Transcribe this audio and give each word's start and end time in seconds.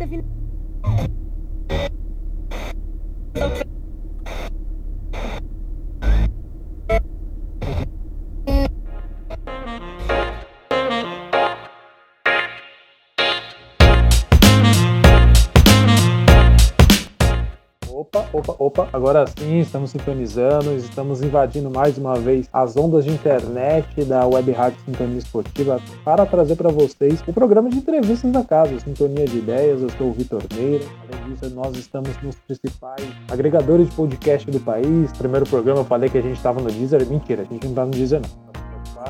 reta 0.00 0.06
final. 0.08 0.24
Opa, 18.70 18.88
agora 18.92 19.24
sim 19.26 19.58
estamos 19.58 19.90
sintonizando, 19.90 20.76
estamos 20.76 21.20
invadindo 21.22 21.68
mais 21.68 21.98
uma 21.98 22.14
vez 22.14 22.48
as 22.52 22.76
ondas 22.76 23.04
de 23.04 23.10
internet 23.10 24.04
da 24.04 24.24
Web 24.24 24.52
Rádio 24.52 24.78
Sintonia 24.86 25.18
Esportiva 25.18 25.80
para 26.04 26.24
trazer 26.24 26.54
para 26.54 26.70
vocês 26.70 27.20
o 27.26 27.32
programa 27.32 27.68
de 27.68 27.78
entrevistas 27.78 28.30
da 28.30 28.44
casa, 28.44 28.78
Sintonia 28.78 29.24
de 29.24 29.38
Ideias. 29.38 29.82
Eu 29.82 29.90
sou 29.98 30.10
o 30.10 30.12
Vitor 30.12 30.40
Meira. 30.54 30.84
Além 31.02 31.34
disso, 31.34 31.52
nós 31.52 31.76
estamos 31.76 32.10
nos 32.22 32.36
principais 32.36 33.04
agregadores 33.28 33.88
de 33.88 33.96
podcast 33.96 34.48
do 34.48 34.60
país. 34.60 35.10
Primeiro 35.18 35.46
programa 35.46 35.80
eu 35.80 35.84
falei 35.84 36.08
que 36.08 36.18
a 36.18 36.22
gente 36.22 36.36
estava 36.36 36.60
no 36.60 36.70
Deezer, 36.70 37.04
mentira, 37.08 37.42
a 37.42 37.46
gente 37.46 37.64
não 37.64 37.70
está 37.70 37.84
no 37.84 37.90
Deezer 37.90 38.20
não 38.20 38.49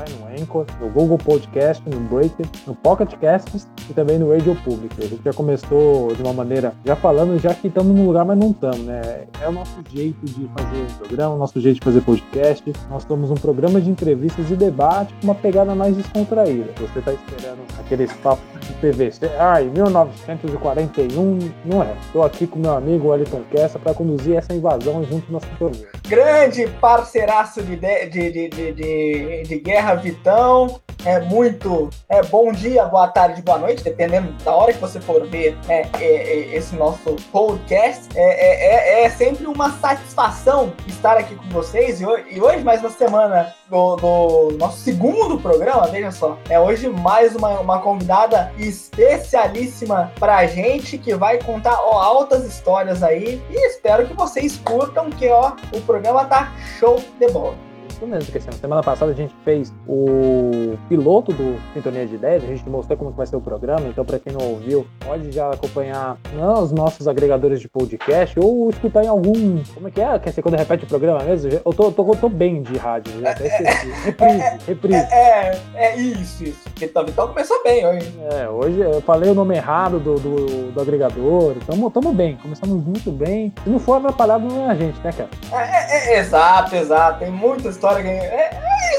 no 0.09 0.27
Anchor, 0.41 0.67
no 0.81 0.89
Google 0.89 1.19
Podcast, 1.19 1.83
no 1.89 2.01
Breaker, 2.01 2.47
no 2.67 2.75
Pocket 2.75 3.13
Casts 3.17 3.69
e 3.89 3.93
também 3.93 4.19
no 4.19 4.31
Radio 4.31 4.55
Public. 4.65 4.95
A 4.99 5.07
gente 5.07 5.23
já 5.25 5.33
começou 5.33 6.15
de 6.15 6.23
uma 6.23 6.33
maneira, 6.33 6.73
já 6.85 6.95
falando, 6.95 7.39
já 7.39 7.53
que 7.55 7.69
estamos 7.69 7.95
num 7.95 8.07
lugar, 8.07 8.25
mas 8.25 8.39
não 8.39 8.51
estamos, 8.51 8.81
né? 8.81 9.25
É 9.41 9.49
o 9.49 9.53
nosso 9.53 9.83
jeito 9.91 10.25
de 10.25 10.49
fazer 10.57 10.87
programa, 10.99 11.35
o 11.35 11.39
nosso 11.39 11.61
jeito 11.61 11.77
de 11.77 11.85
fazer 11.85 12.01
podcast. 12.03 12.73
Nós 12.89 13.03
somos 13.03 13.31
um 13.31 13.35
programa 13.35 13.81
de 13.81 13.91
entrevistas 13.91 14.51
e 14.51 14.55
debate 14.55 15.13
com 15.15 15.25
uma 15.25 15.35
pegada 15.35 15.75
mais 15.75 15.97
descontraída. 15.97 16.73
Você 16.79 16.99
está 16.99 17.13
esperando 17.13 17.61
aqueles 17.79 18.13
papos 18.15 18.45
de 18.61 18.73
PVC, 18.75 19.27
ai, 19.39 19.65
1941, 19.65 21.51
não 21.65 21.83
é. 21.83 21.93
Estou 22.03 22.23
aqui 22.23 22.47
com 22.47 22.59
meu 22.59 22.77
amigo 22.77 23.09
Wellington 23.09 23.43
Kessa 23.51 23.79
para 23.79 23.95
conduzir 23.95 24.37
essa 24.37 24.55
invasão 24.55 25.03
junto 25.05 25.33
na 25.33 25.41
sintonia. 25.41 25.89
Grande 26.07 26.67
parceiraço 26.81 27.63
de, 27.63 27.77
de, 27.77 28.09
de, 28.09 28.49
de, 28.49 29.43
de 29.43 29.59
guerra 29.59 29.80
Guerra 29.81 29.95
Vitão. 29.95 30.81
É 31.07 31.19
muito 31.21 31.89
é, 32.11 32.23
bom 32.25 32.53
dia, 32.53 32.85
boa 32.85 33.09
tarde, 33.09 33.41
boa 33.41 33.57
noite, 33.57 33.83
dependendo 33.83 34.31
da 34.45 34.53
hora 34.55 34.71
que 34.71 34.79
você 34.79 35.01
for 35.01 35.27
ver 35.27 35.57
é, 35.67 35.87
é, 35.99 36.05
é 36.05 36.55
esse 36.55 36.77
nosso 36.77 37.17
podcast. 37.33 38.07
É, 38.15 39.01
é, 39.01 39.05
é, 39.05 39.09
sempre 39.09 39.47
uma 39.47 39.71
satisfação 39.79 40.75
estar 40.87 41.17
aqui 41.17 41.35
com 41.35 41.49
vocês. 41.49 42.03
E 42.03 42.05
hoje, 42.05 42.25
e 42.31 42.39
hoje 42.43 42.63
mais 42.63 42.83
na 42.83 42.91
semana 42.91 43.55
do, 43.71 43.97
do, 43.97 44.57
nosso 44.59 44.81
segundo 44.81 45.39
programa, 45.39 45.87
veja 45.87 46.11
só. 46.11 46.37
É 46.51 46.61
hoje 46.61 46.87
mais 46.91 47.35
uma, 47.35 47.61
uma 47.61 47.79
convidada 47.79 48.53
especialíssima 48.59 50.13
pra 50.21 50.47
gente 50.47 50.99
que 50.99 51.15
vai 51.15 51.43
contar 51.43 51.81
ó, 51.81 51.99
altas 51.99 52.45
histórias 52.45 53.03
aí. 53.03 53.43
E 53.49 53.55
espero 53.69 54.07
que 54.07 54.13
vocês 54.13 54.59
curtam, 54.59 55.09
que 55.09 55.27
ó, 55.31 55.53
o 55.73 55.81
programa 55.81 56.27
tá 56.27 56.53
show 56.79 57.03
de 57.19 57.29
bola 57.29 57.70
isso 58.01 58.07
mesmo, 58.07 58.33
Cristiano. 58.33 58.59
Semana 58.59 58.83
passada 58.83 59.13
a 59.13 59.15
gente 59.15 59.35
fez 59.45 59.73
o 59.87 60.77
piloto 60.89 61.33
do 61.33 61.61
Sintonia 61.75 62.07
de 62.07 62.15
Ideias, 62.15 62.43
a 62.43 62.47
gente 62.47 62.69
mostrou 62.69 62.97
como 62.97 63.11
vai 63.11 63.27
ser 63.27 63.37
o 63.37 63.41
programa, 63.41 63.87
então 63.89 64.05
para 64.05 64.19
quem 64.19 64.33
não 64.33 64.41
ouviu, 64.41 64.87
pode 65.01 65.31
já 65.31 65.51
acompanhar 65.51 66.17
os 66.63 66.73
nossos 66.73 67.07
agregadores 67.07 67.61
de 67.61 67.69
podcast 67.69 68.39
ou 68.41 68.71
escutar 68.71 69.05
em 69.05 69.09
algum. 69.09 69.63
Como 69.75 69.89
é 69.89 69.91
que 69.91 70.01
é? 70.01 70.19
Quer 70.19 70.33
ser 70.33 70.43
quando 70.43 70.57
repete 70.57 70.85
o 70.85 70.89
programa 70.89 71.23
mesmo? 71.23 71.51
Eu 71.53 71.73
tô, 71.73 71.93
tô, 71.93 72.05
tô 72.17 72.29
bem 72.29 72.63
de 72.63 72.77
rádio, 72.79 73.21
já 73.21 73.31
até 73.31 73.47
esqueci. 73.47 73.91
Reprise, 74.11 74.41
é, 74.41 74.59
reprise. 74.67 75.09
É, 75.13 75.61
é, 75.75 75.85
é 75.85 75.97
isso, 75.97 76.45
isso. 76.45 76.69
Então, 76.81 77.05
então 77.07 77.29
começou 77.29 77.63
bem 77.63 77.87
hoje. 77.87 78.13
É, 78.33 78.49
hoje 78.49 78.81
eu 78.81 79.01
falei 79.03 79.31
o 79.31 79.35
nome 79.35 79.57
errado 79.57 79.99
do, 79.99 80.15
do, 80.15 80.73
do 80.73 80.81
agregador, 80.81 81.57
tamo, 81.67 81.91
tamo 81.91 82.13
bem, 82.13 82.37
começamos 82.37 82.83
muito 82.83 83.11
bem. 83.11 83.53
Se 83.63 83.69
não 83.69 83.79
for 83.79 83.95
atrapalhado, 83.95 84.47
não 84.47 84.67
é 84.67 84.71
a 84.71 84.75
gente, 84.75 84.99
né, 85.01 85.13
cara? 85.13 85.29
É, 85.53 86.13
é, 86.13 86.15
é 86.15 86.19
exato, 86.21 86.75
exato. 86.75 87.19
Tem 87.21 87.31
muita 87.31 87.69
história 87.69 87.90
É, 87.99 88.03
é, 88.03 88.51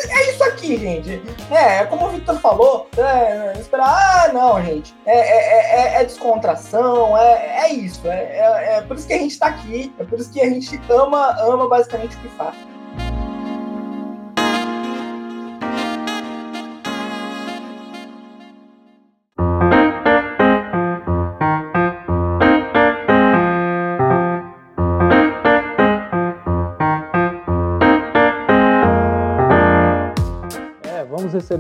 é, 0.10 0.32
isso 0.32 0.44
aqui, 0.44 0.78
gente. 0.78 1.22
É, 1.50 1.80
é 1.80 1.86
como 1.86 2.08
o 2.08 2.10
Victor 2.10 2.40
falou, 2.40 2.90
é, 2.98 3.60
esperar, 3.60 3.88
ah, 3.88 4.34
não, 4.34 4.64
gente. 4.64 4.96
É, 5.06 5.98
é, 5.98 6.02
é, 6.02 6.06
descontração, 6.06 7.18
é, 7.18 7.70
isso. 7.72 8.08
É, 8.08 8.78
é, 8.78 8.82
por 8.82 8.98
isso 8.98 9.08
que 9.08 9.14
a 9.14 9.18
gente 9.18 9.38
tá 9.38 9.48
aqui, 9.48 9.94
é 10.00 10.04
por 10.04 10.20
isso 10.20 10.32
que 10.32 10.42
a 10.42 10.50
gente 10.50 10.80
ama, 10.90 11.36
ama 11.42 11.68
basicamente 11.68 12.16
o 12.18 12.20
que 12.20 12.30
faz. 12.30 12.56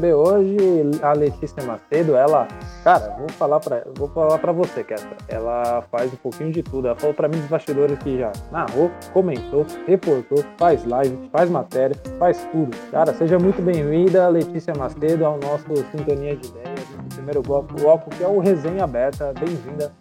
Receber 0.01 0.13
hoje 0.15 0.57
a 1.03 1.13
Letícia 1.13 1.63
Macedo. 1.63 2.15
Ela, 2.15 2.47
cara, 2.83 3.15
vou 3.19 3.29
falar 3.29 3.59
para 3.59 3.83
vou 3.95 4.07
falar 4.09 4.39
para 4.39 4.51
você, 4.51 4.83
Kessa. 4.83 5.07
Ela 5.27 5.83
faz 5.91 6.11
um 6.11 6.17
pouquinho 6.17 6.51
de 6.51 6.63
tudo. 6.63 6.87
Ela 6.87 6.95
falou 6.97 7.13
para 7.13 7.27
mim 7.27 7.37
dos 7.37 7.47
bastidores 7.47 7.97
que 7.99 8.17
já 8.17 8.31
narrou, 8.51 8.89
comentou, 9.13 9.65
reportou, 9.87 10.43
faz 10.57 10.83
live, 10.85 11.29
faz 11.31 11.49
matéria, 11.49 11.95
faz 12.17 12.47
tudo. 12.51 12.75
Cara, 12.89 13.13
seja 13.13 13.37
muito 13.37 13.61
bem-vinda, 13.61 14.27
Letícia 14.27 14.73
Macedo, 14.75 15.25
ao 15.25 15.37
nosso 15.37 15.67
Sintonia 15.91 16.35
de 16.35 16.47
Ideias, 16.47 16.79
primeiro 17.13 17.41
bloco, 17.41 17.73
bloco 17.73 18.09
que 18.09 18.23
é 18.23 18.27
o 18.27 18.39
Resenha 18.39 18.83
Aberta. 18.83 19.33
Bem-vinda. 19.39 19.91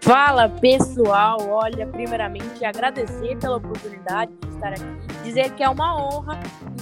Fala 0.00 0.48
pessoal, 0.48 1.38
olha, 1.48 1.86
primeiramente 1.86 2.64
agradecer 2.64 3.36
pela 3.36 3.58
oportunidade 3.58 4.32
de 4.32 4.48
estar 4.48 4.72
aqui, 4.72 5.22
dizer 5.22 5.50
que 5.52 5.62
é 5.62 5.68
uma 5.68 5.94
honra 5.96 6.40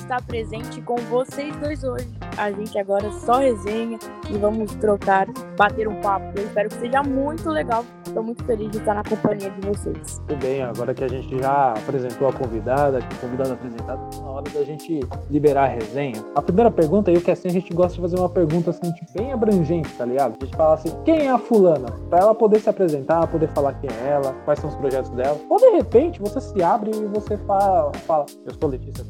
estar 0.09 0.23
presente 0.23 0.81
com 0.81 0.97
vocês 0.97 1.55
dois 1.57 1.85
hoje. 1.85 2.09
A 2.37 2.51
gente 2.51 2.79
agora 2.79 3.11
só 3.13 3.39
resenha 3.39 3.99
e 4.31 4.39
vamos 4.39 4.75
trocar, 4.77 5.27
bater 5.57 5.87
um 5.87 6.01
papo. 6.01 6.39
Eu 6.39 6.45
espero 6.45 6.69
que 6.71 6.77
seja 6.77 7.03
muito 7.03 7.49
legal. 7.51 7.85
Estou 8.07 8.23
muito 8.23 8.43
feliz 8.45 8.71
de 8.71 8.79
estar 8.79 8.95
na 8.95 9.03
companhia 9.03 9.51
de 9.51 9.69
vocês. 9.69 10.21
Tudo 10.27 10.41
bem, 10.41 10.63
agora 10.63 10.95
que 10.95 11.05
a 11.05 11.09
gente 11.09 11.39
já 11.39 11.73
apresentou 11.73 12.29
a 12.29 12.33
convidada, 12.33 12.99
a 12.99 13.21
convidada 13.21 13.53
apresentada, 13.53 14.01
tá 14.11 14.21
na 14.23 14.31
hora 14.31 14.51
da 14.51 14.65
gente 14.65 15.01
liberar 15.31 15.65
a 15.65 15.69
resenha. 15.69 16.25
A 16.35 16.41
primeira 16.41 16.71
pergunta, 16.71 17.11
eu 17.11 17.21
que 17.21 17.31
assim 17.31 17.49
a 17.49 17.53
gente 17.53 17.73
gosta 17.75 17.95
de 17.95 18.01
fazer 18.01 18.17
uma 18.17 18.31
pergunta 18.31 18.71
assim, 18.71 18.91
tipo, 18.93 19.13
bem 19.13 19.33
abrangente, 19.33 19.93
tá 19.93 20.07
ligado? 20.07 20.37
A 20.41 20.45
gente 20.45 20.57
fala 20.57 20.75
assim, 20.75 20.91
quem 21.05 21.27
é 21.27 21.31
a 21.31 21.39
fulana? 21.39 21.89
Pra 22.09 22.21
ela 22.21 22.35
poder 22.35 22.61
se 22.61 22.71
apresentar 22.71 22.89
apresentar, 22.89 23.27
poder 23.27 23.49
falar 23.49 23.75
quem 23.75 23.91
é 23.91 24.11
ela, 24.11 24.33
quais 24.45 24.59
são 24.59 24.71
os 24.71 24.77
projetos 24.77 25.11
dela. 25.11 25.39
Ou 25.49 25.59
de 25.59 25.71
repente 25.71 26.21
você 26.21 26.41
se 26.41 26.63
abre 26.63 26.91
e 26.91 27.07
você 27.07 27.37
fala, 27.39 27.93
fala 28.07 28.27
eu 28.47 28.55
sou 28.59 28.69
Letícia 28.69 29.05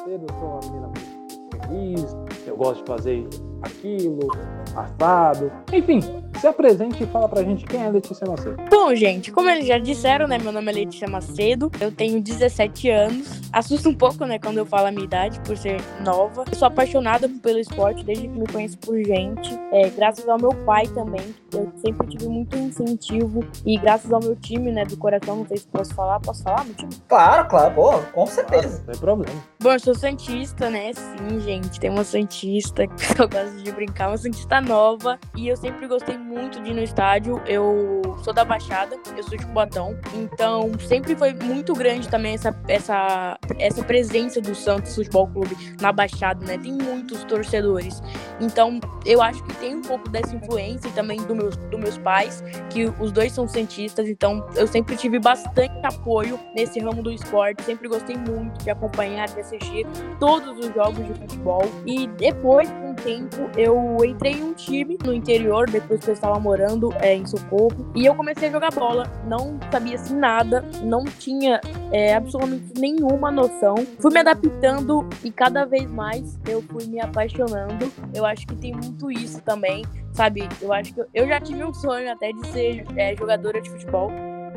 Macedo, 0.00 0.26
eu 0.28 0.38
sou 0.38 0.48
uma 0.48 0.60
menina 0.60 0.86
muito 0.86 1.66
feliz, 1.66 2.16
eu 2.46 2.56
gosto 2.56 2.80
de 2.80 2.86
fazer 2.86 3.28
aquilo, 3.62 4.28
assado. 4.74 5.52
Enfim, 5.72 6.00
se 6.40 6.46
apresente 6.46 7.02
e 7.02 7.06
fala 7.06 7.28
pra 7.28 7.42
gente 7.42 7.66
quem 7.66 7.84
é 7.84 7.90
Letícia 7.90 8.26
Macedo. 8.26 8.56
Bom, 8.70 8.94
gente, 8.94 9.30
como 9.30 9.50
eles 9.50 9.66
já 9.66 9.76
disseram, 9.78 10.26
né? 10.26 10.38
Meu 10.38 10.50
nome 10.50 10.72
é 10.72 10.74
Letícia 10.74 11.06
Macedo, 11.06 11.70
eu 11.78 11.92
tenho 11.92 12.20
17 12.20 12.88
anos. 12.88 13.40
Assusta 13.52 13.88
um 13.88 13.94
pouco, 13.94 14.24
né, 14.24 14.38
quando 14.38 14.58
eu 14.58 14.64
falo 14.64 14.86
a 14.86 14.90
minha 14.90 15.04
idade, 15.04 15.38
por 15.40 15.56
ser 15.56 15.80
nova. 16.02 16.44
Eu 16.50 16.56
sou 16.56 16.66
apaixonada 16.66 17.28
pelo 17.42 17.58
esporte 17.58 18.04
desde 18.04 18.26
que 18.26 18.38
me 18.38 18.46
conheço 18.46 18.78
por 18.78 18.96
gente. 19.04 19.52
É, 19.72 19.90
graças 19.90 20.26
ao 20.28 20.38
meu 20.38 20.54
pai 20.64 20.86
também, 20.88 21.34
eu 21.52 21.70
sempre 21.76 22.06
tive 22.06 22.28
muito 22.28 22.56
incentivo. 22.56 23.44
E 23.66 23.76
graças 23.76 24.10
ao 24.10 24.20
meu 24.20 24.34
time, 24.36 24.72
né, 24.72 24.84
do 24.84 24.96
coração, 24.96 25.36
não 25.36 25.46
sei 25.46 25.58
se 25.58 25.66
posso 25.66 25.94
falar. 25.94 26.20
Posso 26.20 26.42
falar, 26.42 26.64
meu 26.64 26.74
time? 26.74 26.90
Claro, 27.08 27.48
claro, 27.48 27.74
pô, 27.74 27.98
com 28.14 28.26
certeza. 28.26 28.78
Não 28.78 28.92
tem 28.92 29.00
problema. 29.00 29.42
Bom, 29.60 29.72
eu 29.72 29.80
sou 29.80 29.94
Santista, 29.94 30.70
né? 30.70 30.92
Sim, 30.94 31.40
gente. 31.40 31.78
Tem 31.78 31.90
uma 31.90 32.04
Santista 32.04 32.86
que 32.88 33.20
eu 33.20 33.28
gosto 33.28 33.62
de 33.62 33.72
brincar, 33.72 34.08
uma 34.08 34.16
Santista 34.16 34.60
nova. 34.60 35.18
E 35.36 35.48
eu 35.48 35.56
sempre 35.56 35.86
gostei 35.86 36.16
muito 36.16 36.29
de 36.30 36.70
ir 36.70 36.74
no 36.74 36.82
estádio. 36.82 37.42
Eu 37.46 38.16
sou 38.22 38.32
da 38.32 38.44
Baixada, 38.44 38.96
eu 39.16 39.22
sou 39.22 39.36
de 39.36 39.44
Cubatão. 39.44 39.98
Então, 40.14 40.70
sempre 40.78 41.16
foi 41.16 41.32
muito 41.32 41.72
grande 41.74 42.08
também 42.08 42.34
essa, 42.34 42.56
essa, 42.68 43.38
essa 43.58 43.82
presença 43.82 44.40
do 44.40 44.54
Santos 44.54 44.94
Futebol 44.94 45.26
Clube 45.28 45.56
na 45.80 45.90
Baixada, 45.90 46.44
né? 46.46 46.56
Tem 46.56 46.72
muitos 46.72 47.24
torcedores. 47.24 48.00
Então, 48.40 48.78
eu 49.04 49.20
acho 49.20 49.42
que 49.44 49.54
tem 49.56 49.74
um 49.74 49.82
pouco 49.82 50.08
dessa 50.08 50.34
influência 50.34 50.88
e 50.88 50.92
também 50.92 51.20
do 51.22 51.34
meus, 51.34 51.56
dos 51.56 51.80
meus 51.80 51.98
pais, 51.98 52.42
que 52.70 52.84
os 53.00 53.10
dois 53.10 53.32
são 53.32 53.48
cientistas. 53.48 54.08
Então, 54.08 54.46
eu 54.54 54.66
sempre 54.66 54.96
tive 54.96 55.18
bastante 55.18 55.84
apoio 55.84 56.38
nesse 56.54 56.78
ramo 56.78 57.02
do 57.02 57.10
esporte. 57.10 57.62
Sempre 57.64 57.88
gostei 57.88 58.16
muito 58.16 58.62
de 58.62 58.70
acompanhar, 58.70 59.28
de 59.28 59.40
assistir 59.40 59.86
todos 60.18 60.58
os 60.58 60.72
jogos 60.74 61.04
de 61.06 61.14
futebol. 61.14 61.62
E 61.84 62.06
depois, 62.06 62.70
com 62.70 62.90
um 62.90 62.94
tempo, 62.94 63.50
eu 63.56 63.96
entrei 64.04 64.34
em 64.34 64.44
um 64.44 64.54
time 64.54 64.96
no 65.04 65.12
interior, 65.12 65.68
depois 65.68 66.00
que 66.00 66.10
eu 66.10 66.19
estava 66.20 66.38
morando 66.38 66.92
é, 67.00 67.14
em 67.14 67.26
Socorro, 67.26 67.90
e 67.94 68.04
eu 68.04 68.14
comecei 68.14 68.48
a 68.48 68.52
jogar 68.52 68.70
bola. 68.72 69.10
Não 69.26 69.58
sabia 69.72 69.96
assim 69.96 70.14
nada, 70.14 70.64
não 70.82 71.04
tinha 71.04 71.60
é, 71.90 72.14
absolutamente 72.14 72.78
nenhuma 72.78 73.30
noção. 73.30 73.74
Fui 73.98 74.12
me 74.12 74.20
adaptando 74.20 75.08
e 75.24 75.30
cada 75.30 75.64
vez 75.64 75.90
mais 75.90 76.38
eu 76.46 76.62
fui 76.62 76.86
me 76.86 77.00
apaixonando. 77.00 77.90
Eu 78.14 78.24
acho 78.24 78.46
que 78.46 78.54
tem 78.54 78.72
muito 78.72 79.10
isso 79.10 79.40
também, 79.42 79.84
sabe? 80.12 80.48
Eu 80.60 80.72
acho 80.72 80.94
que 80.94 81.00
eu, 81.00 81.06
eu 81.14 81.26
já 81.26 81.40
tive 81.40 81.64
um 81.64 81.72
sonho 81.72 82.12
até 82.12 82.32
de 82.32 82.46
ser 82.48 82.84
é, 82.96 83.16
jogadora 83.16 83.60
de 83.60 83.70
futebol. 83.70 84.10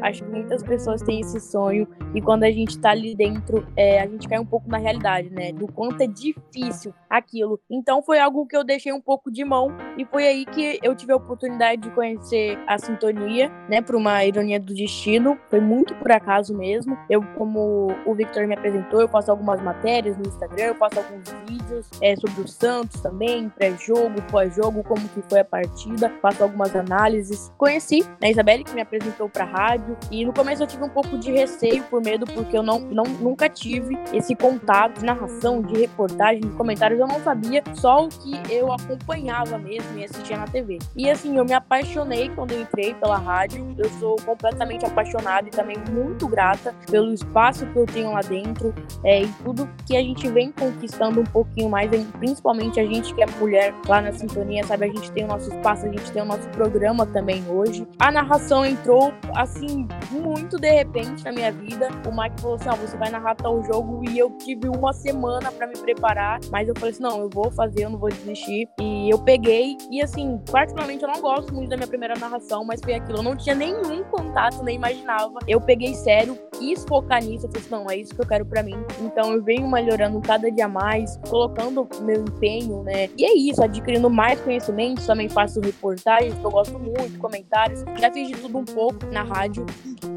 Acho 0.04 0.22
que 0.22 0.30
muitas 0.30 0.62
pessoas 0.62 1.02
têm 1.02 1.22
esse 1.22 1.40
sonho 1.40 1.88
e 2.14 2.22
quando 2.22 2.44
a 2.44 2.52
gente 2.52 2.78
tá 2.78 2.92
ali 2.92 3.16
dentro, 3.16 3.66
é, 3.78 4.02
a 4.02 4.06
gente 4.06 4.28
cai 4.28 4.38
um 4.38 4.46
pouco 4.46 4.70
na 4.70 4.78
realidade, 4.78 5.30
né? 5.30 5.54
Do 5.54 5.66
quanto 5.66 6.02
é 6.02 6.08
difícil 6.08 6.94
aquilo. 7.10 7.58
Então 7.72 8.04
foi 8.04 8.20
algo 8.20 8.46
que 8.46 8.56
eu 8.56 8.66
deixei 8.66 8.92
um 8.92 9.00
pouco 9.00 9.32
de 9.32 9.46
mão 9.46 9.72
e 9.98 10.04
foi 10.04 10.28
aí 10.28 10.46
que 10.46 10.78
eu 10.84 10.94
tive 10.94 11.14
a 11.14 11.16
oportunidade 11.16 11.84
de 11.84 11.90
conhecer 11.92 12.60
a 12.68 12.78
sintonia, 12.78 13.50
né? 13.70 13.82
Por 13.82 13.96
uma 13.96 14.26
ironia 14.26 14.60
do 14.60 14.74
destino. 14.74 15.40
Foi 15.50 15.62
muito 15.62 15.96
por 15.96 16.12
acaso 16.12 16.54
mesmo. 16.54 16.98
Eu, 17.10 17.24
como 17.38 17.88
o 18.06 18.14
Victor 18.14 18.46
me 18.46 18.56
apresentou, 18.56 19.00
eu 19.00 19.08
faço 19.08 19.32
algumas 19.32 19.62
matérias 19.62 20.18
no 20.18 20.28
Instagram, 20.28 20.66
eu 20.66 20.76
faço 20.76 21.00
alguns 21.00 21.32
vídeos 21.48 21.90
é, 22.02 22.14
sobre 22.18 22.42
o 22.42 22.48
Santos 22.48 23.00
também, 23.00 23.48
pré-jogo, 23.48 24.22
pós-jogo, 24.30 24.84
como 24.84 25.08
que 25.10 25.22
foi 25.30 25.40
a 25.40 25.46
partida, 25.46 26.12
faço 26.22 26.44
algumas 26.44 26.76
análises. 26.76 27.54
Conheci 27.58 28.06
a 28.22 28.30
Isabelle, 28.30 28.66
que 28.66 28.74
me 28.74 28.82
apresentou 28.82 29.30
pra 29.30 29.46
rádio 29.46 29.93
e 30.12 30.26
no 30.26 30.34
começo 30.34 30.64
eu 30.64 30.68
tive 30.68 30.84
um 30.84 30.90
pouco 30.90 31.18
de 31.18 31.32
receio 31.32 31.84
por 31.84 32.02
medo, 32.02 32.26
porque 32.26 32.58
eu 32.58 32.64
não, 32.64 32.80
não 32.80 33.04
nunca 33.04 33.50
tive 33.50 33.98
esse 34.14 34.36
contato 34.36 35.00
de 35.00 35.06
narração, 35.06 35.62
de 35.62 35.80
reportagem, 35.80 36.42
de 36.42 36.50
comentários. 36.50 37.00
Eu 37.00 37.08
não 37.08 37.20
sabia 37.22 37.64
só 37.74 38.06
o 38.06 38.10
que 38.10 38.40
eu 38.50 38.72
acompanhava 38.72 39.58
mesmo 39.58 39.98
e 39.98 40.06
assistia 40.06 40.38
na 40.38 40.46
TV. 40.46 40.80
E 40.96 41.10
assim, 41.10 41.38
eu 41.38 41.46
me 41.46 41.54
apaixonei 41.54 42.30
quando 42.30 42.52
eu 42.52 42.62
entrei 42.62 42.94
pela 42.94 43.18
rádio. 43.18 43.74
Eu 43.78 43.90
sou 44.00 44.16
completamente 44.18 44.86
apaixonada 44.86 45.48
e 45.48 45.52
também 45.52 45.78
muito 45.92 46.28
grata 46.28 46.74
pelo 46.90 47.14
espaço 47.14 47.66
que 47.68 47.78
eu 47.78 47.86
tenho 47.86 48.12
lá 48.12 48.22
dentro 48.22 48.74
é, 49.04 49.24
e 49.24 49.28
tudo 49.44 49.70
que 49.86 49.96
a 49.96 50.02
gente 50.02 50.28
vem 50.30 50.52
conquistando 50.52 51.22
um 51.22 51.26
pouquinho 51.26 51.70
mais, 51.70 51.90
principalmente 52.20 52.80
a 52.80 52.86
gente 52.86 53.14
que 53.14 53.22
é 53.22 53.26
mulher 53.40 53.74
lá 53.88 54.02
na 54.02 54.12
sintonia, 54.12 54.64
sabe? 54.64 54.86
A 54.86 54.88
gente 54.88 55.12
tem 55.12 55.24
o 55.24 55.28
nosso 55.28 55.54
espaço, 55.54 55.86
a 55.86 55.90
gente 55.90 56.12
tem 56.12 56.22
o 56.22 56.26
nosso 56.26 56.48
programa 56.50 57.06
também 57.06 57.44
hoje. 57.50 57.88
A 58.00 58.12
narração 58.12 58.66
entrou 58.66 59.14
assim 59.36 59.83
muito 60.12 60.58
de 60.58 60.70
repente 60.72 61.24
na 61.24 61.32
minha 61.32 61.52
vida. 61.52 61.90
O 62.08 62.16
Mike 62.16 62.42
falou 62.42 62.56
assim: 62.56 62.70
ó, 62.70 62.76
você 62.76 62.98
vai 62.98 63.10
narrar 63.10 63.36
tal 63.36 63.64
jogo 63.64 64.02
e 64.10 64.18
eu 64.18 64.30
tive 64.38 64.68
uma 64.68 64.94
semana 64.94 65.52
para 65.52 65.68
me 65.68 65.78
preparar. 65.78 66.40
Mas 66.52 66.68
eu 66.68 66.74
falei 66.76 66.92
assim: 66.92 67.04
não, 67.04 67.20
eu 67.20 67.30
vou 67.30 67.52
fazer, 67.52 67.86
eu 67.86 67.90
não 67.90 68.00
vou 68.00 68.10
desistir. 68.10 68.68
E 68.80 69.10
eu 69.10 69.20
peguei. 69.20 69.78
E 69.92 70.02
assim, 70.02 70.40
particularmente 70.52 71.04
eu 71.04 71.10
não 71.10 71.22
gosto 71.22 71.54
muito 71.54 71.70
da 71.70 71.78
minha 71.78 71.88
primeira 71.88 72.16
narração, 72.16 72.64
mas 72.64 72.82
foi 72.82 72.96
aquilo. 72.96 73.20
Eu 73.20 73.24
não 73.24 73.36
tinha 73.36 73.56
nenhum 73.56 74.04
contato, 74.06 74.64
nem 74.64 74.76
imaginava. 74.76 75.40
Eu 75.48 75.60
peguei 75.62 75.94
sério, 75.94 76.38
quis 76.64 76.86
focar 76.86 77.22
nisso. 77.22 77.46
Eu 77.46 77.52
falei 77.52 77.62
assim: 77.62 77.72
não, 77.72 77.92
é 77.92 77.98
isso 77.98 78.16
que 78.16 78.22
eu 78.22 78.28
quero 78.28 78.46
para 78.46 78.64
mim. 78.64 78.76
Então 79.02 79.34
eu 79.34 79.44
venho 79.44 79.70
melhorando 79.70 80.20
cada 80.22 80.50
dia 80.50 80.68
mais, 80.68 81.18
colocando 81.30 81.88
meu 82.02 82.24
empenho, 82.24 82.84
né? 82.84 83.10
E 83.18 83.26
é 83.26 83.34
isso, 83.36 83.62
adquirindo 83.62 84.10
mais 84.10 84.40
conhecimentos. 84.40 85.06
Também 85.06 85.28
faço 85.28 85.60
reportagens, 85.60 86.34
que 86.34 86.46
eu 86.46 86.52
gosto 86.52 86.80
muito, 86.80 87.20
comentários. 87.20 87.84
Já 88.00 88.12
fiz 88.12 88.30
de 88.30 88.36
tudo 88.36 88.58
um 88.58 88.66
pouco 88.66 89.06
na 89.08 89.24
rádio 89.24 89.66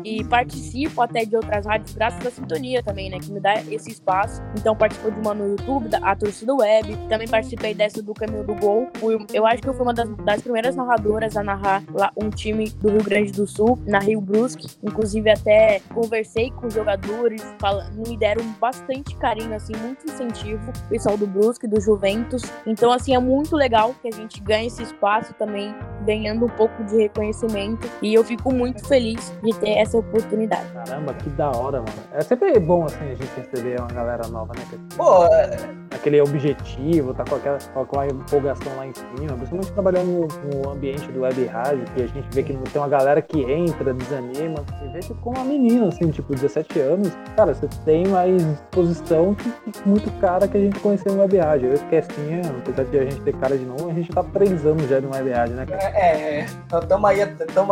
e 0.05 0.23
participo 0.25 1.03
até 1.03 1.25
de 1.25 1.35
outras 1.35 1.67
rádios 1.67 1.95
graças 1.95 2.25
à 2.25 2.31
sintonia 2.31 2.83
também, 2.83 3.11
né? 3.11 3.19
Que 3.19 3.33
me 3.33 3.41
dá 3.41 3.55
esse 3.69 3.91
espaço. 3.91 4.41
Então 4.57 4.77
participo 4.77 5.11
de 5.11 5.19
uma 5.19 5.35
no 5.35 5.49
YouTube, 5.51 5.89
da, 5.89 5.99
a 5.99 6.15
torcida 6.15 6.55
web. 6.55 6.97
Também 7.09 7.27
participei 7.27 7.75
dessa 7.75 8.03
do 8.03 8.15
Caminho 8.15 8.45
do 8.45 8.55
Gol. 8.55 8.89
Fui, 8.95 9.19
eu 9.33 9.45
acho 9.47 9.63
que 9.63 9.69
eu 9.69 9.75
fui 9.75 9.83
uma 9.83 9.95
das, 9.95 10.09
das, 10.25 10.43
primeiras 10.43 10.77
narradoras 10.77 11.37
a 11.37 11.43
narrar 11.43 11.83
lá 11.93 12.13
um 12.17 12.31
time 12.31 12.71
do 12.71 12.91
Rio 12.91 13.03
Grande 13.03 13.33
do 13.33 13.47
Sul, 13.47 13.79
na 13.87 13.99
Rio 13.99 14.21
Brusque. 14.21 14.67
Inclusive 14.83 15.31
até 15.31 15.81
conversei 15.93 16.36
com 16.51 16.67
os 16.67 16.75
jogadores, 16.75 17.43
fala, 17.59 17.89
me 18.07 18.17
deram 18.17 18.45
bastante 18.61 19.17
carinho, 19.17 19.55
assim, 19.55 19.75
muito 19.77 20.07
incentivo. 20.07 20.71
O 20.87 20.89
pessoal 20.89 21.17
do 21.17 21.27
Brusque, 21.27 21.67
do 21.67 21.81
Juventus. 21.81 22.43
Então, 22.67 22.93
assim, 22.93 23.15
é 23.15 23.19
muito 23.19 23.57
legal 23.57 23.95
que 24.03 24.09
a 24.09 24.11
gente 24.11 24.41
ganhe 24.43 24.67
esse 24.67 24.83
espaço 24.83 25.33
também, 25.35 25.75
ganhando 26.05 26.45
um 26.45 26.49
pouco 26.51 26.85
de 26.85 26.97
reconhecimento. 26.97 27.89
E 28.03 28.13
eu 28.15 28.23
fico 28.23 28.53
muito 28.53 28.87
feliz 28.87 29.33
de 29.43 29.55
ter 29.59 29.79
essa 29.79 29.97
oportunidade. 29.97 30.71
Caramba, 30.73 31.15
que 31.15 31.31
da 31.31 31.51
hora, 31.51 31.79
mano. 31.79 32.03
É 32.13 32.21
sempre 32.21 32.59
bom, 32.61 32.85
assim, 32.85 33.05
a 33.05 33.15
gente 33.15 33.31
receber 33.37 33.81
uma 33.81 33.89
galera 33.89 34.29
nova, 34.29 34.53
né? 34.55 34.65
Pô, 34.97 35.25
é... 35.27 35.87
Aquele 35.95 36.21
objetivo, 36.21 37.15
tá 37.15 37.25
com, 37.25 37.37
aquela, 37.37 37.59
com 37.59 38.01
a 38.01 38.07
empolgação 38.07 38.77
lá 38.77 38.87
em 38.87 38.93
cima, 38.93 39.33
principalmente 39.35 39.73
trabalhando 39.73 40.07
no, 40.07 40.63
no, 40.63 40.71
ambiente 40.71 41.11
do 41.11 41.21
web 41.21 41.45
rádio, 41.47 41.85
que 41.95 42.03
a 42.03 42.07
gente 42.07 42.29
vê 42.33 42.43
que 42.43 42.53
tem 42.53 42.83
uma 42.83 42.89
galera 42.89 43.23
que 43.23 43.41
entra, 43.41 43.95
desanima, 43.95 44.65
e 44.85 44.89
vê 44.89 44.99
que 45.01 45.15
com 45.15 45.31
uma 45.31 45.45
menina, 45.45 45.89
assim, 45.89 46.11
tipo, 46.17 46.35
17 46.35 46.81
anos, 46.81 47.13
cara, 47.37 47.55
você 47.55 47.69
tem 47.85 48.07
mais 48.09 48.43
exposição 48.43 49.35
que, 49.35 49.53
muito 49.87 50.11
cara 50.21 50.49
que 50.49 50.57
a 50.57 50.61
gente 50.61 50.81
conheceu 50.81 51.13
no 51.13 51.21
rádio. 51.21 51.71
Eu 51.71 51.81
e 51.91 51.97
assim, 51.97 52.41
apesar 52.59 52.85
de 52.85 52.99
a 52.99 53.05
gente 53.05 53.21
ter 53.21 53.35
cara 53.37 53.57
de 53.57 53.65
novo, 53.65 53.91
a 53.91 53.93
gente 53.93 54.11
tá 54.11 54.23
três 54.23 54.65
anos 54.65 54.89
já 54.89 55.01
no 55.01 55.11
rádio, 55.11 55.55
né, 55.55 55.67
cara? 55.67 55.83
É, 55.83 56.41
é, 56.41 56.47
estamos 56.81 57.11
aí, 57.11 57.21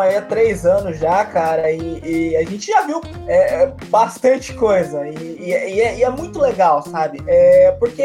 aí 0.03 0.17
há 0.17 0.23
três 0.23 0.67
anos 0.67 0.99
já, 0.99 1.25
cara, 1.25 1.71
e, 1.71 2.01
e, 2.05 2.37
a 2.37 2.45
gente 2.45 2.67
já 2.67 2.83
viu 2.83 3.01
é, 3.27 3.63
é 3.63 3.75
bastante 3.89 4.53
coisa. 4.55 5.07
E, 5.09 5.39
e, 5.41 5.53
é, 5.53 5.97
e, 5.99 6.03
é, 6.03 6.11
muito 6.11 6.39
legal, 6.39 6.83
sabe? 6.83 7.23
É, 7.27 7.73
porque 7.79 8.05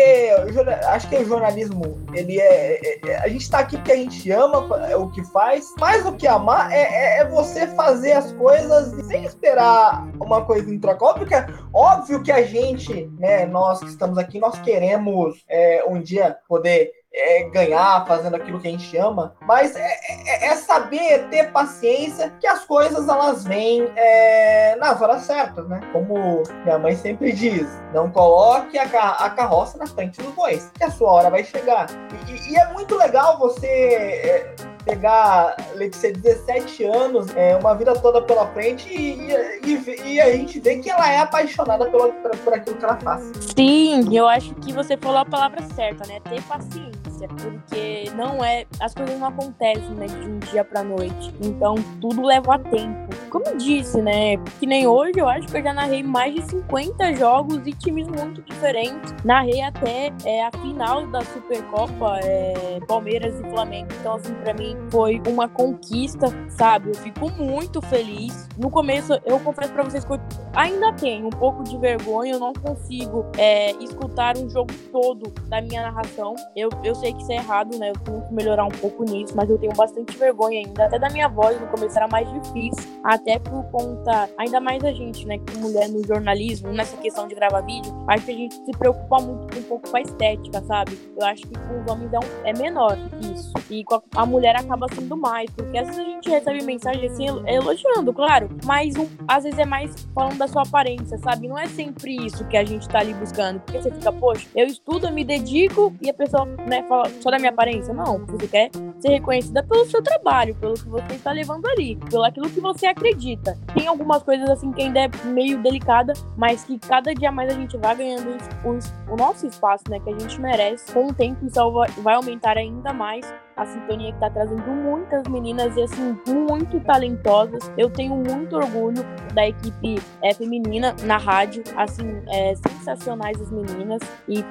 acho 0.88 1.10
que 1.10 1.18
o 1.18 1.26
jornalismo, 1.26 2.00
ele 2.14 2.40
é, 2.40 3.00
é, 3.06 3.18
A 3.18 3.28
gente 3.28 3.50
tá 3.50 3.60
aqui 3.60 3.78
porque 3.78 3.92
a 3.92 3.98
gente 3.98 4.32
ama 4.32 4.60
o 4.96 5.10
que 5.10 5.24
faz, 5.26 5.74
mais 5.80 6.04
do 6.04 6.14
que 6.14 6.28
amar 6.28 6.72
é, 6.72 7.26
você 7.26 7.68
fazer 7.68 8.14
as 8.14 8.32
coisas 8.34 8.90
sem 9.08 9.24
esperar 9.24 10.08
uma 10.30 10.46
coisa 10.46 10.74
em 10.74 10.80
troca. 10.80 11.06
Óbvio 11.06 11.28
que, 11.28 11.36
óbvio 11.74 12.24
que 12.24 12.32
a 12.32 12.44
gente, 12.44 13.08
né, 13.18 13.46
nós 13.46 13.80
que 13.80 13.88
estamos 13.88 14.18
aqui, 14.18 14.40
nós 14.40 14.60
queremos 14.60 15.44
um 15.88 16.02
dia 16.02 16.38
poder 16.48 16.92
é, 17.14 17.44
ganhar 17.50 18.06
fazendo 18.06 18.36
aquilo 18.36 18.60
que 18.60 18.68
a 18.68 18.72
gente 18.72 18.98
ama, 18.98 19.36
mas 19.42 19.76
é, 19.76 19.98
é, 20.28 20.48
é, 20.48 20.56
saber 20.56 21.28
ter 21.30 21.52
paciência 21.52 22.32
que 22.40 22.46
as 22.46 22.66
coisas 22.66 23.08
elas 23.08 23.44
vêm 23.44 23.92
é, 23.96 24.76
nas 24.76 25.02
horas 25.02 25.24
certas, 25.24 25.68
né? 25.68 25.82
Como 25.92 26.44
minha 26.64 26.78
mãe 26.78 26.96
sempre 26.96 27.32
diz, 27.32 27.68
não 27.94 28.12
coloque 28.12 28.78
a, 28.78 28.84
a 28.84 29.30
carroça 29.32 29.78
na 29.78 29.88
frente 29.88 30.22
do 30.22 30.32
bois, 30.32 30.72
que 30.76 30.84
a 30.84 30.92
sua 30.92 31.12
hora 31.12 31.30
vai 31.30 31.44
chegar. 31.44 31.88
E, 32.28 32.54
e 32.54 32.58
é 32.58 32.72
muito 32.74 32.96
legal 32.96 33.40
você 33.40 33.68
é, 33.68 34.56
pegar 34.90 35.56
Letícia 35.76 36.12
17 36.12 36.84
anos, 36.86 37.28
é, 37.36 37.56
uma 37.56 37.76
vida 37.76 37.94
toda 37.94 38.22
pela 38.22 38.48
frente 38.48 38.90
e, 38.92 39.32
e, 39.64 40.14
e, 40.14 40.22
a 40.22 40.32
gente 40.32 40.60
vê 40.60 40.80
que 40.80 40.90
ela 40.90 41.12
é 41.12 41.20
apaixonada 41.20 41.86
pelo, 41.86 42.12
por, 42.12 42.54
aquilo 42.54 42.76
que 42.76 42.84
ela 42.84 42.98
faz. 42.98 43.32
Sim, 43.56 44.16
eu 44.16 44.28
acho 44.28 44.54
que 44.56 44.74
você 44.74 44.98
falou 44.98 45.20
a 45.20 45.26
palavra 45.26 45.62
certa, 45.76 46.08
né? 46.08 46.20
Ter 46.22 46.42
paciência, 46.44 47.09
porque 47.28 48.12
não 48.16 48.44
é. 48.44 48.66
As 48.80 48.94
coisas 48.94 49.20
não 49.20 49.28
acontecem 49.28 49.90
né, 49.96 50.08
de 50.08 50.28
um 50.28 50.40
dia 50.40 50.64
pra 50.64 50.84
noite. 50.84 51.34
Então 51.42 51.76
tudo 52.00 52.24
leva 52.24 52.58
tempo. 52.60 53.10
Como 53.30 53.46
eu 53.46 53.58
disse, 53.58 54.02
né? 54.02 54.38
Que 54.60 54.66
nem 54.66 54.88
hoje 54.88 55.20
eu 55.20 55.28
acho 55.28 55.48
que 55.48 55.58
eu 55.58 55.64
já 55.64 55.74
narrei 55.74 56.04
mais 56.04 56.34
de 56.34 56.42
50 56.50 57.14
jogos 57.14 57.66
e 57.66 57.74
times 57.74 58.08
muito 58.08 58.42
diferentes. 58.42 59.14
Narrei 59.24 59.62
até 59.62 60.12
é, 60.26 60.46
a 60.46 60.52
final 60.52 61.06
da 61.08 61.22
Supercopa, 61.22 62.20
é, 62.24 62.80
Palmeiras 62.88 63.40
e 63.40 63.50
Flamengo. 63.50 63.90
Então, 64.00 64.16
assim, 64.16 64.34
pra 64.36 64.54
mim 64.54 64.76
foi 64.90 65.22
uma 65.28 65.48
conquista, 65.48 66.28
sabe? 66.50 66.90
Eu 66.90 66.96
fico 66.96 67.30
muito 67.32 67.82
feliz. 67.82 68.48
No 68.58 68.70
começo, 68.70 69.14
eu 69.26 69.40
confesso 69.40 69.72
para 69.74 69.84
vocês 69.84 70.04
que 70.04 70.14
eu 70.14 70.20
ainda 70.54 70.94
tenho 70.94 71.28
um 71.28 71.32
pouco 71.32 71.64
de 71.64 71.78
vergonha, 71.78 72.34
eu 72.34 72.40
não 72.40 72.54
consigo 72.54 73.26
é, 73.38 73.72
escutar 73.84 74.38
um 74.38 74.50
jogo 74.50 74.74
todo 74.92 75.32
da 75.48 75.62
minha 75.62 75.84
narração. 75.84 76.36
Eu, 76.56 76.70
eu 76.84 76.96
sei 76.96 77.09
que 77.14 77.22
isso 77.22 77.32
é 77.32 77.36
errado, 77.36 77.78
né? 77.78 77.90
Eu 77.90 78.00
tenho 78.00 78.22
que 78.22 78.34
melhorar 78.34 78.66
um 78.66 78.70
pouco 78.70 79.04
nisso, 79.04 79.34
mas 79.36 79.50
eu 79.50 79.58
tenho 79.58 79.74
bastante 79.74 80.18
vergonha 80.18 80.60
ainda. 80.60 80.86
Até 80.86 81.00
da 81.00 81.10
minha 81.10 81.28
voz, 81.28 81.60
no 81.60 81.68
começo 81.68 81.98
era 81.98 82.08
mais 82.08 82.32
difícil, 82.32 82.90
até 83.04 83.40
por 83.40 83.64
conta, 83.72 84.30
ainda 84.38 84.60
mais 84.60 84.84
a 84.84 84.92
gente, 84.92 85.26
né, 85.26 85.38
que 85.38 85.58
mulher 85.58 85.90
no 85.90 86.06
jornalismo, 86.06 86.72
nessa 86.72 86.98
questão 86.98 87.28
de 87.28 87.36
gravar 87.36 87.62
vídeo, 87.62 87.94
acho 88.08 88.26
que 88.26 88.32
a 88.32 88.36
gente 88.36 88.56
se 88.56 88.72
preocupa 88.72 89.20
muito 89.20 89.58
um 89.58 89.64
pouco 89.64 89.90
com 89.90 89.98
a 89.98 90.02
estética, 90.02 90.62
sabe? 90.64 90.98
Eu 91.18 91.26
acho 91.26 91.44
que 91.44 91.58
com 91.58 91.82
os 91.82 91.92
homens 91.92 92.12
é, 92.14 92.50
é 92.50 92.54
menor 92.54 92.98
isso. 93.34 93.54
E 93.70 93.84
a 94.16 94.26
mulher 94.26 94.56
acaba 94.56 94.88
sendo 94.94 95.16
mais, 95.16 95.50
porque 95.52 95.78
às 95.78 95.88
vezes 95.88 96.02
a 96.02 96.06
gente 96.06 96.30
recebe 96.30 96.64
mensagem 96.64 97.06
assim, 97.08 97.26
elogiando, 97.48 98.14
claro, 98.14 98.50
mas 98.66 98.96
um, 98.96 99.08
às 99.28 99.44
vezes 99.44 99.60
é 99.60 99.66
mais 99.66 100.08
falando 100.14 100.38
da 100.38 100.48
sua 100.48 100.64
aparência, 100.64 101.18
sabe? 101.20 101.48
Não 101.48 101.58
é 101.58 101.68
sempre 101.68 102.16
isso 102.26 102.46
que 102.46 102.58
a 102.58 102.66
gente 102.66 102.88
tá 102.88 103.00
ali 103.00 103.14
buscando, 103.14 103.60
porque 103.62 103.82
você 103.82 103.92
fica, 103.92 104.12
poxa, 104.12 104.48
eu 104.56 104.66
estudo, 104.66 105.08
eu 105.08 105.14
me 105.14 105.24
dedico 105.24 105.94
e 106.02 106.10
a 106.10 106.14
pessoa, 106.14 106.46
né, 106.46 106.84
fala 106.88 106.99
só 107.22 107.32
da 107.32 107.38
minha 107.38 107.52
aparência. 107.52 107.94
Não, 107.94 108.26
você 108.26 108.48
quer 108.48 108.70
ser 109.00 109.10
reconhecida 109.10 109.64
pelo 109.64 109.86
seu 109.86 110.02
trabalho, 110.02 110.56
pelo 110.56 110.74
que 110.74 110.88
você 110.88 111.14
está 111.14 111.32
levando 111.32 111.66
ali, 111.68 111.96
pelo 112.10 112.24
aquilo 112.24 112.50
que 112.50 112.60
você 112.60 112.88
acredita. 112.88 113.58
Tem 113.74 113.88
algumas 113.88 114.24
coisas 114.24 114.50
assim 114.50 114.72
que 114.72 114.82
ainda 114.82 115.02
é 115.02 115.10
meio 115.26 115.62
delicada, 115.62 116.14
mas 116.38 116.64
que 116.64 116.78
cada 116.80 117.14
dia 117.14 117.32
mais 117.32 117.52
a 117.52 117.56
gente 117.56 117.78
vai 117.78 117.96
ganhando 117.96 118.38
o, 118.64 119.14
o 119.14 119.16
nosso 119.16 119.48
espaço, 119.48 119.84
né, 119.90 120.00
que 120.00 120.10
a 120.10 120.20
gente 120.20 120.40
merece. 120.40 120.92
Com 120.92 121.08
o 121.08 121.14
tempo 121.14 121.46
isso 121.46 121.60
vai 122.02 122.16
aumentar 122.16 122.58
ainda 122.58 122.94
mais 122.94 123.26
a 123.60 123.66
sintonia 123.66 124.14
que 124.14 124.20
tá 124.20 124.30
trazendo 124.30 124.64
muitas 124.72 125.24
meninas 125.28 125.76
e 125.76 125.84
assim, 125.84 126.18
muito 126.26 126.80
talentosas. 126.80 127.70
Eu 127.78 127.90
tenho 127.90 128.16
muito 128.16 128.56
orgulho 128.56 129.04
da 129.34 129.48
equipe 129.48 130.02
é, 130.24 130.34
feminina 130.34 130.96
na 131.04 131.18
rádio, 131.18 131.62
assim, 131.76 132.22
é, 132.30 132.56
sensacionais 132.56 133.40
as 133.42 133.52
meninas. 133.52 134.02
E 134.28 134.44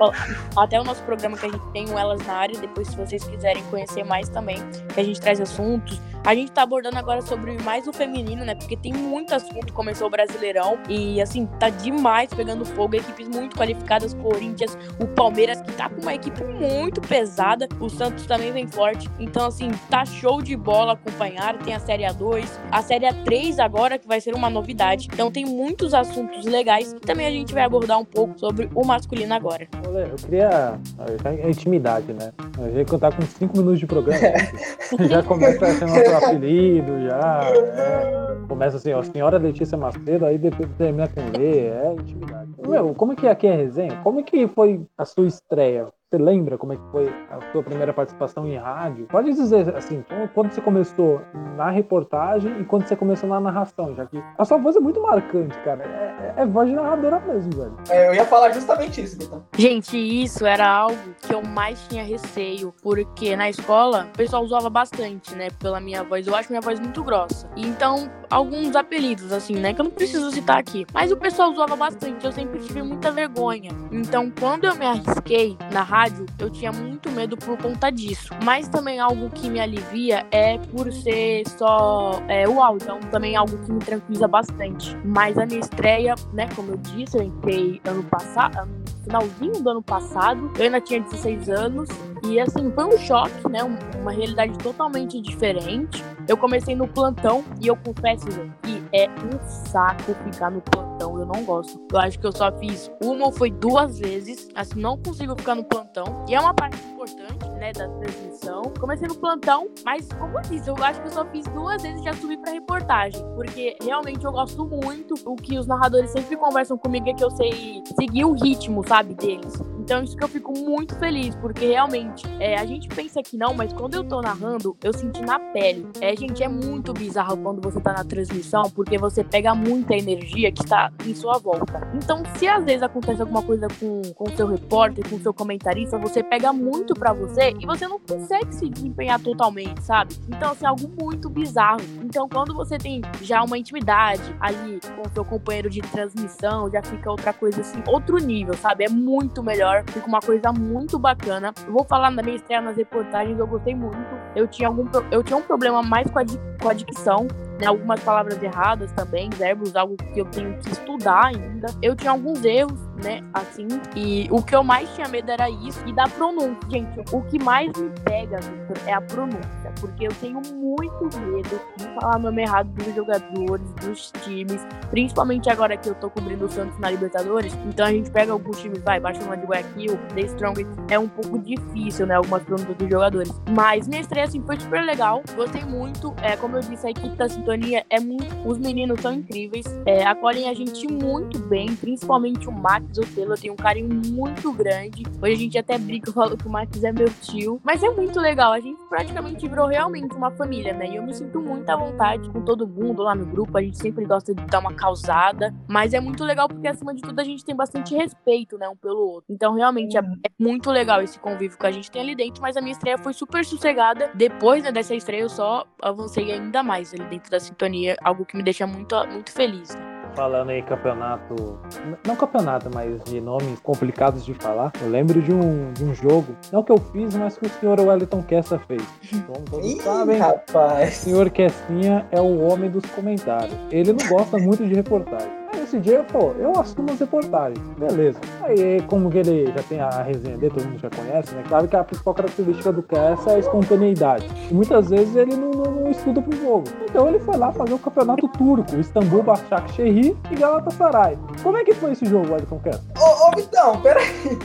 até 0.56 0.78
o 0.78 0.84
nosso 0.84 1.02
programa 1.04 1.38
que 1.38 1.46
a 1.46 1.48
gente 1.48 1.66
tem, 1.72 1.88
o 1.88 1.98
Elas 1.98 2.24
na 2.26 2.34
área, 2.34 2.60
depois 2.60 2.88
se 2.88 2.96
vocês 2.96 3.24
quiserem 3.24 3.62
conhecer 3.64 4.04
mais 4.04 4.28
também, 4.28 4.58
que 4.92 5.00
a 5.00 5.04
gente 5.04 5.20
traz 5.20 5.40
assuntos. 5.40 6.00
A 6.24 6.34
gente 6.34 6.52
tá 6.52 6.62
abordando 6.62 6.98
agora 6.98 7.22
sobre 7.22 7.56
mais 7.62 7.86
o 7.86 7.92
feminino, 7.92 8.44
né? 8.44 8.54
Porque 8.54 8.76
tem 8.76 8.92
muito 8.92 9.34
assunto, 9.34 9.72
começou 9.72 10.08
o 10.08 10.10
Brasileirão 10.10 10.78
e 10.88 11.22
assim, 11.22 11.46
tá 11.58 11.70
demais 11.70 12.28
pegando 12.34 12.66
fogo, 12.66 12.96
equipes 12.96 13.28
muito 13.28 13.56
qualificadas, 13.56 14.12
Corinthians, 14.14 14.76
o 15.00 15.06
Palmeiras 15.06 15.62
que 15.62 15.72
tá 15.72 15.88
com 15.88 16.02
uma 16.02 16.14
equipe 16.14 16.44
muito 16.44 17.00
pesada, 17.00 17.68
o 17.80 17.88
Santos 17.88 18.26
também 18.26 18.52
vem 18.52 18.66
forte 18.66 18.97
Então, 19.18 19.46
assim, 19.46 19.70
tá 19.90 20.04
show 20.04 20.40
de 20.40 20.56
bola 20.56 20.92
acompanhar. 20.92 21.58
Tem 21.58 21.74
a 21.74 21.80
Série 21.80 22.04
A2, 22.04 22.48
a 22.70 22.82
Série 22.82 23.06
A3 23.06 23.58
agora, 23.58 23.98
que 23.98 24.08
vai 24.08 24.20
ser 24.20 24.34
uma 24.34 24.48
novidade. 24.48 25.08
Então, 25.12 25.30
tem 25.30 25.44
muitos 25.44 25.94
assuntos 25.94 26.44
legais. 26.44 26.92
E 26.92 27.00
também 27.00 27.26
a 27.26 27.30
gente 27.30 27.52
vai 27.52 27.64
abordar 27.64 27.98
um 27.98 28.04
pouco 28.04 28.38
sobre 28.38 28.68
o 28.74 28.84
masculino 28.84 29.34
agora. 29.34 29.68
Eu 29.84 30.16
queria. 30.16 30.78
A 31.24 31.48
intimidade, 31.48 32.12
né? 32.12 32.32
A 32.58 32.70
gente 32.70 32.90
contar 32.90 33.12
com 33.14 33.22
5 33.22 33.56
minutos 33.56 33.80
de 33.80 33.86
programa. 33.86 34.20
já 35.08 35.22
começa 35.22 35.66
a 35.66 35.74
ser 35.74 35.86
nosso 35.86 36.24
apelido, 36.24 37.00
já. 37.02 37.40
É, 37.44 38.36
começa 38.48 38.76
assim, 38.78 38.92
ó, 38.92 39.02
senhora 39.02 39.38
Letícia 39.38 39.76
Macedo, 39.76 40.24
aí 40.24 40.38
depois 40.38 40.68
termina 40.76 41.08
com 41.08 41.20
Lê, 41.38 41.68
é 41.68 41.94
intimidade. 41.98 42.50
Meu, 42.66 42.94
como 42.94 43.12
é 43.12 43.16
que 43.16 43.26
aqui 43.26 43.46
é 43.46 43.52
a 43.52 43.56
resenha? 43.56 44.00
Como 44.02 44.20
é 44.20 44.22
que 44.22 44.48
foi 44.48 44.84
a 44.96 45.04
sua 45.04 45.26
estreia? 45.26 45.88
Você 46.10 46.16
lembra 46.16 46.56
como 46.56 46.72
é 46.72 46.76
que 46.76 46.82
foi 46.90 47.06
a 47.30 47.52
sua 47.52 47.62
primeira 47.62 47.92
participação 47.92 48.48
em 48.48 48.56
rádio? 48.56 49.06
Pode 49.08 49.30
dizer 49.34 49.76
assim, 49.76 50.02
quando 50.32 50.50
você 50.50 50.58
começou 50.58 51.20
na 51.54 51.68
reportagem 51.68 52.62
e 52.62 52.64
quando 52.64 52.88
você 52.88 52.96
começou 52.96 53.28
na 53.28 53.38
narração, 53.38 53.94
já 53.94 54.06
que 54.06 54.18
a 54.38 54.42
sua 54.46 54.56
voz 54.56 54.74
é 54.74 54.80
muito 54.80 55.02
marcante, 55.02 55.58
cara. 55.58 55.84
É, 55.84 56.40
é, 56.40 56.42
é 56.44 56.46
voz 56.46 56.70
de 56.70 56.74
narradora 56.74 57.20
mesmo, 57.20 57.52
velho. 57.52 57.76
É, 57.90 58.08
eu 58.08 58.14
ia 58.14 58.24
falar 58.24 58.52
justamente 58.52 59.02
isso, 59.02 59.18
então. 59.22 59.44
Gente, 59.54 59.98
isso 59.98 60.46
era 60.46 60.66
algo 60.66 60.96
que 61.20 61.34
eu 61.34 61.42
mais 61.42 61.78
tinha 61.88 62.04
receio, 62.04 62.72
porque 62.82 63.36
na 63.36 63.50
escola 63.50 64.08
o 64.14 64.16
pessoal 64.16 64.42
usava 64.42 64.70
bastante, 64.70 65.34
né, 65.34 65.48
pela 65.60 65.78
minha 65.78 66.02
voz. 66.02 66.26
Eu 66.26 66.34
acho 66.34 66.48
minha 66.48 66.62
voz 66.62 66.80
muito 66.80 67.04
grossa. 67.04 67.50
Então, 67.54 68.10
alguns 68.30 68.74
apelidos, 68.74 69.30
assim, 69.30 69.56
né, 69.56 69.74
que 69.74 69.80
eu 69.82 69.84
não 69.84 69.92
preciso 69.92 70.30
citar 70.30 70.56
aqui. 70.56 70.86
Mas 70.94 71.12
o 71.12 71.18
pessoal 71.18 71.52
usava 71.52 71.76
bastante, 71.76 72.24
eu 72.24 72.32
sempre 72.32 72.60
tive 72.60 72.82
muita 72.82 73.12
vergonha. 73.12 73.72
Então, 73.92 74.32
quando 74.40 74.64
eu 74.64 74.74
me 74.74 74.86
arrisquei 74.86 75.58
na 75.70 75.82
rádio, 75.82 75.97
rádio, 75.98 76.26
eu 76.38 76.48
tinha 76.48 76.70
muito 76.70 77.10
medo 77.10 77.36
por 77.36 77.58
conta 77.58 77.90
disso. 77.90 78.32
Mas 78.44 78.68
também 78.68 79.00
algo 79.00 79.28
que 79.30 79.50
me 79.50 79.58
alivia 79.58 80.24
é 80.30 80.56
por 80.58 80.92
ser 80.92 81.42
só 81.48 82.22
é, 82.28 82.48
o 82.48 82.62
áudio. 82.62 82.84
Então, 82.84 83.00
também 83.10 83.34
algo 83.34 83.58
que 83.58 83.72
me 83.72 83.80
tranquiliza 83.80 84.28
bastante. 84.28 84.96
Mas 85.04 85.36
a 85.36 85.44
minha 85.44 85.58
estreia, 85.58 86.14
né, 86.32 86.48
como 86.54 86.72
eu 86.72 86.76
disse, 86.76 87.16
eu 87.16 87.22
entrei 87.22 87.80
ano 87.84 88.04
passado, 88.04 88.68
finalzinho 89.02 89.60
do 89.60 89.70
ano 89.70 89.82
passado. 89.82 90.50
Eu 90.56 90.64
ainda 90.64 90.80
tinha 90.80 91.00
16 91.00 91.48
anos. 91.48 91.88
E 92.24 92.38
assim, 92.38 92.70
foi 92.72 92.84
um 92.84 92.98
choque, 92.98 93.48
né? 93.48 93.60
Uma 94.00 94.12
realidade 94.12 94.56
totalmente 94.58 95.20
diferente. 95.20 96.04
Eu 96.28 96.36
comecei 96.36 96.76
no 96.76 96.86
plantão 96.86 97.44
e 97.60 97.66
eu 97.66 97.76
confesso, 97.76 98.30
gente, 98.30 98.52
que 98.62 98.77
é 98.92 99.08
um 99.08 99.66
saco 99.66 100.14
ficar 100.24 100.50
no 100.50 100.60
plantão. 100.60 101.18
Eu 101.18 101.26
não 101.26 101.44
gosto. 101.44 101.80
Eu 101.92 101.98
acho 101.98 102.18
que 102.18 102.26
eu 102.26 102.32
só 102.32 102.50
fiz 102.58 102.90
uma 103.02 103.26
ou 103.26 103.32
foi 103.32 103.50
duas 103.50 103.98
vezes. 103.98 104.48
Assim, 104.54 104.80
não 104.80 104.96
consigo 104.98 105.36
ficar 105.36 105.54
no 105.54 105.64
plantão. 105.64 106.24
E 106.28 106.34
é 106.34 106.40
uma 106.40 106.54
parte 106.54 106.76
importante, 106.84 107.48
né, 107.58 107.72
da 107.72 107.88
transmissão. 107.88 108.62
Comecei 108.78 109.08
no 109.08 109.14
plantão, 109.14 109.68
mas 109.84 110.08
como 110.12 110.38
eu 110.38 110.42
disse, 110.42 110.68
eu 110.68 110.76
acho 110.82 111.00
que 111.00 111.08
eu 111.08 111.12
só 111.12 111.24
fiz 111.26 111.46
duas 111.48 111.82
vezes 111.82 112.00
e 112.00 112.04
já 112.04 112.12
subi 112.14 112.36
pra 112.38 112.52
reportagem. 112.52 113.24
Porque 113.34 113.76
realmente 113.82 114.24
eu 114.24 114.32
gosto 114.32 114.64
muito. 114.66 115.14
O 115.24 115.36
que 115.36 115.58
os 115.58 115.66
narradores 115.66 116.10
sempre 116.10 116.36
conversam 116.36 116.76
comigo 116.78 117.08
é 117.08 117.14
que 117.14 117.24
eu 117.24 117.30
sei 117.30 117.82
seguir 117.98 118.24
o 118.24 118.32
ritmo, 118.32 118.86
sabe, 118.86 119.14
deles. 119.14 119.54
Então, 119.88 120.04
isso 120.04 120.14
que 120.14 120.22
eu 120.22 120.28
fico 120.28 120.52
muito 120.52 120.94
feliz, 120.96 121.34
porque 121.36 121.64
realmente 121.64 122.26
é, 122.38 122.58
a 122.58 122.66
gente 122.66 122.86
pensa 122.88 123.22
que 123.22 123.38
não, 123.38 123.54
mas 123.54 123.72
quando 123.72 123.94
eu 123.94 124.04
tô 124.04 124.20
narrando, 124.20 124.76
eu 124.84 124.92
senti 124.92 125.22
na 125.22 125.40
pele. 125.40 125.88
É, 125.98 126.14
gente, 126.14 126.42
é 126.42 126.48
muito 126.48 126.92
bizarro 126.92 127.38
quando 127.38 127.62
você 127.62 127.80
tá 127.80 127.94
na 127.94 128.04
transmissão, 128.04 128.64
porque 128.70 128.98
você 128.98 129.24
pega 129.24 129.54
muita 129.54 129.96
energia 129.96 130.52
que 130.52 130.62
está 130.62 130.92
em 131.06 131.14
sua 131.14 131.38
volta. 131.38 131.90
Então, 131.94 132.22
se 132.36 132.46
às 132.46 132.62
vezes 132.66 132.82
acontece 132.82 133.22
alguma 133.22 133.42
coisa 133.42 133.66
com 133.80 134.02
o 134.18 134.36
seu 134.36 134.46
repórter, 134.46 135.08
com 135.08 135.16
o 135.16 135.20
seu 135.20 135.32
comentarista, 135.32 135.96
você 135.96 136.22
pega 136.22 136.52
muito 136.52 136.92
para 136.92 137.14
você 137.14 137.54
e 137.58 137.64
você 137.64 137.88
não 137.88 137.98
consegue 137.98 138.54
se 138.54 138.68
desempenhar 138.68 139.18
totalmente, 139.18 139.82
sabe? 139.82 140.14
Então, 140.28 140.52
assim, 140.52 140.66
é 140.66 140.68
algo 140.68 140.86
muito 141.00 141.30
bizarro. 141.30 141.80
Então, 142.04 142.28
quando 142.28 142.54
você 142.54 142.76
tem 142.76 143.00
já 143.22 143.42
uma 143.42 143.56
intimidade 143.56 144.36
ali 144.38 144.80
com 144.94 145.08
o 145.08 145.12
seu 145.14 145.24
companheiro 145.24 145.70
de 145.70 145.80
transmissão, 145.80 146.70
já 146.70 146.82
fica 146.82 147.10
outra 147.10 147.32
coisa 147.32 147.62
assim, 147.62 147.82
outro 147.86 148.18
nível, 148.18 148.52
sabe? 148.52 148.84
É 148.84 148.90
muito 148.90 149.42
melhor 149.42 149.77
fica 149.86 150.06
uma 150.06 150.20
coisa 150.20 150.52
muito 150.52 150.98
bacana. 150.98 151.52
Eu 151.66 151.72
vou 151.72 151.84
falar 151.84 152.10
na 152.10 152.22
minha 152.22 152.36
estreia 152.36 152.60
nas 152.60 152.76
reportagens, 152.76 153.38
eu 153.38 153.46
gostei 153.46 153.74
muito. 153.74 153.98
Eu 154.34 154.46
tinha, 154.46 154.68
algum, 154.68 154.86
eu 155.10 155.22
tinha 155.22 155.36
um 155.36 155.42
problema 155.42 155.82
mais 155.82 156.10
com 156.10 156.18
a, 156.18 156.24
com 156.60 156.68
a 156.68 156.72
dicção, 156.72 157.26
né, 157.60 157.66
algumas 157.66 158.00
palavras 158.00 158.42
erradas 158.42 158.92
também, 158.92 159.30
verbos, 159.30 159.74
algo 159.74 159.96
que 159.96 160.20
eu 160.20 160.24
tenho 160.26 160.56
que 160.58 160.70
estudar 160.70 161.26
ainda. 161.26 161.68
Eu 161.82 161.94
tinha 161.96 162.12
alguns 162.12 162.44
erros, 162.44 162.78
né, 163.02 163.22
assim, 163.32 163.66
e 163.94 164.28
o 164.30 164.42
que 164.42 164.54
eu 164.54 164.64
mais 164.64 164.88
tinha 164.94 165.08
medo 165.08 165.30
era 165.30 165.48
isso 165.48 165.80
e 165.86 165.92
da 165.92 166.04
pronúncia. 166.08 166.58
Gente, 166.68 167.00
o 167.12 167.22
que 167.22 167.38
mais 167.38 167.68
me 167.76 167.90
pega, 168.04 168.38
Victor, 168.40 168.76
é 168.86 168.92
a 168.92 169.00
pronúncia, 169.00 169.72
porque 169.80 170.06
eu 170.06 170.12
tenho 170.20 170.40
muito 170.54 171.04
medo 171.18 171.60
de 171.76 171.84
falar 171.94 172.18
nome 172.18 172.42
errado 172.42 172.68
dos 172.68 172.94
jogadores, 172.94 173.72
dos 173.74 174.10
times, 174.24 174.66
principalmente 174.90 175.48
agora 175.48 175.76
que 175.76 175.88
eu 175.88 175.94
tô 175.94 176.10
cobrindo 176.10 176.46
o 176.46 176.48
Santos 176.48 176.78
na 176.78 176.90
Libertadores, 176.90 177.56
então 177.66 177.86
a 177.86 177.92
gente 177.92 178.10
pega 178.10 178.32
alguns 178.32 178.60
times, 178.60 178.82
vai, 178.82 178.98
Barcelona 178.98 179.36
de 179.36 179.46
Guayaquil, 179.46 179.98
The 180.14 180.20
Strongest, 180.22 180.70
é 180.90 180.98
um 180.98 181.08
pouco 181.08 181.38
difícil, 181.38 182.06
né, 182.06 182.16
algumas 182.16 182.42
pronúncias 182.42 182.76
dos 182.76 182.88
jogadores. 182.88 183.32
Mas 183.50 183.86
minha 183.86 184.00
estreia, 184.00 184.26
assim, 184.26 184.42
foi 184.42 184.58
super 184.58 184.82
legal, 184.84 185.22
gostei 185.36 185.64
muito, 185.64 186.14
é, 186.22 186.36
como 186.36 186.56
eu 186.56 186.60
disse, 186.60 186.86
a 186.86 186.90
equipe 186.90 187.16
da 187.16 187.28
sintonia 187.28 187.84
é 187.90 188.00
muito. 188.00 188.28
Os 188.44 188.58
meninos 188.58 189.00
são 189.00 189.12
incríveis, 189.12 189.66
é, 189.86 190.04
acolhem 190.04 190.48
a 190.48 190.54
gente 190.54 190.86
muito 190.90 191.38
bem, 191.38 191.74
principalmente 191.76 192.48
o 192.48 192.52
Max 192.52 192.87
Otelo. 192.96 193.32
Eu 193.32 193.38
tenho 193.38 193.52
um 193.52 193.56
carinho 193.56 193.88
muito 194.12 194.52
grande. 194.52 195.02
Hoje 195.20 195.32
a 195.32 195.36
gente 195.36 195.58
até 195.58 195.76
brinca, 195.76 196.10
eu 196.10 196.14
falo 196.14 196.36
que 196.36 196.46
o 196.46 196.50
Max 196.50 196.82
é 196.82 196.92
meu 196.92 197.10
tio. 197.22 197.60
Mas 197.64 197.82
é 197.82 197.90
muito 197.90 198.20
legal, 198.20 198.52
a 198.52 198.60
gente 198.60 198.80
praticamente 198.88 199.46
virou 199.48 199.66
realmente 199.66 200.14
uma 200.14 200.30
família, 200.30 200.72
né? 200.72 200.88
E 200.88 200.96
eu 200.96 201.02
me 201.02 201.12
sinto 201.12 201.40
muito 201.40 201.68
à 201.68 201.76
vontade 201.76 202.30
com 202.30 202.40
todo 202.42 202.66
mundo 202.66 203.02
lá 203.02 203.14
no 203.14 203.26
grupo. 203.26 203.58
A 203.58 203.62
gente 203.62 203.78
sempre 203.78 204.04
gosta 204.04 204.34
de 204.34 204.44
dar 204.46 204.60
uma 204.60 204.72
causada. 204.72 205.54
Mas 205.68 205.92
é 205.92 206.00
muito 206.00 206.24
legal 206.24 206.48
porque, 206.48 206.68
acima 206.68 206.94
de 206.94 207.02
tudo, 207.02 207.18
a 207.20 207.24
gente 207.24 207.44
tem 207.44 207.54
bastante 207.54 207.94
respeito, 207.94 208.56
né? 208.56 208.68
Um 208.68 208.76
pelo 208.76 209.00
outro. 209.00 209.34
Então, 209.34 209.54
realmente, 209.54 209.96
é, 209.96 210.00
é 210.00 210.30
muito 210.38 210.70
legal 210.70 211.02
esse 211.02 211.18
convívio 211.18 211.58
que 211.58 211.66
a 211.66 211.70
gente 211.70 211.90
tem 211.90 212.02
ali 212.02 212.14
dentro. 212.14 212.40
Mas 212.40 212.56
a 212.56 212.60
minha 212.60 212.72
estreia 212.72 212.96
foi 212.96 213.12
super 213.12 213.44
sossegada. 213.44 214.10
Depois 214.14 214.62
né, 214.62 214.70
dessa 214.70 214.94
estreia, 214.94 215.22
eu 215.22 215.28
só 215.28 215.66
avancei 215.82 216.30
ainda 216.30 216.62
mais 216.62 216.94
ali 216.94 217.04
dentro 217.04 217.30
da 217.30 217.40
sintonia, 217.40 217.96
algo 218.02 218.24
que 218.24 218.36
me 218.36 218.42
deixa 218.42 218.66
muito, 218.66 218.94
muito 219.08 219.32
feliz. 219.32 219.74
Né? 219.74 219.97
Falando 220.18 220.50
em 220.50 220.60
campeonato, 220.64 221.60
não 222.04 222.16
campeonato, 222.16 222.68
mas 222.74 223.04
de 223.04 223.20
nomes 223.20 223.60
complicados 223.60 224.26
de 224.26 224.34
falar, 224.34 224.72
eu 224.82 224.90
lembro 224.90 225.22
de 225.22 225.32
um, 225.32 225.72
de 225.72 225.84
um 225.84 225.94
jogo, 225.94 226.34
não 226.50 226.60
que 226.60 226.72
eu 226.72 226.78
fiz, 226.78 227.14
mas 227.14 227.38
que 227.38 227.46
o 227.46 227.48
senhor 227.48 227.78
Wellington 227.78 228.24
Kessa 228.24 228.58
fez. 228.58 228.82
Como 229.28 229.44
todos 229.48 229.64
Ih, 229.64 229.80
sabem, 229.80 230.18
rapaz. 230.18 230.98
o 230.98 231.00
senhor 231.04 231.30
Kessinha 231.30 232.04
é 232.10 232.20
o 232.20 232.40
homem 232.40 232.68
dos 232.68 232.84
comentários. 232.86 233.56
Ele 233.70 233.92
não 233.92 234.08
gosta 234.08 234.38
muito 234.38 234.66
de 234.66 234.74
reportagem. 234.74 235.30
Esse 235.54 235.78
dia, 235.78 236.04
pô, 236.04 236.32
eu 236.38 236.58
assumo 236.58 236.90
as 236.92 236.98
reportagens, 236.98 237.58
beleza. 237.78 238.18
Aí, 238.42 238.82
como 238.82 239.10
que 239.10 239.18
ele 239.18 239.46
já 239.46 239.62
tem 239.62 239.80
a 239.80 239.90
resenha 240.02 240.36
dele, 240.36 240.52
todo 240.54 240.66
mundo 240.66 240.78
já 240.78 240.90
conhece, 240.90 241.34
né? 241.34 241.42
Claro 241.48 241.68
que 241.68 241.76
a 241.76 241.84
principal 241.84 242.14
característica 242.14 242.72
do 242.72 242.82
Kessa 242.82 243.30
é 243.30 243.34
a 243.36 243.38
espontaneidade. 243.38 244.26
E 244.50 244.54
muitas 244.54 244.88
vezes 244.88 245.14
ele 245.16 245.36
não, 245.36 245.50
não, 245.50 245.72
não 245.72 245.90
estuda 245.90 246.20
pro 246.22 246.36
jogo. 246.36 246.64
Então 246.88 247.08
ele 247.08 247.18
foi 247.18 247.36
lá 247.36 247.52
fazer 247.52 247.74
o 247.74 247.78
campeonato 247.78 248.28
turco, 248.28 248.76
Istambul, 248.76 249.22
Başakşehir 249.22 250.14
e 250.30 250.34
Galatasaray. 250.36 251.18
Como 251.42 251.56
é 251.56 251.64
que 251.64 251.74
foi 251.74 251.92
esse 251.92 252.06
jogo, 252.06 252.34
Alisson 252.34 252.58
Kessa? 252.60 252.82
Ô, 252.98 253.28
ô 253.28 253.36
Vitão, 253.36 253.80
peraí. 253.80 254.38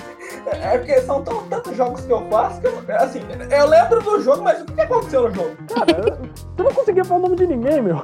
É 0.46 0.78
porque 0.78 1.02
são 1.02 1.24
tão, 1.24 1.44
tantos 1.48 1.76
jogos 1.76 2.02
que 2.02 2.12
eu 2.12 2.26
faço 2.30 2.62
que 2.62 2.68
eu, 2.68 2.84
assim, 2.98 3.22
eu 3.50 3.68
lembro 3.68 4.02
do 4.02 4.22
jogo, 4.22 4.44
mas 4.44 4.62
o 4.62 4.66
que 4.66 4.82
aconteceu 4.82 5.30
no 5.30 5.36
jogo? 5.36 5.52
Cara, 5.74 6.18
você 6.56 6.64
não 6.64 6.74
conseguia 6.74 7.04
falar 7.04 7.20
o 7.20 7.24
nome 7.24 7.36
de 7.36 7.48
ninguém, 7.48 7.82
meu. 7.82 8.02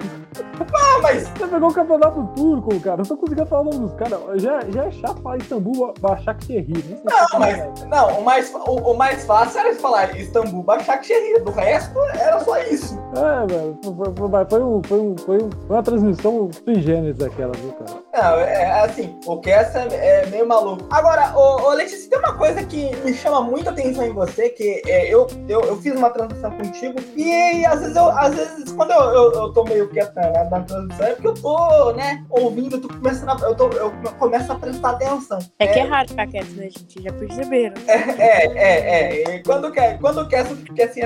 Ah, 0.73 0.99
mas. 1.01 1.27
Você 1.29 1.47
pegou 1.47 1.69
o 1.69 1.73
campeonato 1.73 2.27
turco, 2.35 2.79
cara. 2.79 3.03
Você 3.03 3.13
não 3.13 3.19
conseguia 3.19 3.45
falar 3.45 3.61
o 3.61 3.65
nome 3.65 3.79
dos 3.79 3.93
caras. 3.93 4.19
Já, 4.41 4.59
já 4.69 4.85
é 4.85 4.91
chato 4.91 5.21
falar 5.21 5.37
Istambul, 5.37 5.93
Başakşehir. 5.99 7.01
Não, 7.03 7.39
mas. 7.39 7.85
Não, 7.85 8.19
o 8.19 8.23
mais, 8.23 8.53
o, 8.53 8.91
o, 8.91 8.97
mais 8.97 9.25
fácil 9.25 9.59
era 9.61 9.75
falar 9.75 10.15
Istambul, 10.17 10.63
Başakşehir. 10.63 11.43
Do 11.43 11.51
resto, 11.51 11.99
era 12.19 12.39
só 12.39 12.57
isso. 12.63 12.99
É, 13.15 13.47
velho. 13.47 13.77
Foi, 13.83 14.45
foi, 14.49 14.61
um, 14.61 14.81
foi, 14.83 14.99
um, 14.99 15.17
foi, 15.17 15.37
um, 15.37 15.49
uma 15.69 15.83
transmissão 15.83 16.49
sui 16.63 16.81
generis 16.81 17.17
daquela, 17.17 17.51
viu, 17.53 17.71
cara? 17.73 17.99
Não, 18.13 18.39
é, 18.41 18.81
assim, 18.81 19.17
o 19.25 19.37
Cass 19.37 19.75
é, 19.75 19.87
é, 19.91 20.25
meio 20.27 20.47
maluco. 20.47 20.85
Agora, 20.89 21.33
ô, 21.35 21.69
ô 21.69 21.73
Letícia, 21.73 22.08
tem 22.09 22.19
uma 22.19 22.33
coisa 22.33 22.63
que 22.63 22.95
me 22.97 23.13
chama 23.13 23.41
muita 23.41 23.69
atenção 23.69 24.05
em 24.05 24.13
você, 24.13 24.49
que 24.49 24.81
é, 24.85 25.13
eu, 25.13 25.27
eu, 25.47 25.61
eu 25.61 25.77
fiz 25.77 25.95
uma 25.95 26.09
transmissão 26.09 26.51
contigo, 26.51 26.99
e 27.15 27.65
às 27.65 27.79
vezes, 27.81 27.95
eu, 27.95 28.09
às 28.09 28.33
vezes 28.33 28.71
quando 28.71 28.91
eu, 28.91 29.01
eu, 29.01 29.31
eu 29.33 29.53
tô 29.53 29.63
meio 29.63 29.87
quieto 29.89 30.15
na, 30.15 30.43
na 30.45 30.61
transmissão, 30.61 31.05
é 31.05 31.11
porque 31.13 31.27
eu 31.27 31.33
tô, 31.33 31.91
né, 31.93 32.23
ouvindo, 32.29 32.77
eu 32.77 32.81
tô 32.81 32.87
começando 32.87 33.29
a, 33.29 33.47
eu, 33.47 33.55
tô, 33.55 33.69
eu 33.73 33.91
começo 34.17 34.51
a 34.51 34.55
prestar 34.55 34.91
atenção. 34.91 35.39
É, 35.59 35.67
que 35.67 35.79
é 35.79 35.83
raro 35.83 36.07
ficar 36.07 36.27
quieto, 36.27 36.51
né, 36.51 36.63
gente? 36.63 37.01
Já 37.01 37.11
perceberam. 37.11 37.75
É, 37.87 38.45
é, 38.45 38.53
é. 38.55 39.35
é. 39.35 39.39
Quando, 39.43 39.71
quer, 39.71 39.99
quando 39.99 40.21
o 40.21 40.29
Cass 40.29 40.47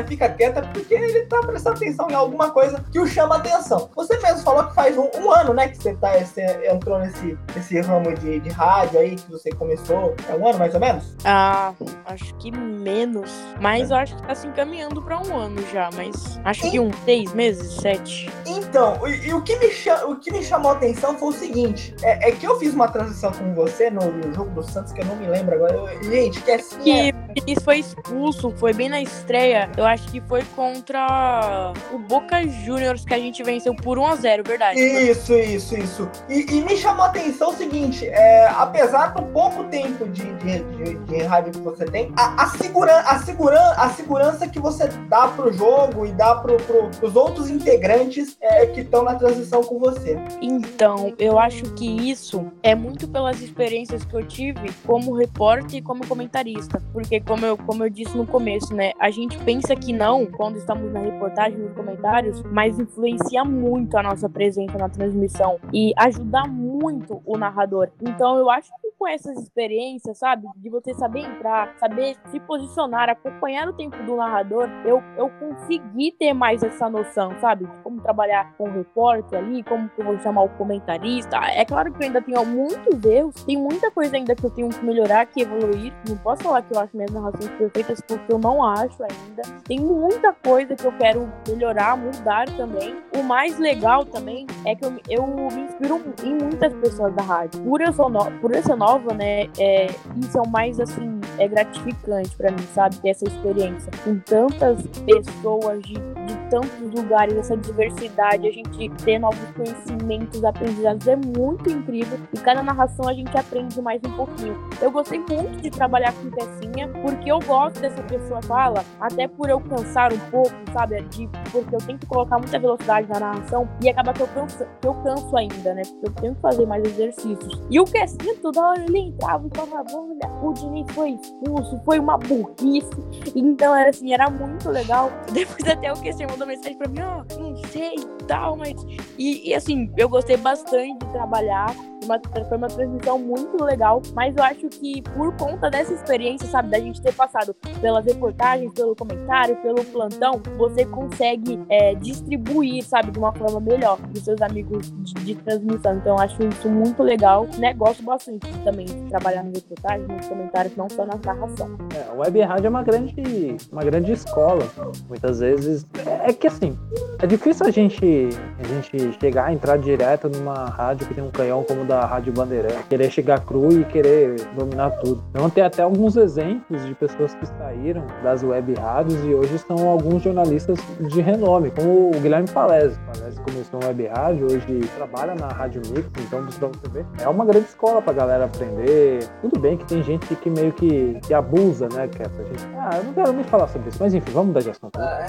fica 0.08 0.30
quieta, 0.30 0.60
é 0.60 0.62
porque 0.62 0.94
ele 0.94 1.26
tá 1.26 1.40
prestando 1.42 1.78
atenção 1.78 2.10
em 2.10 2.14
alguma 2.14 2.52
coisa 2.52 2.84
que 2.92 3.00
o 3.00 3.08
chama 3.08 3.38
atenção. 3.38 3.90
Você 3.96 4.18
mesmo 4.20 4.44
falou 4.44 4.68
que 4.68 4.76
faz 4.76 4.98
um, 4.98 5.10
um 5.18 5.32
ano, 5.32 5.54
né, 5.54 5.68
que 5.68 5.78
você, 5.78 5.96
tá, 5.96 6.14
você 6.18 6.70
entrou 6.70 7.00
nesse, 7.00 7.38
nesse 7.56 7.82
ramo 7.82 8.14
de, 8.16 8.40
de 8.40 8.50
rádio 8.50 9.00
aí, 9.00 9.16
que 9.16 9.32
você 9.32 9.50
começou. 9.52 10.16
É 10.30 10.36
um 10.36 10.48
ano 10.48 10.60
mais 10.60 10.74
ou 10.74 10.80
menos? 10.80 10.93
Ah, 11.24 11.74
acho 12.06 12.34
que 12.36 12.52
menos. 12.52 13.32
Mas 13.60 13.92
eu 13.92 13.98
acho 13.98 14.16
que 14.16 14.24
tá 14.24 14.36
se 14.36 14.48
encaminhando 14.48 15.02
pra 15.02 15.20
um 15.20 15.36
ano 15.36 15.62
já, 15.72 15.90
mas 15.96 16.40
acho 16.44 16.68
e... 16.68 16.72
que 16.72 16.80
uns 16.80 16.96
seis 17.06 17.34
meses, 17.34 17.74
sete. 17.74 18.30
Então, 18.46 19.00
e, 19.08 19.28
e, 19.28 19.34
o, 19.34 19.42
que 19.42 19.56
me 19.58 19.68
o 20.08 20.16
que 20.18 20.32
me 20.32 20.44
chamou 20.44 20.72
a 20.72 20.76
atenção 20.76 21.18
foi 21.18 21.30
o 21.30 21.32
seguinte: 21.32 21.96
é, 22.04 22.30
é 22.30 22.32
que 22.32 22.46
eu 22.46 22.60
fiz 22.60 22.74
uma 22.74 22.88
transição 22.88 23.32
com 23.32 23.54
você 23.54 23.90
no, 23.90 24.12
no, 24.12 24.34
jogo 24.34 24.52
do 24.52 24.64
Santos, 24.64 24.92
que 24.92 25.02
eu 25.02 25.06
não 25.06 25.16
me 25.16 25.28
lembro 25.28 25.56
agora. 25.56 25.74
Eu, 25.74 26.04
gente, 26.04 26.42
que 26.42 26.52
é 26.52 26.56
assim. 26.56 26.80
Que 26.80 27.52
é... 27.52 27.60
foi 27.62 27.80
expulso, 27.80 28.52
foi 28.58 28.74
bem 28.74 28.90
na 28.90 29.02
estreia. 29.02 29.70
Eu 29.78 29.86
acho 29.86 30.08
que 30.12 30.22
foi 30.22 30.44
contra 30.56 31.74
o 31.92 31.98
Boca 31.98 32.46
Juniors 32.48 33.06
que 33.06 33.14
a 33.14 33.20
gente 33.20 33.42
venceu 33.44 33.76
por 33.76 33.98
1 33.98 34.08
a 34.08 34.16
0 34.16 34.44
verdade? 34.46 34.80
Isso, 34.80 35.34
isso, 35.34 35.78
isso. 35.78 36.10
E, 36.30 36.46
e 36.52 36.62
me 36.62 36.78
chamou 36.78 37.06
a 37.06 37.08
atenção 37.08 37.50
o 37.50 37.54
seguinte: 37.54 38.08
é, 38.08 38.48
apesar 38.48 39.14
do 39.14 39.24
pouco 39.28 39.64
tempo 39.66 40.08
de, 40.10 40.34
de, 40.34 40.60
de, 40.60 40.83
de 40.84 41.24
rádio 41.24 41.54
que 41.54 41.60
você 41.60 41.86
tem, 41.86 42.12
a, 42.18 42.44
a, 42.44 42.48
seguran, 42.48 43.00
a, 43.06 43.20
seguran, 43.20 43.74
a 43.78 43.90
segurança 43.90 44.48
que 44.48 44.60
você 44.60 44.88
dá 45.10 45.28
pro 45.28 45.52
jogo 45.52 46.06
e 46.06 46.12
dá 46.12 46.36
pro, 46.36 46.58
pro, 46.58 46.90
pros 46.90 47.16
outros 47.16 47.50
integrantes 47.50 48.38
é, 48.42 48.66
que 48.68 48.82
estão 48.82 49.04
na 49.04 49.16
transição 49.16 49.64
com 49.64 49.80
você. 49.80 50.18
Então, 50.42 51.14
eu 51.18 51.40
acho 51.40 51.64
que 51.74 52.10
isso 52.10 52.52
é 52.62 52.76
muito 52.76 53.08
pelas 53.08 53.42
experiências 53.42 54.04
que 54.04 54.14
eu 54.16 54.26
tive 54.26 54.72
como 54.86 55.14
repórter 55.14 55.80
e 55.80 55.82
como 55.82 56.06
comentarista. 56.08 56.82
Porque, 56.92 57.20
como 57.20 57.46
eu, 57.46 57.58
como 57.58 57.84
eu 57.84 57.90
disse 57.90 58.16
no 58.16 58.26
começo, 58.26 58.74
né? 58.74 58.92
A 59.00 59.10
gente 59.10 59.38
pensa 59.40 59.76
que 59.76 59.94
não 59.94 60.26
quando 60.26 60.58
estamos 60.58 60.92
na 60.92 61.00
reportagem, 61.00 61.58
nos 61.58 61.74
comentários, 61.74 62.42
mas 62.44 62.80
influencia 62.80 63.44
muito 63.44 63.98
a 63.98 64.04
nossa 64.04 64.30
presença 64.30 64.78
na 64.78 64.90
transmissão 64.90 65.60
e 65.72 65.94
ajuda 65.98 66.46
muito 66.46 67.22
o 67.26 67.38
narrador. 67.38 67.90
Então, 68.02 68.38
eu 68.38 68.50
acho 68.50 68.70
que 68.82 68.93
com 69.04 69.08
essas 69.10 69.38
experiências, 69.38 70.18
sabe? 70.18 70.48
De 70.56 70.70
você 70.70 70.94
saber 70.94 71.20
entrar, 71.20 71.76
saber 71.78 72.16
se 72.32 72.40
posicionar, 72.40 73.10
acompanhar 73.10 73.68
o 73.68 73.74
tempo 73.74 74.02
do 74.04 74.16
narrador, 74.16 74.70
eu, 74.86 75.04
eu 75.18 75.30
consegui 75.32 76.14
ter 76.14 76.34
mais 76.34 76.64
essa 76.64 76.90
noção, 76.90 77.38
sabe? 77.42 77.66
De 77.66 77.72
como 77.84 78.00
trabalhar 78.00 78.56
com 78.56 78.64
o 78.64 78.72
repórter 78.72 79.40
ali, 79.40 79.62
como 79.64 79.90
que 79.90 80.00
eu 80.00 80.06
vou 80.06 80.18
chamar 80.20 80.44
o 80.44 80.50
comentarista. 80.52 81.36
É 81.36 81.66
claro 81.66 81.92
que 81.92 82.02
eu 82.02 82.08
ainda 82.08 82.22
tenho 82.22 82.46
muitos 82.46 83.04
erros, 83.04 83.44
tem 83.44 83.58
muita 83.58 83.92
coisa 83.92 84.16
ainda 84.16 84.34
que 84.34 84.46
eu 84.46 84.52
tenho 84.52 84.70
que 84.70 84.86
melhorar, 84.86 85.26
que 85.26 85.42
evoluir. 85.42 85.94
Não 86.08 86.18
posso 86.20 86.42
falar 86.42 86.62
que 86.62 86.74
eu 86.74 86.80
acho 86.80 86.96
minhas 86.96 87.12
narrações 87.12 87.50
perfeitas, 87.58 88.00
porque 88.08 88.32
eu 88.32 88.40
não 88.40 88.64
acho 88.64 89.04
ainda. 89.04 89.42
Tem 89.66 89.82
muita 89.82 90.32
coisa 90.32 90.78
que 90.78 90.86
eu 90.86 90.98
quero 90.98 91.30
melhorar, 91.46 91.98
mudar 91.98 92.46
também. 92.56 93.03
O 93.16 93.24
mais 93.24 93.60
legal 93.60 94.06
também 94.06 94.48
é 94.66 94.76
que 94.76 94.86
eu, 94.86 94.94
eu 95.10 95.28
me 95.28 95.62
inspiro 95.62 96.02
em 96.24 96.36
muitas 96.36 96.74
pessoas 96.74 97.14
da 97.14 97.22
rádio. 97.22 97.62
Por 97.62 97.82
eu, 97.82 97.94
sou 97.94 98.10
no, 98.10 98.32
por 98.40 98.54
eu 98.54 98.64
ser 98.64 98.76
nova, 98.76 99.14
né? 99.14 99.44
É, 99.60 99.88
isso 100.18 100.38
é 100.38 100.42
o 100.42 100.48
mais 100.48 100.80
assim, 100.80 101.20
é 101.38 101.48
gratificante 101.48 102.36
para 102.36 102.52
mim, 102.52 102.64
sabe? 102.74 102.98
Ter 102.98 103.10
essa 103.10 103.26
experiência 103.26 103.92
com 104.04 104.18
tantas 104.20 104.82
pessoas 105.06 105.82
de, 105.84 105.94
de 105.94 106.50
tantos 106.50 106.92
lugares, 106.94 107.36
essa 107.38 107.56
diversidade, 107.56 108.48
a 108.48 108.52
gente 108.52 108.90
ter 109.04 109.20
novos 109.20 109.40
conhecimentos, 109.52 110.44
aprendizados 110.44 111.08
é 111.08 111.16
muito 111.16 111.70
incrível. 111.70 112.18
E 112.34 112.40
cada 112.40 112.64
narração 112.64 113.08
a 113.08 113.14
gente 113.14 113.36
aprende 113.38 113.80
mais 113.82 114.02
um 114.04 114.12
pouquinho. 114.12 114.58
Eu 114.82 114.92
gostei 114.92 115.20
muito 115.20 115.62
de 115.62 115.70
trabalhar 115.70 116.14
com 116.14 116.30
Pecinha, 116.30 116.88
porque 117.02 117.32
eu 117.32 117.40
gosto 117.40 117.80
dessa 117.80 118.02
pessoa 118.04 118.42
fala, 118.42 118.84
até 119.00 119.28
por 119.28 119.50
eu 119.50 119.60
cansar 119.62 120.12
um 120.12 120.20
pouco, 120.32 120.54
sabe? 120.72 121.02
De, 121.04 121.28
porque 121.52 121.76
eu 121.76 121.80
tenho 121.80 122.00
que 122.00 122.06
colocar 122.06 122.38
muita 122.38 122.60
velocidade 122.60 123.03
na 123.08 123.20
narração 123.20 123.68
e 123.82 123.90
acaba 123.90 124.14
que 124.14 124.22
eu 124.22 124.28
canso, 124.28 124.66
que 124.82 124.88
eu 124.88 124.94
canso 124.96 125.38
ainda, 125.38 125.74
né? 125.74 125.82
Porque 125.84 126.08
eu 126.08 126.14
tenho 126.14 126.36
que 126.36 126.42
fazer 126.42 126.66
mais 126.66 126.84
exercícios. 126.84 127.62
E 127.70 127.80
o 127.80 127.86
Pecinha 127.86 128.36
toda 128.42 128.62
hora 128.62 128.84
ele 128.84 129.00
entrava 129.00 129.48
e 129.48 129.58
falava, 129.58 129.88
olha, 129.94 130.32
o 130.42 130.54
Diniz 130.54 130.92
foi 130.94 131.12
expulso, 131.12 131.82
foi 131.86 132.00
uma 132.00 132.18
burrice. 132.18 132.90
Então 133.36 133.76
era 133.76 133.90
assim, 133.90 134.14
era 134.14 134.30
muito 134.30 134.70
legal. 134.70 135.10
Depois 135.32 135.68
até 135.70 135.92
o 135.92 135.96
QC 135.96 136.26
mandou 136.28 136.48
mensagem 136.48 136.78
pra 136.78 136.88
mim, 136.88 137.02
ó, 137.02 137.24
oh, 137.36 137.40
não 137.40 137.56
sei 137.66 137.96
e 137.96 138.24
tal, 138.26 138.56
mas. 138.56 138.74
E, 139.18 139.50
e 139.50 139.54
assim, 139.54 139.92
eu 139.98 140.10
gostei 140.10 140.38
bastante 140.38 141.06
de 141.06 141.12
trabalhar 141.12 141.74
uma, 142.04 142.20
foi 142.48 142.58
uma 142.58 142.68
transmissão 142.68 143.18
muito 143.18 143.64
legal, 143.64 144.02
mas 144.14 144.36
eu 144.36 144.44
acho 144.44 144.68
que 144.70 145.02
por 145.02 145.36
conta 145.38 145.70
dessa 145.70 145.94
experiência, 145.94 146.48
sabe, 146.48 146.70
da 146.70 146.80
gente 146.80 147.02
ter 147.02 147.14
passado 147.14 147.56
pelas 147.82 148.06
reportagens, 148.06 148.72
pelo 148.74 148.96
comentário, 148.96 149.56
pelo 149.58 149.84
plantão, 149.86 150.42
você 150.58 150.86
consegue 150.86 151.60
é, 151.70 151.96
distribuir, 151.96 152.84
sabe, 152.94 153.10
de 153.10 153.18
uma 153.18 153.34
forma 153.34 153.60
melhor 153.60 153.98
dos 153.98 154.24
seus 154.24 154.40
amigos 154.40 154.92
de, 155.00 155.14
de, 155.16 155.36
transmissão. 155.36 155.96
Então 155.96 156.16
eu 156.16 156.22
acho 156.22 156.44
isso 156.44 156.70
muito 156.70 157.02
legal, 157.02 157.48
né? 157.58 157.74
Gosto 157.74 158.04
bastante 158.04 158.48
também 158.64 158.86
de 158.86 159.10
trabalhar 159.10 159.44
nas 159.44 159.56
reportagens, 159.56 160.08
nos 160.08 160.28
comentários, 160.28 160.76
não 160.76 160.88
só 160.88 161.04
na 161.04 161.18
narração. 161.26 161.76
É, 161.96 162.12
a 162.12 162.14
web 162.14 162.40
rádio 162.42 162.68
é 162.68 162.70
uma 162.70 162.84
grande, 162.84 163.58
uma 163.72 163.84
grande 163.84 164.12
escola. 164.12 164.64
Muitas 165.10 165.40
vezes 165.40 165.88
é, 166.06 166.30
é 166.30 166.34
que 166.34 166.46
assim, 166.46 166.78
é 167.20 167.26
difícil 167.26 167.66
a 167.66 167.72
gente, 167.72 168.30
a 168.60 168.64
gente 168.64 169.20
chegar, 169.20 169.52
entrar 169.52 169.78
direto 169.78 170.30
numa 170.30 170.66
rádio 170.66 171.08
que 171.08 171.16
tem 171.16 171.24
um 171.24 171.32
canhão 171.32 171.64
como 171.64 171.82
o 171.82 171.86
da 171.86 172.06
Rádio 172.06 172.32
Bandeirante, 172.32 172.84
querer 172.90 173.10
chegar 173.10 173.40
cru 173.40 173.72
e 173.72 173.86
querer 173.86 174.36
dominar 174.56 174.92
tudo. 175.00 175.24
Então 175.32 175.50
tem 175.50 175.64
até 175.64 175.82
alguns 175.82 176.16
exemplos 176.16 176.86
de 176.86 176.94
pessoas 176.94 177.34
que 177.34 177.46
saíram 177.48 178.06
das 178.22 178.44
web 178.44 178.72
rádios 178.76 179.24
e 179.26 179.34
hoje 179.34 179.58
são 179.58 179.90
alguns 179.90 180.22
jornalistas 180.22 180.78
de 181.00 181.22
renome, 181.22 181.72
como 181.72 182.10
o 182.10 182.20
Guilherme 182.20 182.48
Palese. 182.84 183.00
Palese 183.00 183.40
começou 183.42 183.80
na 183.80 183.88
web 183.88 184.08
rádio, 184.08 184.46
hoje 184.48 184.80
trabalha 184.96 185.36
na 185.36 185.48
Rádio 185.48 185.82
Mix, 185.88 186.10
então 186.20 186.46
pra 186.46 186.68
você 186.68 186.90
ver, 186.90 187.06
é 187.22 187.28
uma 187.28 187.46
grande 187.46 187.68
escola 187.68 188.02
pra 188.02 188.14
galera 188.14 188.46
aprender. 188.46 189.28
Tudo 189.42 189.60
bem 189.60 189.78
que 189.78 189.86
tem 189.86 190.04
gente 190.04 190.36
que 190.36 190.50
meio 190.50 190.74
que, 190.74 191.20
que 191.26 191.34
abusa, 191.34 191.88
né, 191.90 192.08
que 192.08 192.22
é 192.22 192.28
pra 192.28 192.44
gente. 192.44 192.66
Ah, 192.78 192.98
eu 192.98 193.04
não 193.06 193.14
quero 193.14 193.34
nem 193.34 193.44
falar 193.46 193.68
sobre 193.68 193.90
isso, 193.90 193.98
mas 194.02 194.14
enfim, 194.14 194.32
vamos 194.32 194.48
mudar 194.48 194.62
de 194.62 194.70
assunto. 194.72 195.00
É, 195.00 195.26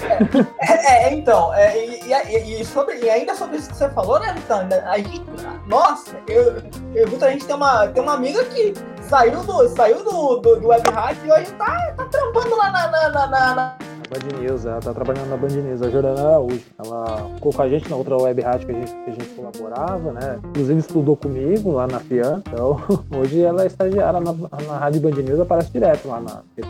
é, 0.60 1.08
é, 1.08 1.14
então, 1.14 1.54
é, 1.54 1.76
e, 1.84 2.00
e, 2.02 2.60
e, 2.60 2.64
sobre, 2.64 2.98
e 2.98 3.08
ainda 3.08 3.34
sobre 3.34 3.56
isso 3.56 3.70
que 3.70 3.76
você 3.76 3.88
falou, 3.90 4.18
né, 4.20 4.34
então, 4.36 4.66
a 4.86 4.98
gente, 4.98 5.24
nossa, 5.66 6.16
eu, 6.28 6.62
eu, 6.94 7.06
a 7.20 7.30
gente 7.30 7.46
tem 7.46 7.56
uma, 7.56 7.88
tem 7.88 8.02
uma 8.02 8.14
amiga 8.14 8.44
que 8.46 8.74
saiu 9.02 9.42
do, 9.42 9.68
saiu 9.68 10.02
do, 10.02 10.36
do, 10.38 10.60
do 10.60 10.68
web 10.68 10.90
rádio 10.90 11.26
e 11.26 11.32
hoje 11.32 11.52
tá, 11.52 11.92
tá 11.96 12.04
trampando 12.06 12.56
lá 12.56 12.70
na, 12.70 12.88
na, 12.88 13.08
na, 13.10 13.54
na 13.54 13.76
Band 14.14 14.40
News, 14.40 14.64
ela 14.64 14.80
tá 14.80 14.92
trabalhando 14.92 15.28
na 15.28 15.36
Band 15.36 15.48
News, 15.48 15.82
a 15.82 15.90
Jordana 15.90 16.20
Araújo. 16.20 16.62
Ela 16.78 17.30
ficou 17.34 17.52
com 17.52 17.62
a 17.62 17.68
gente 17.68 17.88
na 17.90 17.96
outra 17.96 18.16
web 18.16 18.40
rádio 18.40 18.66
que 18.66 18.72
a 18.72 18.74
gente, 18.74 18.92
que 18.92 19.10
a 19.10 19.12
gente 19.12 19.28
colaborava, 19.30 20.12
né? 20.12 20.40
Inclusive 20.50 20.80
estudou 20.80 21.16
comigo 21.16 21.72
lá 21.72 21.86
na 21.86 22.00
FIAN. 22.00 22.42
Então, 22.46 22.80
hoje 23.18 23.40
ela 23.40 23.64
é 23.64 23.66
estagiária 23.66 24.20
na, 24.20 24.32
na 24.32 24.78
Rádio 24.78 25.00
Band 25.00 25.22
News, 25.22 25.40
aparece 25.40 25.70
direto 25.72 26.08
lá 26.08 26.20
na 26.20 26.42
rede. 26.56 26.68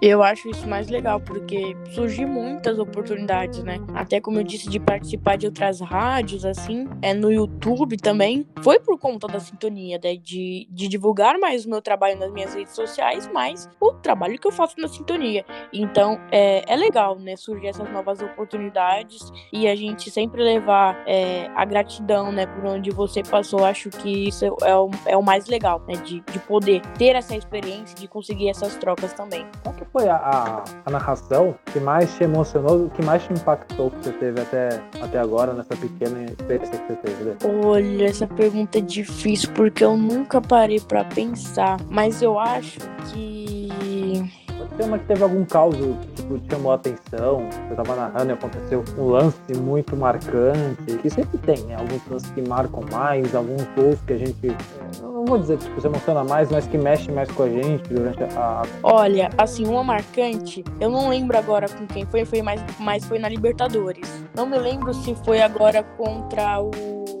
Eu 0.00 0.22
acho 0.22 0.48
isso 0.48 0.66
mais 0.66 0.88
legal, 0.88 1.20
porque 1.20 1.76
surgiu 1.90 2.26
muitas 2.26 2.78
oportunidades, 2.78 3.62
né? 3.62 3.78
Até 3.94 4.20
como 4.20 4.38
eu 4.38 4.42
disse, 4.42 4.68
de 4.68 4.80
participar 4.80 5.36
de 5.36 5.46
outras 5.46 5.80
rádios, 5.80 6.44
assim, 6.44 6.88
é 7.02 7.12
no 7.12 7.30
YouTube 7.30 7.96
também. 7.96 8.46
Foi 8.62 8.78
por 8.78 8.98
conta 8.98 9.26
da 9.26 9.40
sintonia, 9.40 10.00
né? 10.02 10.16
De, 10.16 10.66
de 10.70 10.88
divulgar 10.88 11.38
mais 11.38 11.66
o 11.66 11.70
meu 11.70 11.82
trabalho 11.82 12.18
nas 12.18 12.32
minhas 12.32 12.54
redes 12.54 12.74
sociais, 12.74 13.28
mas 13.32 13.68
o 13.80 13.92
trabalho 13.92 14.38
que 14.38 14.46
eu 14.46 14.52
faço 14.52 14.80
na 14.80 14.88
sintonia. 14.88 15.44
Então, 15.72 16.18
é, 16.30 16.69
é 16.70 16.76
legal, 16.76 17.18
né? 17.18 17.34
Surgir 17.34 17.66
essas 17.66 17.90
novas 17.90 18.22
oportunidades 18.22 19.32
e 19.52 19.66
a 19.66 19.74
gente 19.74 20.08
sempre 20.08 20.40
levar 20.40 21.02
é, 21.04 21.50
a 21.56 21.64
gratidão, 21.64 22.30
né, 22.30 22.46
por 22.46 22.64
onde 22.64 22.90
você 22.90 23.24
passou. 23.24 23.64
Acho 23.64 23.90
que 23.90 24.28
isso 24.28 24.44
é 24.44 24.76
o, 24.76 24.90
é 25.04 25.16
o 25.16 25.22
mais 25.22 25.46
legal, 25.46 25.82
né? 25.88 25.94
De, 25.96 26.20
de 26.20 26.38
poder 26.38 26.80
ter 26.96 27.16
essa 27.16 27.34
experiência, 27.34 27.96
de 27.96 28.06
conseguir 28.06 28.48
essas 28.50 28.76
trocas 28.76 29.12
também. 29.12 29.44
Qual 29.64 29.74
que 29.74 29.84
foi 29.86 30.08
a, 30.08 30.16
a, 30.16 30.64
a 30.86 30.90
narração 30.90 31.56
que 31.72 31.80
mais 31.80 32.14
te 32.14 32.22
emocionou, 32.22 32.88
que 32.90 33.02
mais 33.02 33.24
te 33.24 33.32
impactou 33.32 33.90
que 33.90 34.04
você 34.04 34.12
teve 34.12 34.40
até, 34.40 34.80
até 35.02 35.18
agora 35.18 35.52
nessa 35.52 35.76
pequena 35.76 36.22
experiência 36.22 36.78
que 36.78 36.86
você 36.86 36.96
teve? 37.00 37.24
Né? 37.24 37.36
Olha, 37.64 38.04
essa 38.04 38.28
pergunta 38.28 38.78
é 38.78 38.80
difícil 38.80 39.50
porque 39.54 39.84
eu 39.84 39.96
nunca 39.96 40.40
parei 40.40 40.78
para 40.78 41.04
pensar, 41.04 41.78
mas 41.88 42.22
eu 42.22 42.38
acho 42.38 42.78
que 43.12 43.59
Pode 44.60 44.76
ser 44.76 44.98
que 44.98 45.06
teve 45.06 45.22
algum 45.22 45.44
caos 45.44 45.74
que 45.74 46.22
tipo, 46.22 46.38
te 46.38 46.50
chamou 46.50 46.72
a 46.72 46.74
atenção, 46.74 47.48
você 47.68 47.74
tava 47.74 47.96
narrando 47.96 48.30
e 48.30 48.32
aconteceu 48.32 48.84
um 48.98 49.08
lance 49.08 49.54
muito 49.56 49.96
marcante, 49.96 50.96
que 51.00 51.08
sempre 51.08 51.38
tem, 51.38 51.58
né? 51.64 51.76
Alguns 51.76 52.06
lances 52.10 52.30
que 52.30 52.42
marcam 52.42 52.82
mais, 52.92 53.34
alguns 53.34 53.62
gols 53.74 53.98
que 54.06 54.12
a 54.12 54.18
gente, 54.18 54.56
não 55.02 55.24
vou 55.24 55.38
dizer 55.38 55.56
que 55.56 55.64
tipo, 55.64 55.80
se 55.80 55.86
emociona 55.86 56.24
mais, 56.24 56.50
mas 56.50 56.66
que 56.66 56.76
mexe 56.76 57.10
mais 57.10 57.30
com 57.30 57.44
a 57.44 57.48
gente 57.48 57.88
durante 57.88 58.22
a... 58.22 58.62
Olha, 58.82 59.30
assim, 59.38 59.66
uma 59.66 59.82
marcante, 59.82 60.62
eu 60.78 60.90
não 60.90 61.08
lembro 61.08 61.38
agora 61.38 61.66
com 61.66 61.86
quem 61.86 62.04
foi, 62.04 62.26
foi 62.26 62.42
mais, 62.42 62.62
mas 62.78 63.04
foi 63.04 63.18
na 63.18 63.28
Libertadores. 63.28 64.08
Não 64.36 64.46
me 64.46 64.58
lembro 64.58 64.92
se 64.92 65.14
foi 65.24 65.40
agora 65.40 65.82
contra 65.82 66.60
o 66.60 67.19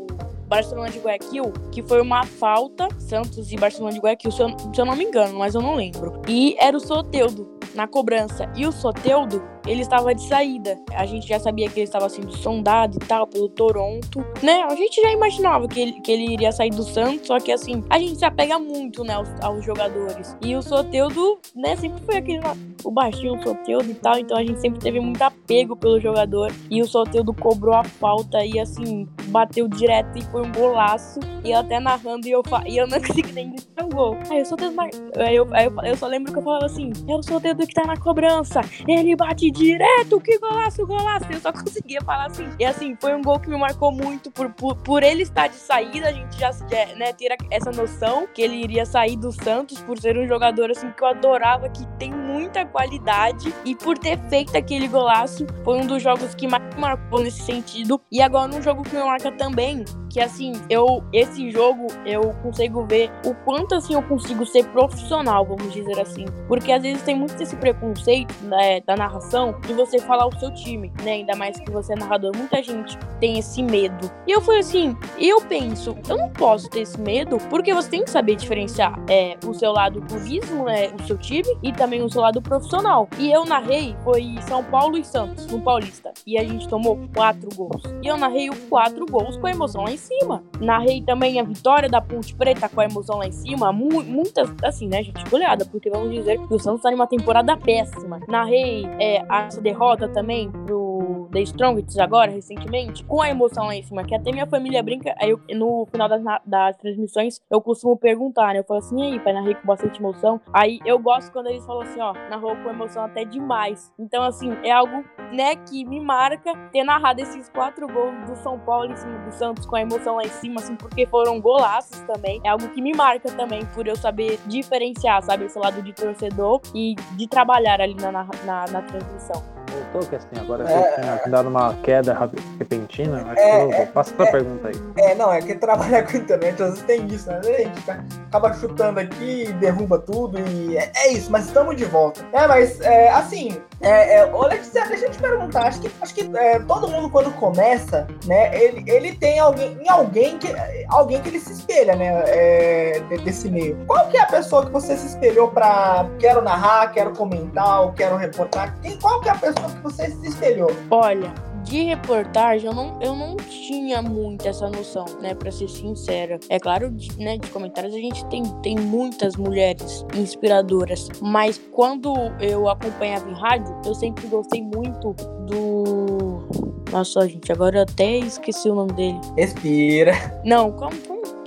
Barcelona 0.50 0.90
de 0.90 0.98
Guayaquil, 0.98 1.52
que 1.70 1.80
foi 1.80 2.00
uma 2.00 2.26
falta, 2.26 2.88
Santos 2.98 3.52
e 3.52 3.56
Barcelona 3.56 3.94
de 3.94 4.00
Guayaquil, 4.00 4.32
se 4.32 4.42
eu, 4.42 4.48
se 4.74 4.80
eu 4.80 4.84
não 4.84 4.96
me 4.96 5.04
engano, 5.04 5.38
mas 5.38 5.54
eu 5.54 5.62
não 5.62 5.76
lembro. 5.76 6.20
E 6.26 6.56
era 6.58 6.76
o 6.76 6.80
Soteudo 6.80 7.59
na 7.74 7.86
cobrança. 7.86 8.50
E 8.56 8.66
o 8.66 8.72
Soteudo, 8.72 9.42
ele 9.66 9.82
estava 9.82 10.14
de 10.14 10.26
saída. 10.26 10.78
A 10.94 11.06
gente 11.06 11.28
já 11.28 11.38
sabia 11.38 11.68
que 11.68 11.80
ele 11.80 11.84
estava 11.84 12.08
sendo 12.08 12.36
sondado 12.36 12.96
e 12.96 13.06
tal 13.06 13.26
pelo 13.26 13.48
Toronto, 13.48 14.24
né? 14.42 14.62
A 14.68 14.74
gente 14.74 15.00
já 15.00 15.12
imaginava 15.12 15.68
que 15.68 15.80
ele, 15.80 15.92
que 16.00 16.12
ele 16.12 16.32
iria 16.32 16.52
sair 16.52 16.70
do 16.70 16.82
Santos, 16.82 17.26
só 17.26 17.38
que 17.38 17.52
assim, 17.52 17.84
a 17.88 17.98
gente 17.98 18.16
se 18.16 18.24
apega 18.24 18.58
muito, 18.58 19.04
né, 19.04 19.14
aos, 19.14 19.28
aos 19.42 19.64
jogadores. 19.64 20.36
E 20.42 20.54
o 20.56 20.62
Soteudo, 20.62 21.38
né, 21.54 21.76
sempre 21.76 22.02
foi 22.04 22.16
aquele 22.16 22.40
o 22.82 22.90
baixinho, 22.90 23.34
o 23.34 23.42
Soteudo 23.42 23.90
e 23.90 23.94
tal, 23.94 24.18
então 24.18 24.36
a 24.36 24.44
gente 24.44 24.60
sempre 24.60 24.80
teve 24.80 25.00
muito 25.00 25.20
apego 25.22 25.76
pelo 25.76 26.00
jogador. 26.00 26.52
E 26.70 26.80
o 26.80 26.86
Soteudo 26.86 27.32
cobrou 27.34 27.74
a 27.74 27.84
falta 27.84 28.44
e 28.44 28.58
assim, 28.58 29.06
bateu 29.26 29.68
direto 29.68 30.18
e 30.18 30.22
foi 30.22 30.42
um 30.42 30.52
golaço. 30.52 31.20
E 31.44 31.50
eu 31.50 31.58
até 31.58 31.78
narrando 31.78 32.26
e 32.26 32.30
eu, 32.30 32.42
e 32.66 32.76
eu 32.76 32.86
não 32.86 32.98
consegui 33.00 33.32
nem 33.32 33.50
gritar 33.50 33.84
o 33.84 33.88
gol. 33.88 34.16
Aí 34.30 34.42
o 34.42 34.46
Soteudo, 34.46 34.80
aí 34.80 35.36
eu, 35.36 35.46
aí 35.52 35.66
eu, 35.66 35.74
eu 35.84 35.96
só 35.96 36.06
lembro 36.06 36.32
que 36.32 36.38
eu 36.38 36.42
falava 36.42 36.66
assim, 36.66 36.92
é 37.06 37.14
o 37.14 37.22
Que 37.66 37.74
tá 37.74 37.84
na 37.84 37.96
cobrança, 37.96 38.60
ele 38.88 39.14
bate 39.14 39.50
direto, 39.50 40.20
que 40.20 40.38
golaço, 40.38 40.86
golaço. 40.86 41.26
Eu 41.30 41.40
só 41.40 41.52
conseguia 41.52 42.00
falar 42.00 42.26
assim. 42.26 42.48
E 42.58 42.64
assim, 42.64 42.96
foi 43.00 43.14
um 43.14 43.22
gol 43.22 43.38
que 43.38 43.48
me 43.48 43.56
marcou 43.56 43.92
muito 43.92 44.30
por, 44.30 44.50
por, 44.50 44.76
por 44.76 45.02
ele 45.02 45.22
estar 45.22 45.48
de 45.48 45.56
saída, 45.56 46.08
a 46.08 46.12
gente 46.12 46.38
já 46.38 46.50
né, 46.96 47.12
ter 47.12 47.36
essa 47.50 47.70
noção 47.70 48.26
que 48.32 48.42
ele 48.42 48.56
iria 48.56 48.84
sair 48.84 49.16
do 49.16 49.30
Santos 49.32 49.80
por 49.82 49.98
ser 49.98 50.16
um 50.16 50.26
jogador 50.26 50.70
assim 50.70 50.90
que 50.90 51.02
eu 51.02 51.08
adorava, 51.08 51.68
que 51.68 51.86
tem 51.98 52.12
muita 52.12 52.64
qualidade 52.64 53.54
e 53.64 53.74
por 53.74 53.98
ter 53.98 54.18
feito 54.28 54.56
aquele 54.56 54.88
golaço, 54.88 55.46
foi 55.64 55.78
um 55.78 55.86
dos 55.86 56.02
jogos 56.02 56.34
que 56.34 56.48
mais 56.48 56.62
me 56.74 56.80
marcou 56.80 57.22
nesse 57.22 57.42
sentido. 57.42 58.00
E 58.10 58.20
agora 58.20 58.54
um 58.54 58.62
jogo 58.62 58.82
que 58.82 58.94
me 58.94 59.02
marca 59.02 59.30
também, 59.32 59.84
que 60.08 60.20
assim, 60.20 60.52
eu 60.68 61.02
esse 61.12 61.50
jogo 61.50 61.86
eu 62.04 62.32
consigo 62.42 62.84
ver 62.84 63.10
o 63.24 63.34
quanto 63.34 63.74
assim 63.74 63.94
eu 63.94 64.02
consigo 64.02 64.44
ser 64.44 64.64
profissional, 64.68 65.44
vamos 65.44 65.72
dizer 65.72 66.00
assim. 66.00 66.24
Porque 66.48 66.72
às 66.72 66.82
vezes 66.82 67.02
tem 67.02 67.16
muito 67.16 67.36
esse 67.50 67.56
preconceito 67.56 68.32
né, 68.44 68.80
da 68.80 68.96
narração 68.96 69.58
de 69.66 69.72
você 69.72 69.98
falar 69.98 70.26
o 70.26 70.38
seu 70.38 70.52
time, 70.54 70.92
né? 71.02 71.12
Ainda 71.12 71.34
mais 71.34 71.58
que 71.58 71.70
você 71.70 71.92
é 71.92 71.96
narrador. 71.96 72.32
Muita 72.36 72.62
gente 72.62 72.96
tem 73.18 73.38
esse 73.38 73.62
medo. 73.62 74.10
E 74.26 74.30
eu 74.30 74.40
falei 74.40 74.60
assim, 74.60 74.96
eu 75.18 75.40
penso, 75.42 75.96
eu 76.08 76.16
não 76.16 76.30
posso 76.30 76.68
ter 76.70 76.80
esse 76.80 77.00
medo, 77.00 77.38
porque 77.48 77.74
você 77.74 77.90
tem 77.90 78.04
que 78.04 78.10
saber 78.10 78.36
diferenciar 78.36 78.98
é, 79.08 79.36
o 79.44 79.52
seu 79.52 79.72
lado 79.72 80.00
clubismo, 80.02 80.64
né? 80.64 80.92
O 81.00 81.02
seu 81.06 81.18
time, 81.18 81.48
e 81.62 81.72
também 81.72 82.02
o 82.02 82.08
seu 82.08 82.22
lado 82.22 82.40
profissional. 82.40 83.08
E 83.18 83.30
eu 83.30 83.44
narrei, 83.44 83.96
foi 84.04 84.36
São 84.46 84.62
Paulo 84.62 84.96
e 84.96 85.04
Santos, 85.04 85.46
no 85.46 85.60
Paulista. 85.60 86.12
E 86.26 86.38
a 86.38 86.44
gente 86.44 86.68
tomou 86.68 86.98
quatro 87.14 87.48
gols. 87.56 87.82
E 88.02 88.06
eu 88.06 88.16
narrei 88.16 88.48
os 88.48 88.58
quatro 88.68 89.04
gols 89.06 89.36
com 89.36 89.46
a 89.46 89.50
emoção 89.50 89.84
lá 89.84 89.90
em 89.90 89.96
cima. 89.96 90.44
Narrei 90.60 91.02
também 91.02 91.40
a 91.40 91.42
vitória 91.42 91.88
da 91.88 92.00
Ponte 92.00 92.34
Preta 92.34 92.68
com 92.68 92.80
a 92.80 92.84
emoção 92.84 93.18
lá 93.18 93.26
em 93.26 93.32
cima. 93.32 93.72
Mu 93.72 94.02
muitas, 94.02 94.50
assim, 94.62 94.86
né, 94.86 95.02
gente, 95.02 95.28
goleada, 95.28 95.64
porque 95.64 95.90
vamos 95.90 96.12
dizer 96.12 96.38
que 96.38 96.54
o 96.54 96.58
Santos 96.58 96.82
tá 96.82 96.90
em 96.90 96.94
uma 96.94 97.06
temporada 97.40 97.56
péssima. 97.56 98.20
Narrei 98.28 98.86
é, 98.98 99.22
a 99.28 99.48
derrota 99.60 100.08
também 100.08 100.50
pro 100.50 100.89
The 101.28 101.40
Strongest 101.42 101.98
agora, 101.98 102.30
recentemente, 102.30 103.04
com 103.04 103.20
a 103.20 103.28
emoção 103.28 103.66
lá 103.66 103.74
em 103.74 103.82
cima, 103.82 104.04
que 104.04 104.14
até 104.14 104.32
minha 104.32 104.46
família 104.46 104.82
brinca, 104.82 105.14
aí 105.18 105.30
eu, 105.30 105.40
no 105.56 105.86
final 105.90 106.08
das, 106.08 106.22
das 106.44 106.76
transmissões 106.76 107.40
eu 107.50 107.60
costumo 107.60 107.96
perguntar, 107.96 108.52
né? 108.52 108.60
Eu 108.60 108.64
falo 108.64 108.80
assim, 108.80 108.98
e 108.98 109.12
aí, 109.12 109.20
pai, 109.20 109.32
narrei 109.32 109.54
com 109.54 109.66
bastante 109.66 109.98
emoção. 109.98 110.40
Aí 110.52 110.78
eu 110.84 110.98
gosto 110.98 111.32
quando 111.32 111.48
eles 111.48 111.64
falam 111.64 111.82
assim, 111.82 112.00
ó, 112.00 112.12
narrou 112.28 112.56
com 112.56 112.70
emoção 112.70 113.04
até 113.04 113.24
demais. 113.24 113.92
Então, 113.98 114.22
assim, 114.22 114.52
é 114.62 114.70
algo, 114.70 115.04
né, 115.32 115.56
que 115.56 115.84
me 115.84 116.00
marca 116.00 116.56
ter 116.72 116.84
narrado 116.84 117.20
esses 117.20 117.48
quatro 117.48 117.86
gols 117.86 118.28
do 118.28 118.36
São 118.36 118.58
Paulo 118.58 118.92
em 118.92 118.96
cima 118.96 119.18
do 119.18 119.32
Santos 119.32 119.66
com 119.66 119.76
a 119.76 119.80
emoção 119.80 120.16
lá 120.16 120.22
em 120.22 120.28
cima, 120.28 120.60
assim, 120.60 120.76
porque 120.76 121.06
foram 121.06 121.40
golaços 121.40 122.00
também. 122.00 122.40
É 122.44 122.48
algo 122.48 122.68
que 122.68 122.80
me 122.80 122.92
marca 122.92 123.30
também, 123.32 123.64
por 123.66 123.86
eu 123.86 123.96
saber 123.96 124.38
diferenciar, 124.46 125.22
sabe, 125.22 125.44
esse 125.44 125.58
lado 125.58 125.82
de 125.82 125.92
torcedor 125.92 126.60
e 126.74 126.94
de 127.16 127.26
trabalhar 127.26 127.80
ali 127.80 127.94
na, 127.94 128.12
na, 128.12 128.28
na, 128.44 128.64
na 128.66 128.82
transmissão. 128.82 129.42
Voltou 129.70 130.08
que 130.08 130.16
assim, 130.16 130.36
agora 130.38 130.64
é, 130.64 130.66
você 130.66 131.00
tinha 131.18 131.30
dado 131.30 131.48
uma 131.48 131.74
queda 131.82 132.30
repentina? 132.58 133.24
Acho 133.30 133.40
é, 133.40 133.66
que 133.66 133.74
é, 133.74 133.86
Passa 133.86 134.14
essa 134.14 134.22
é, 134.22 134.30
pergunta 134.30 134.68
aí. 134.68 134.74
É, 134.96 135.14
não, 135.14 135.32
é 135.32 135.40
que 135.40 135.54
trabalhar 135.54 136.02
com 136.10 136.16
internet 136.16 136.62
às 136.62 136.70
vezes 136.70 136.84
tem 136.84 137.06
isso, 137.06 137.28
né? 137.28 137.38
A 137.38 137.42
gente 137.42 137.90
acaba 138.28 138.52
chutando 138.54 139.00
aqui, 139.00 139.52
derruba 139.54 139.98
tudo 139.98 140.38
e 140.38 140.76
é, 140.76 140.92
é 140.96 141.12
isso, 141.12 141.30
mas 141.30 141.46
estamos 141.46 141.76
de 141.76 141.84
volta. 141.84 142.20
É, 142.32 142.46
mas 142.46 142.80
é, 142.80 143.10
assim, 143.10 143.60
é, 143.80 144.18
é, 144.18 144.30
olha, 144.32 144.60
deixa 144.72 145.06
eu 145.06 145.10
te 145.10 145.18
perguntar, 145.18 145.66
acho 145.66 145.80
que, 145.80 145.90
acho 146.00 146.14
que 146.14 146.30
é, 146.36 146.58
todo 146.60 146.88
mundo 146.88 147.08
quando 147.08 147.32
começa, 147.36 148.06
né, 148.26 148.54
ele, 148.54 148.84
ele 148.86 149.14
tem 149.16 149.38
alguém, 149.38 149.78
em 149.80 149.88
alguém 149.88 150.38
que, 150.38 150.48
alguém 150.88 151.20
que 151.22 151.30
ele 151.30 151.40
se 151.40 151.52
espelha, 151.52 151.96
né, 151.96 152.22
é, 152.26 153.00
desse 153.24 153.48
meio. 153.48 153.78
Qual 153.86 154.06
que 154.08 154.18
é 154.18 154.20
a 154.20 154.26
pessoa 154.26 154.66
que 154.66 154.72
você 154.72 154.96
se 154.96 155.06
espelhou 155.06 155.48
pra 155.48 156.06
quero 156.18 156.42
narrar, 156.42 156.92
quero 156.92 157.12
comentar, 157.12 157.82
ou 157.82 157.92
quero 157.92 158.16
reportar? 158.16 158.78
Quem, 158.82 158.98
qual 158.98 159.20
que 159.20 159.28
é 159.28 159.32
a 159.32 159.36
pessoa 159.36 159.70
que 159.70 159.80
você 159.82 160.10
se 160.10 160.28
espelhou? 160.28 160.70
Olha, 160.90 161.32
de 161.70 161.84
reportagem, 161.84 162.66
eu 162.66 162.74
não, 162.74 162.98
eu 163.00 163.14
não 163.14 163.36
tinha 163.36 164.02
muito 164.02 164.46
essa 164.46 164.68
noção, 164.68 165.04
né? 165.22 165.34
Pra 165.34 165.52
ser 165.52 165.68
sincera. 165.68 166.40
É 166.48 166.58
claro, 166.58 166.90
de, 166.90 167.16
né, 167.16 167.38
de 167.38 167.48
comentários 167.48 167.94
a 167.94 167.98
gente 167.98 168.26
tem, 168.26 168.42
tem 168.60 168.76
muitas 168.76 169.36
mulheres 169.36 170.04
inspiradoras. 170.16 171.08
Mas 171.20 171.60
quando 171.70 172.12
eu 172.40 172.68
acompanhava 172.68 173.30
em 173.30 173.34
rádio, 173.34 173.72
eu 173.86 173.94
sempre 173.94 174.26
gostei 174.26 174.62
muito 174.62 175.14
do. 175.46 176.44
Nossa, 176.90 177.28
gente, 177.28 177.52
agora 177.52 177.78
eu 177.78 177.82
até 177.82 178.18
esqueci 178.18 178.68
o 178.68 178.74
nome 178.74 178.92
dele. 178.94 179.20
Respira. 179.36 180.12
Não, 180.44 180.72
como, 180.72 180.96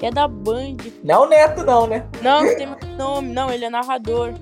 que 0.04 0.08
é 0.08 0.12
da 0.12 0.28
Band. 0.28 0.76
Não, 1.02 1.30
Neto, 1.30 1.64
não, 1.64 1.88
né? 1.88 2.06
Não, 2.22 2.44
não 2.44 2.56
tem 2.58 2.68
nome, 2.98 3.30
não, 3.30 3.50
ele 3.50 3.64
é 3.64 3.70
narrador. 3.70 4.34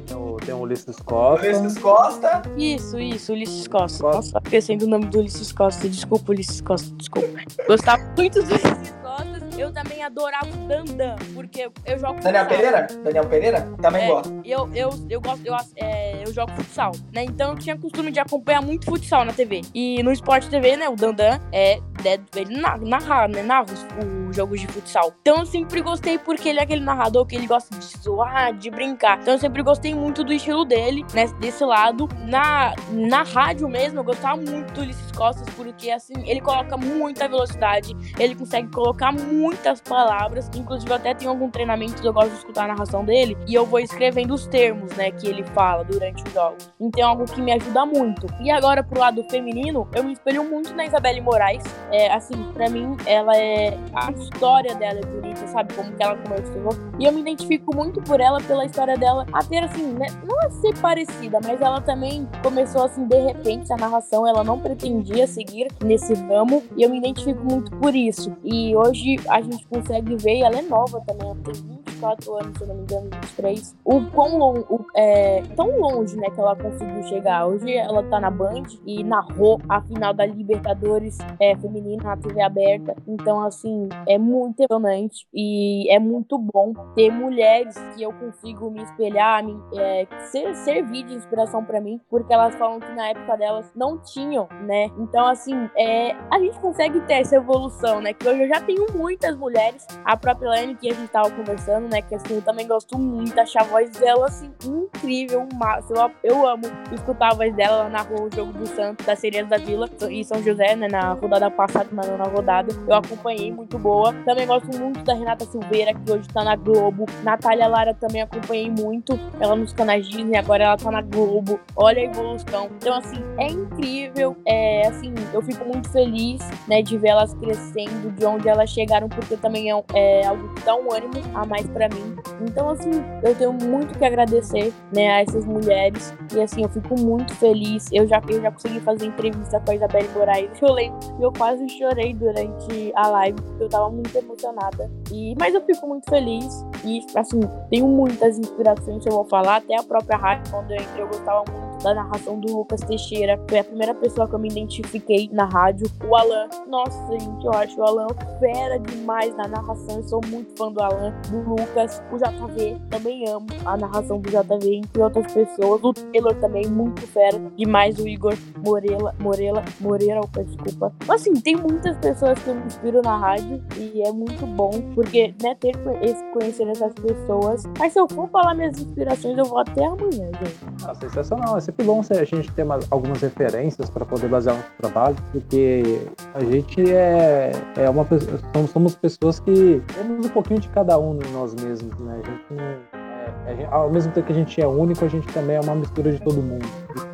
Tem 0.44 0.56
o 0.56 0.60
Ulisses 0.60 0.96
Costa. 1.06 1.46
Ulisses 1.46 1.78
Costa. 1.78 2.42
Isso, 2.58 3.00
isso, 3.00 3.32
Ulisses 3.32 3.68
Costa. 3.68 4.04
Nossa, 4.04 4.40
esquecendo 4.44 4.86
o 4.86 4.88
nome 4.88 5.06
do 5.06 5.20
Ulisses 5.20 5.52
Costa. 5.52 5.88
Desculpa, 5.88 6.32
Ulisses 6.32 6.62
Costa, 6.62 6.90
desculpa. 6.96 7.28
Gostava 7.68 8.02
muito 8.18 8.42
do 8.42 8.50
Ulisses 8.50 8.92
Costa 9.04 9.42
eu 9.62 9.72
também 9.72 10.04
adorava 10.04 10.48
o 10.48 10.68
Dandan, 10.68 11.16
porque 11.34 11.70
eu 11.86 12.00
jogo 12.00 12.20
Daniel 12.20 12.46
futsal. 12.46 12.58
Pereira? 12.58 12.88
Daniel 13.04 13.26
Pereira? 13.28 13.62
Também 13.82 14.04
é, 14.04 14.08
gosto. 14.08 14.42
Eu, 14.44 14.74
eu, 14.74 14.90
eu 15.10 15.22
gosto, 15.22 15.46
eu, 15.46 15.56
é, 15.76 16.24
eu 16.26 16.34
jogo 16.34 16.52
futsal, 16.54 16.92
né? 17.14 17.24
Então 17.24 17.52
eu 17.52 17.60
tinha 17.60 17.78
costume 17.78 18.12
de 18.12 18.20
acompanhar 18.20 18.62
muito 18.62 18.86
futsal 18.86 19.24
na 19.24 19.34
TV. 19.34 19.62
E 19.74 20.02
no 20.02 20.12
Sport 20.12 20.48
TV, 20.48 20.76
né, 20.76 20.90
o 20.90 20.96
Dandan 20.96 21.40
é, 21.52 21.80
é 22.08 22.20
ele 22.36 22.60
narra, 22.60 23.28
né, 23.28 23.44
narra 23.44 23.66
os, 23.66 23.86
os 24.30 24.36
jogos 24.36 24.60
de 24.60 24.68
futsal. 24.68 25.14
Então 25.22 25.38
eu 25.38 25.46
sempre 25.46 25.82
gostei 25.82 26.18
porque 26.18 26.50
ele 26.50 26.60
é 26.60 26.64
aquele 26.64 26.82
narrador 26.82 27.26
que 27.26 27.36
ele 27.36 27.48
gosta 27.48 27.76
de 27.76 27.86
zoar, 27.98 28.54
de 28.54 28.70
brincar. 28.70 29.20
Então 29.22 29.34
eu 29.34 29.40
sempre 29.40 29.62
gostei 29.62 29.94
muito 29.94 30.24
do 30.24 30.34
estilo 30.34 30.66
dele, 30.66 31.06
né, 31.14 31.28
desse 31.40 31.64
lado. 31.64 32.08
Na, 32.26 32.74
na 32.92 33.24
rádio 33.24 33.68
mesmo, 33.68 34.00
eu 34.00 34.04
gostava 34.04 34.38
muito 34.38 34.74
do 34.74 34.82
Ulisses 34.82 35.12
Costas, 35.12 35.48
porque 35.56 35.92
assim, 35.92 36.14
ele 36.26 36.42
coloca 36.42 36.78
muita 36.78 37.28
velocidade, 37.28 37.96
ele 38.18 38.36
consegue 38.36 38.70
colocar 38.72 39.12
muitas 39.12 39.82
palavras, 39.82 40.50
inclusive 40.56 40.92
até 40.94 41.14
tem 41.14 41.28
algum 41.28 41.50
treinamento 41.50 42.02
que 42.02 42.08
eu 42.08 42.14
gosto 42.14 42.32
de 42.32 42.38
escutar 42.38 42.66
a 42.66 42.68
narração 42.70 43.04
dele 43.04 43.38
e 43.48 43.54
eu 43.54 43.66
vou 43.66 43.80
escrevendo 43.80 44.34
os 44.34 44.48
termos, 44.48 44.92
né, 44.96 45.12
que 45.12 45.28
ele 45.28 45.44
fala 45.44 45.84
durante 45.84 46.24
os 46.24 46.34
jogos. 46.34 46.72
Então 46.80 47.02
é 47.02 47.04
algo 47.04 47.26
que 47.26 47.42
me 47.42 47.52
ajuda 47.52 47.86
muito. 47.86 48.28
E 48.40 48.50
agora 48.50 48.84
pro 48.84 49.00
lado 49.00 49.24
feminino, 49.30 49.88
eu 49.94 50.04
me 50.04 50.14
espelho 50.14 50.44
muito 50.44 50.74
na 50.74 50.86
Isabelle 50.86 51.22
Moraes, 51.22 51.64
é, 51.92 52.12
assim, 52.14 52.36
pra 52.54 52.70
mim, 52.70 52.96
ela 53.06 53.36
é. 53.36 53.78
A 53.94 54.12
história 54.12 54.76
dela 54.76 55.00
é 55.00 55.06
bonita, 55.06 55.48
sabe? 55.48 55.74
Como 55.74 55.92
que 55.92 56.04
ela 56.04 56.18
começou. 56.18 56.70
E 57.00 57.06
eu 57.06 57.12
me 57.12 57.22
identifico 57.22 57.76
muito 57.76 58.02
por 58.02 58.20
ela, 58.20 58.40
pela 58.42 58.66
história 58.66 58.98
dela, 58.98 59.26
a 59.34 59.44
ter, 59.44 59.64
assim, 59.64 59.94
né? 59.94 60.08
Não 60.24 60.38
a 60.40 60.50
ser 60.50 60.78
parecida, 60.80 61.40
mas 61.44 61.62
ela 61.62 61.82
também 61.82 62.28
começou, 62.44 62.84
assim, 62.84 63.06
de 63.06 63.20
repente, 63.20 63.72
a 63.72 63.78
narração, 63.78 64.28
ela 64.28 64.44
não 64.44 64.60
pretendia 64.60 65.28
seguir 65.28 65.68
nesse 65.84 66.14
ramo. 66.14 66.64
E 66.76 66.84
eu 66.84 66.90
me 66.90 66.98
identifico 66.98 67.44
muito 67.44 67.72
por 67.78 67.96
isso. 67.96 68.36
E 68.44 68.76
hoje 68.76 69.18
a 69.28 69.42
gente 69.42 69.66
consegue 69.68 70.16
ver, 70.16 70.38
e 70.38 70.44
ela 70.44 70.58
é 70.58 70.62
nova 70.62 71.02
também, 71.06 71.30
ela 71.30 71.38
tem 71.44 71.81
24 72.02 72.36
anos, 72.36 72.58
se 72.58 72.64
eu 72.64 72.68
não 72.68 72.76
me 72.76 72.82
engano, 72.82 73.10
23. 73.22 73.76
O 73.86 74.06
quão 74.12 74.38
longe, 74.38 74.66
é, 74.96 75.44
tão 75.56 75.80
longe, 75.80 76.18
né, 76.18 76.30
que 76.30 76.40
ela 76.40 76.56
conseguiu 76.56 77.04
chegar. 77.04 77.46
Hoje 77.46 77.72
ela 77.76 78.04
tá 78.04 78.20
na 78.20 78.32
Band 78.32 78.64
e 78.86 79.04
narrou 79.04 79.62
a 79.70 79.82
final 79.82 80.14
da 80.14 80.26
Libertadores 80.26 81.18
é, 81.40 81.56
feminina 81.56 82.04
na 82.04 82.18
TV 82.18 82.42
aberta. 82.42 82.96
Então, 83.08 83.42
assim, 83.42 83.88
é 84.08 84.18
muito 84.18 84.62
emocionante 84.62 85.28
e 85.34 85.92
é 85.94 86.00
muito 86.00 86.38
bom 86.38 86.74
ter 86.96 87.12
mulheres 87.12 87.76
que 87.96 88.04
eu 88.04 88.12
consigo 88.14 88.72
me 88.72 88.82
espelhar, 88.82 89.44
me, 89.44 89.60
é, 89.78 90.08
ser, 90.32 90.56
servir 90.56 91.04
de 91.04 91.14
inspiração 91.14 91.64
para 91.64 91.80
mim, 91.80 92.00
porque 92.10 92.34
elas 92.34 92.56
falam 92.56 92.80
que 92.80 92.92
na 92.94 93.10
época 93.10 93.38
delas 93.38 93.72
não 93.76 93.98
tinham, 94.00 94.48
né? 94.66 94.90
Então, 94.98 95.28
assim, 95.28 95.70
é, 95.78 96.16
a 96.32 96.40
gente 96.40 96.60
consegue 96.60 97.00
ter 97.02 97.16
essa 97.16 97.36
evolução, 97.36 98.02
né? 98.02 98.14
Que 98.14 98.28
hoje 98.28 98.44
eu 98.44 98.48
já 98.48 98.62
tenho 98.62 98.86
muitas 98.96 99.38
mulheres, 99.38 99.86
a 100.04 100.18
própria 100.18 100.50
Lane 100.50 100.76
que 100.76 100.90
a 100.90 100.94
gente 100.94 101.10
tava 101.10 101.30
conversando, 101.32 101.91
né? 101.92 102.02
Que 102.02 102.16
assim, 102.16 102.36
eu 102.36 102.42
também 102.42 102.66
gosto 102.66 102.98
muito, 102.98 103.38
achar 103.40 103.62
a 103.62 103.66
voz 103.66 103.92
dela, 103.92 104.26
assim, 104.26 104.52
incrível, 104.66 105.48
massa. 105.54 105.94
Eu, 105.94 106.12
eu 106.24 106.48
amo 106.48 106.64
escutar 106.92 107.32
a 107.32 107.36
voz 107.36 107.54
dela, 107.56 107.82
ela 107.82 107.90
narrou 107.90 108.28
o 108.28 108.36
jogo 108.36 108.54
do 108.54 108.66
Santos, 108.66 109.06
da 109.06 109.16
Sereias 109.16 109.48
da 109.48 109.58
Vila 109.58 109.90
e 110.10 110.24
São 110.24 110.42
José, 110.42 110.76
né? 110.76 110.88
Na 110.88 111.14
rodada 111.14 111.52
passada, 111.52 111.90
na 111.92 112.04
nona 112.04 112.24
rodada. 112.24 112.74
Eu 112.88 112.96
acompanhei, 112.96 113.52
muito 113.52 113.78
boa. 113.78 114.14
Também 114.26 114.48
gosto 114.48 114.68
muito 114.80 115.04
da 115.04 115.14
Renata 115.14 115.46
Silveira, 115.46 115.94
que 115.94 116.12
hoje 116.12 116.28
tá 116.30 116.44
na 116.44 116.56
Globo. 116.56 117.06
Natália 117.24 117.68
Lara 117.68 117.94
também 117.94 118.22
acompanhei 118.22 118.70
muito. 118.70 119.20
Ela 119.40 119.56
nos 119.56 119.74
canais 119.74 120.08
Disney, 120.08 120.38
agora 120.38 120.64
ela 120.64 120.78
tá 120.78 120.90
na 120.90 121.02
Globo. 121.02 121.60
Olha 121.76 122.02
a 122.02 122.06
evolução. 122.06 122.70
Então, 122.78 122.96
assim, 122.96 123.22
é 123.38 123.48
incrível. 123.48 124.36
É, 124.46 124.88
assim, 124.88 125.14
eu 125.34 125.42
fico 125.42 125.66
muito 125.66 125.90
feliz, 125.90 126.42
né, 126.68 126.82
de 126.82 126.98
ver 126.98 127.10
elas 127.10 127.34
crescendo, 127.34 128.12
de 128.12 128.26
onde 128.26 128.48
elas 128.48 128.70
chegaram, 128.70 129.10
porque 129.10 129.36
também 129.36 129.72
é, 129.72 129.84
é 129.94 130.28
algo 130.28 130.54
que 130.54 130.62
dá 130.64 130.76
um 130.76 130.92
ânimo 130.92 131.12
a 131.34 131.46
mais 131.46 131.68
para 131.82 131.90
mim. 131.90 132.16
Então, 132.42 132.70
assim, 132.70 132.92
eu 133.24 133.34
tenho 133.36 133.54
muito 133.54 133.98
que 133.98 134.06
agradecer, 134.06 134.72
né, 134.94 135.10
a 135.14 135.22
essas 135.22 135.46
mulheres. 135.46 136.14
E, 136.36 136.40
assim, 136.40 136.62
eu 136.62 136.70
fico 136.70 137.00
muito 137.00 137.34
feliz. 137.36 137.90
Eu 137.92 138.08
já, 138.08 138.22
eu 138.30 138.42
já 138.42 138.52
consegui 138.52 138.80
fazer 138.82 139.08
entrevista 139.08 139.60
com 139.60 139.72
a 139.72 139.76
Isabelle 139.76 140.10
Moraes. 140.16 140.62
Eu 140.62 140.72
lembro 140.72 141.00
que 141.00 141.24
eu 141.24 141.32
quase 141.32 141.68
chorei 141.70 142.14
durante 142.14 142.92
a 142.96 143.08
live, 143.08 143.42
porque 143.42 143.64
eu 143.64 143.70
tava 143.70 143.90
muito 143.90 144.16
emocionada. 144.16 144.92
E, 145.12 145.34
mas 145.40 145.56
eu 145.56 145.62
fico 145.62 145.88
muito 145.88 146.08
feliz. 146.08 146.66
E, 146.86 147.04
assim, 147.16 147.40
tenho 147.72 147.88
muitas 147.88 148.38
inspirações 148.38 149.02
que 149.02 149.10
eu 149.10 149.14
vou 149.14 149.26
falar. 149.26 149.56
Até 149.58 149.80
a 149.80 149.84
própria 149.84 150.18
rádio, 150.18 150.52
quando 150.52 150.72
eu 150.72 150.78
entrei, 150.78 151.04
eu 151.04 151.08
gostava 151.08 151.44
muito 151.52 151.71
da 151.84 151.94
narração 151.94 152.40
do 152.40 152.56
Lucas 152.58 152.82
Teixeira. 152.82 153.40
Foi 153.50 153.60
a 153.60 153.64
primeira 153.64 153.94
pessoa 153.94 154.28
que 154.28 154.36
eu 154.36 154.40
me 154.40 154.50
identifiquei 154.50 155.30
na 155.32 155.46
rádio. 155.46 155.88
O 156.08 156.16
Alan. 156.16 156.48
Nossa, 156.68 157.00
gente, 157.12 157.46
eu 157.46 157.52
acho 157.54 157.80
o 157.80 157.84
Alan 157.84 158.08
fera 158.40 158.80
demais 158.80 159.36
na 159.36 159.48
narração. 159.48 159.98
Eu 159.98 160.04
sou 160.04 160.22
muito 160.28 160.58
fã 160.58 160.72
do 160.72 160.82
Alan, 160.82 161.14
do 161.30 161.50
Lucas. 161.50 162.02
O 162.12 162.18
JV, 162.18 162.78
também 162.90 163.28
amo 163.28 163.48
a 163.66 163.78
narração 163.78 164.20
do 164.20 164.30
JV, 164.30 164.76
entre 164.76 165.02
outras 165.02 165.32
pessoas. 165.32 165.84
O 165.84 165.94
Taylor 165.94 166.36
também, 166.36 166.68
muito 166.68 167.02
fera 167.08 167.40
demais. 167.56 167.98
O 168.00 168.08
Igor 168.08 168.34
Morela, 168.58 169.14
Morela, 169.20 169.64
Moreira, 169.80 170.22
desculpa. 170.46 170.94
Assim, 171.10 171.34
tem 171.34 171.56
muitas 171.56 171.98
pessoas 171.98 172.38
que 172.40 172.50
eu 172.50 172.56
me 172.56 172.66
inspiro 172.66 173.02
na 173.02 173.18
rádio 173.18 173.64
e 173.78 174.02
é 174.02 174.12
muito 174.12 174.46
bom, 174.46 174.72
porque, 174.94 175.34
né, 175.42 175.56
ter 175.56 175.76
esse 176.02 176.24
conhecer 176.32 176.68
essas 176.68 176.94
pessoas. 176.94 177.64
Mas 177.78 177.94
se 177.94 178.00
eu 178.00 178.08
for 178.08 178.28
falar 178.30 178.54
minhas 178.54 178.80
inspirações, 178.80 179.38
eu 179.38 179.46
vou 179.46 179.60
até 179.60 179.86
amanhã, 179.86 180.32
gente. 180.40 180.60
Ah, 180.86 180.96
sensacional. 180.96 181.58
É 181.78 181.84
bom 181.84 182.02
a 182.10 182.24
gente 182.24 182.52
ter 182.52 182.66
algumas 182.90 183.22
referências 183.22 183.90
para 183.90 184.06
poder 184.06 184.28
basear 184.28 184.56
nosso 184.56 184.72
trabalho, 184.78 185.16
porque 185.32 186.02
a 186.34 186.44
gente 186.44 186.92
é, 186.92 187.52
é 187.78 187.90
uma 187.90 188.06
somos, 188.54 188.72
somos 188.72 188.96
pessoas 188.96 189.40
que 189.40 189.82
temos 189.94 190.26
um 190.26 190.30
pouquinho 190.30 190.60
de 190.60 190.70
cada 190.70 190.98
um 191.00 191.18
em 191.22 191.32
nós 191.32 191.56
mesmos, 191.56 191.98
né? 192.00 192.22
A 192.24 192.30
gente 192.30 192.44
não 192.54 193.01
é, 193.48 193.68
ao 193.72 193.90
mesmo 193.90 194.12
tempo 194.12 194.28
que 194.28 194.34
a 194.34 194.36
gente 194.36 194.62
é 194.62 194.68
único, 194.68 195.04
a 195.04 195.08
gente 195.08 195.28
também 195.28 195.56
é 195.56 195.60
uma 195.60 195.76
mistura 195.76 196.12
de 196.12 196.20
todo 196.20 196.42
mundo. 196.42 196.66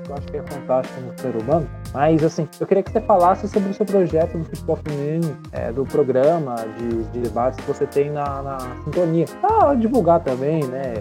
Eu 0.09 0.15
acho 0.15 0.27
que 0.27 0.37
é 0.37 0.43
fantástico 0.43 1.01
no 1.01 1.19
ser 1.19 1.35
humano. 1.35 1.67
Mas, 1.93 2.23
assim, 2.23 2.47
eu 2.59 2.65
queria 2.65 2.81
que 2.81 2.91
você 2.91 3.01
falasse 3.01 3.47
sobre 3.47 3.69
o 3.69 3.73
seu 3.73 3.85
projeto 3.85 4.37
do 4.37 4.45
futebol 4.45 4.77
feminino, 4.77 5.37
é, 5.51 5.71
do 5.71 5.83
programa 5.85 6.55
de, 6.77 7.03
de 7.03 7.19
debates 7.19 7.59
que 7.59 7.71
você 7.71 7.85
tem 7.85 8.09
na, 8.09 8.41
na 8.41 8.57
sintonia. 8.85 9.25
Pra 9.41 9.73
divulgar 9.75 10.21
também, 10.21 10.63
né? 10.65 10.93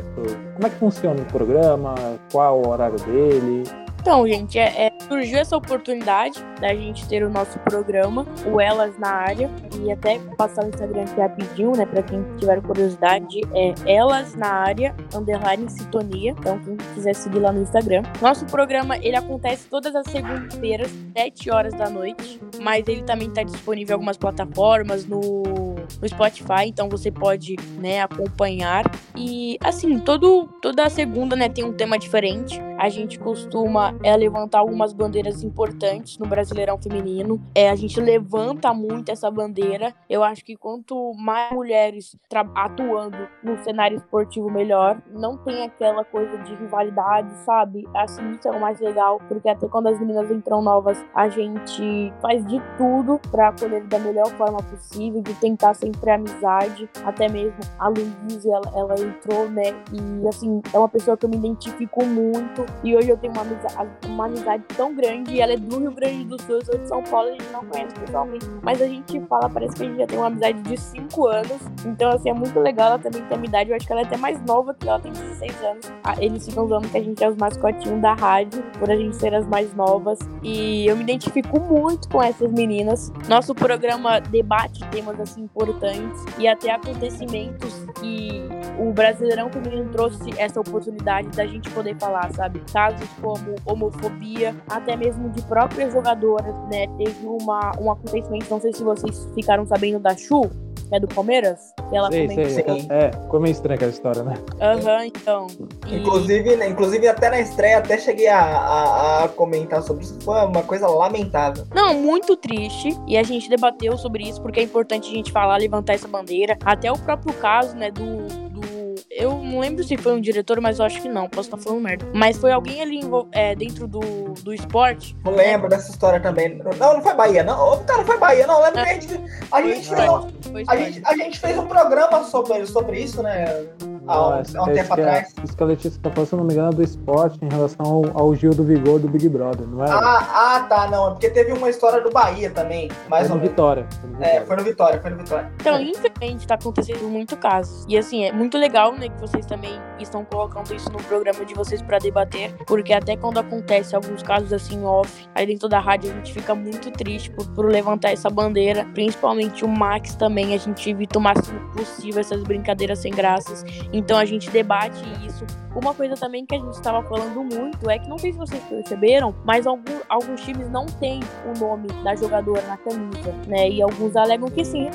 Como 0.54 0.66
é 0.66 0.70
que 0.70 0.76
funciona 0.76 1.20
o 1.20 1.24
programa, 1.26 1.94
qual 2.32 2.60
o 2.60 2.68
horário 2.68 2.98
dele, 2.98 3.64
então, 4.06 4.24
gente, 4.24 4.56
é, 4.56 4.86
é, 4.86 4.92
surgiu 5.08 5.40
essa 5.40 5.56
oportunidade 5.56 6.40
da 6.60 6.72
gente 6.72 7.08
ter 7.08 7.24
o 7.24 7.28
nosso 7.28 7.58
programa, 7.58 8.24
o 8.46 8.60
Elas 8.60 8.96
na 8.98 9.08
Área, 9.08 9.50
e 9.82 9.90
até 9.90 10.20
passar 10.38 10.64
o 10.64 10.68
Instagram 10.68 11.02
aqui 11.02 11.20
rapidinho, 11.20 11.72
né, 11.72 11.84
pra 11.84 12.04
quem 12.04 12.22
tiver 12.36 12.62
curiosidade, 12.62 13.40
é 13.52 13.74
Elas 13.84 14.36
na 14.36 14.46
Área, 14.46 14.94
underline 15.12 15.68
sintonia, 15.68 16.36
então 16.38 16.56
quem 16.60 16.76
quiser 16.94 17.16
seguir 17.16 17.40
lá 17.40 17.50
no 17.50 17.62
Instagram. 17.62 18.04
Nosso 18.22 18.46
programa, 18.46 18.96
ele 18.98 19.16
acontece 19.16 19.66
todas 19.68 19.92
as 19.96 20.06
segundas-feiras, 20.06 20.88
7 21.16 21.50
horas 21.50 21.74
da 21.74 21.90
noite, 21.90 22.40
mas 22.62 22.86
ele 22.86 23.02
também 23.02 23.28
tá 23.28 23.42
disponível 23.42 23.94
em 23.94 23.96
algumas 23.96 24.16
plataformas, 24.16 25.04
no 25.04 25.66
no 26.00 26.08
Spotify, 26.08 26.66
então 26.66 26.88
você 26.88 27.10
pode, 27.10 27.56
né, 27.78 28.02
acompanhar. 28.02 28.84
E 29.16 29.56
assim, 29.62 29.98
todo, 29.98 30.48
toda 30.60 30.88
segunda, 30.90 31.36
né, 31.36 31.48
tem 31.48 31.64
um 31.64 31.72
tema 31.72 31.98
diferente. 31.98 32.60
A 32.78 32.88
gente 32.88 33.18
costuma 33.18 33.95
é, 34.02 34.16
levantar 34.16 34.58
algumas 34.58 34.92
bandeiras 34.92 35.42
importantes 35.42 36.18
no 36.18 36.26
Brasileirão 36.26 36.78
Feminino. 36.78 37.40
É, 37.54 37.70
a 37.70 37.76
gente 37.76 38.00
levanta 38.00 38.72
muito 38.72 39.10
essa 39.10 39.30
bandeira. 39.30 39.94
Eu 40.08 40.22
acho 40.22 40.44
que 40.44 40.56
quanto 40.56 41.14
mais 41.14 41.52
mulheres 41.52 42.16
atuando 42.54 43.16
no 43.42 43.62
cenário 43.62 43.96
esportivo, 43.96 44.50
melhor. 44.50 45.00
Não 45.12 45.36
tem 45.36 45.64
aquela 45.64 46.04
coisa 46.04 46.38
de 46.38 46.54
rivalidade, 46.54 47.34
sabe? 47.44 47.86
Assim, 47.94 48.32
isso 48.32 48.48
é 48.48 48.50
o 48.50 48.60
mais 48.60 48.80
legal, 48.80 49.20
porque 49.28 49.48
até 49.48 49.68
quando 49.68 49.88
as 49.88 49.98
meninas 49.98 50.30
entram 50.30 50.62
novas, 50.62 51.02
a 51.14 51.28
gente 51.28 52.12
faz 52.20 52.44
de 52.46 52.60
tudo 52.76 53.20
para 53.30 53.48
acolher 53.48 53.84
da 53.84 53.98
melhor 53.98 54.28
forma 54.36 54.58
possível, 54.62 55.22
de 55.22 55.34
tentar 55.34 55.74
sempre 55.74 56.10
amizade. 56.10 56.88
Até 57.04 57.28
mesmo 57.28 57.58
a 57.78 57.88
Luísa, 57.88 58.48
ela, 58.48 58.72
ela 58.74 58.94
entrou, 59.00 59.48
né? 59.50 59.74
E 59.92 60.28
assim, 60.28 60.60
é 60.72 60.78
uma 60.78 60.88
pessoa 60.88 61.16
que 61.16 61.24
eu 61.24 61.30
me 61.30 61.36
identifico 61.36 62.04
muito. 62.04 62.64
E 62.82 62.96
hoje 62.96 63.10
eu 63.10 63.16
tenho 63.16 63.32
uma 63.32 63.42
amizade, 63.42 63.85
uma 64.06 64.26
amizade 64.26 64.64
tão 64.76 64.94
grande. 64.94 65.40
Ela 65.40 65.52
é 65.52 65.56
do 65.56 65.78
Rio 65.78 65.92
Grande 65.92 66.24
do 66.24 66.40
Sul, 66.42 66.56
eu 66.56 66.64
sou 66.64 66.78
de 66.78 66.88
São 66.88 67.02
Paulo, 67.02 67.28
a 67.28 67.32
gente 67.32 67.50
não 67.52 67.64
conhece 67.66 67.94
pessoalmente. 67.94 68.46
Mas 68.62 68.80
a 68.80 68.86
gente 68.86 69.20
fala, 69.28 69.48
parece 69.48 69.76
que 69.76 69.82
a 69.82 69.86
gente 69.86 69.98
já 69.98 70.06
tem 70.06 70.18
uma 70.18 70.26
amizade 70.26 70.62
de 70.62 70.76
5 70.76 71.26
anos. 71.26 71.58
Então, 71.84 72.10
assim, 72.10 72.30
é 72.30 72.34
muito 72.34 72.58
legal. 72.60 72.88
Ela 72.88 72.98
também 72.98 73.22
tem 73.22 73.38
a 73.38 73.44
idade. 73.44 73.70
Eu 73.70 73.76
acho 73.76 73.86
que 73.86 73.92
ela 73.92 74.02
é 74.02 74.04
até 74.04 74.16
mais 74.16 74.40
nova, 74.44 74.74
que 74.74 74.88
ela 74.88 74.98
tem 74.98 75.12
16 75.12 75.62
anos. 75.62 75.92
Ah, 76.04 76.14
eles 76.18 76.46
ficam 76.46 76.64
usando 76.64 76.90
que 76.90 76.98
a 76.98 77.02
gente 77.02 77.22
é 77.22 77.28
os 77.28 77.36
mascotinhos 77.36 78.00
da 78.00 78.14
rádio, 78.14 78.62
por 78.78 78.90
a 78.90 78.96
gente 78.96 79.16
ser 79.16 79.34
as 79.34 79.46
mais 79.46 79.74
novas. 79.74 80.18
E 80.42 80.86
eu 80.86 80.96
me 80.96 81.02
identifico 81.02 81.60
muito 81.60 82.08
com 82.08 82.22
essas 82.22 82.50
meninas. 82.52 83.12
Nosso 83.28 83.54
programa 83.54 84.20
debate 84.20 84.80
temas 84.90 85.18
assim 85.20 85.42
importantes 85.42 86.24
e 86.38 86.46
até 86.46 86.70
acontecimentos 86.70 87.86
que 88.00 88.48
o 88.78 88.92
Brasileirão 88.92 89.50
Feminino 89.50 89.90
trouxe 89.90 90.30
essa 90.38 90.60
oportunidade 90.60 91.28
da 91.30 91.46
gente 91.46 91.70
poder 91.70 91.96
falar, 91.98 92.32
sabe? 92.32 92.62
Casos 92.72 93.08
como 93.20 93.54
homofobia, 93.66 94.54
até 94.68 94.96
mesmo 94.96 95.28
de 95.30 95.42
próprias 95.42 95.92
jogadoras, 95.92 96.54
né? 96.70 96.86
Teve 96.98 97.26
uma, 97.26 97.72
um 97.80 97.90
acontecimento, 97.90 98.46
não 98.50 98.60
sei 98.60 98.72
se 98.72 98.82
vocês 98.82 99.28
ficaram 99.34 99.66
sabendo 99.66 99.98
da 99.98 100.16
Chu, 100.16 100.50
é 100.92 101.00
do 101.00 101.08
Palmeiras? 101.08 101.74
Que 101.88 101.96
ela 101.96 102.10
sei, 102.10 102.28
sei. 102.28 102.64
É, 102.90 103.10
ficou 103.12 103.40
meio 103.40 103.52
estranha 103.52 103.76
aquela 103.76 103.90
história, 103.90 104.22
né? 104.22 104.34
Aham, 104.60 104.98
uhum, 104.98 105.04
então. 105.04 105.46
E... 105.86 105.96
Inclusive, 105.96 106.56
né, 106.56 106.68
inclusive, 106.68 107.08
até 107.08 107.30
na 107.30 107.40
estreia, 107.40 107.78
até 107.78 107.98
cheguei 107.98 108.28
a, 108.28 108.40
a, 108.40 109.24
a, 109.24 109.28
comentar 109.28 109.82
sobre 109.82 110.04
isso. 110.04 110.18
Foi 110.20 110.44
uma 110.44 110.62
coisa 110.62 110.86
lamentável. 110.86 111.64
Não, 111.74 111.94
muito 111.94 112.36
triste. 112.36 112.96
E 113.06 113.16
a 113.16 113.22
gente 113.22 113.48
debateu 113.48 113.96
sobre 113.96 114.24
isso 114.28 114.40
porque 114.40 114.60
é 114.60 114.62
importante 114.62 115.10
a 115.10 115.14
gente 115.14 115.32
falar, 115.32 115.56
levantar 115.56 115.94
essa 115.94 116.08
bandeira. 116.08 116.56
Até 116.64 116.90
o 116.90 116.98
próprio 116.98 117.34
caso, 117.34 117.76
né, 117.76 117.90
do, 117.90 118.26
do 118.50 118.65
eu 119.10 119.30
não 119.36 119.58
lembro 119.60 119.82
se 119.84 119.96
foi 119.96 120.12
um 120.12 120.20
diretor, 120.20 120.60
mas 120.60 120.78
eu 120.78 120.84
acho 120.84 121.00
que 121.00 121.08
não, 121.08 121.28
posso 121.28 121.48
estar 121.48 121.58
falando 121.58 121.82
merda. 121.82 122.06
Mas 122.14 122.36
foi 122.36 122.52
alguém 122.52 122.80
ali 122.80 123.00
é, 123.32 123.54
dentro 123.54 123.86
do, 123.86 124.00
do 124.42 124.54
esporte. 124.54 125.16
Eu 125.24 125.34
lembro 125.34 125.68
dessa 125.68 125.90
história 125.90 126.20
também. 126.20 126.60
Não, 126.78 126.94
não 126.94 127.02
foi 127.02 127.14
Bahia, 127.14 127.42
não. 127.42 127.84
Cara, 127.84 127.98
não 127.98 128.06
foi 128.06 128.18
Bahia, 128.18 128.46
não. 128.46 128.60
Lembro 128.62 128.80
é. 128.80 128.84
que 128.84 128.90
a 128.90 128.94
gente, 128.94 129.20
a 129.52 129.62
gente, 129.62 129.88
fez, 129.88 130.68
a, 130.68 130.76
gente, 130.76 131.02
a 131.04 131.16
gente 131.16 131.38
fez 131.38 131.58
um 131.58 131.66
programa 131.66 132.24
sobre, 132.24 132.66
sobre 132.66 133.00
isso, 133.00 133.22
né? 133.22 133.66
Há 134.06 134.28
um, 134.28 134.32
há 134.32 134.62
um 134.62 134.72
tempo 134.72 134.92
atrás. 134.92 135.34
É, 135.36 135.44
isso 135.44 135.56
que 135.56 135.62
a 135.62 135.66
Letícia 135.66 136.00
tá 136.02 136.10
falando, 136.10 136.28
se 136.28 136.36
não 136.36 136.44
me 136.44 136.52
engano, 136.52 136.68
é 136.72 136.74
do 136.74 136.82
esporte 136.82 137.38
em 137.42 137.48
relação 137.48 137.86
ao, 137.86 138.20
ao 138.22 138.34
Gil 138.34 138.52
do 138.52 138.64
Vigor 138.64 138.98
do 138.98 139.08
Big 139.08 139.28
Brother, 139.28 139.66
não 139.66 139.84
é? 139.84 139.90
Ah, 139.90 140.56
ah, 140.56 140.66
tá, 140.68 140.90
não. 140.90 141.08
É 141.08 141.10
porque 141.10 141.30
teve 141.30 141.52
uma 141.52 141.68
história 141.68 142.00
do 142.02 142.10
Bahia 142.10 142.50
também. 142.50 142.90
Mais 143.08 143.26
foi 143.28 143.36
no 143.36 143.42
Vitória. 143.42 143.86
Foi 144.00 144.10
no 144.10 144.16
Vitória. 144.16 144.36
É, 144.36 144.44
foi 144.44 144.56
no 144.56 144.64
Vitória, 144.64 145.00
foi 145.00 145.10
no 145.10 145.16
Vitória. 145.18 145.52
Então, 145.60 145.80
infelizmente, 145.80 146.46
tá 146.46 146.54
acontecendo 146.54 147.08
muito 147.08 147.36
casos. 147.36 147.84
E 147.88 147.96
assim, 147.96 148.24
é 148.24 148.32
muito 148.32 148.56
legal, 148.58 148.92
né, 148.92 149.08
que 149.08 149.20
vocês 149.20 149.44
também 149.46 149.80
estão 149.98 150.24
colocando 150.24 150.74
isso 150.74 150.90
no 150.90 150.98
programa 151.04 151.44
de 151.44 151.54
vocês 151.54 151.82
para 151.82 151.98
debater, 151.98 152.54
porque 152.66 152.92
até 152.92 153.16
quando 153.16 153.38
acontece 153.38 153.94
alguns 153.94 154.22
casos 154.22 154.52
assim 154.52 154.84
off, 154.84 155.28
aí 155.34 155.46
dentro 155.46 155.68
da 155.68 155.78
rádio 155.78 156.10
a 156.10 156.14
gente 156.14 156.32
fica 156.32 156.54
muito 156.54 156.90
triste 156.90 157.30
por, 157.30 157.46
por 157.48 157.66
levantar 157.66 158.10
essa 158.10 158.28
bandeira, 158.30 158.84
principalmente 158.94 159.64
o 159.64 159.68
Max 159.68 160.14
também, 160.14 160.54
a 160.54 160.58
gente 160.58 160.90
evita 160.90 161.18
o 161.18 161.22
máximo 161.22 161.58
possível 161.70 162.20
essas 162.20 162.42
brincadeiras 162.42 162.98
sem 162.98 163.12
graças. 163.12 163.64
Então 163.96 164.18
a 164.18 164.24
gente 164.24 164.50
debate 164.50 165.02
isso 165.26 165.46
uma 165.76 165.92
coisa 165.92 166.14
também 166.14 166.46
que 166.46 166.54
a 166.54 166.58
gente 166.58 166.72
estava 166.72 167.02
falando 167.02 167.44
muito 167.44 167.90
é 167.90 167.98
que 167.98 168.08
não 168.08 168.16
sei 168.16 168.32
se 168.32 168.38
vocês 168.38 168.62
perceberam, 168.64 169.34
mas 169.44 169.66
alguns 169.66 170.40
times 170.40 170.70
não 170.70 170.86
têm 170.86 171.20
o 171.44 171.58
nome 171.58 171.88
da 172.02 172.16
jogadora 172.16 172.62
na 172.62 172.78
camisa, 172.78 173.32
né? 173.46 173.68
E 173.68 173.82
alguns 173.82 174.16
alegam 174.16 174.48
que 174.48 174.64
sim, 174.64 174.88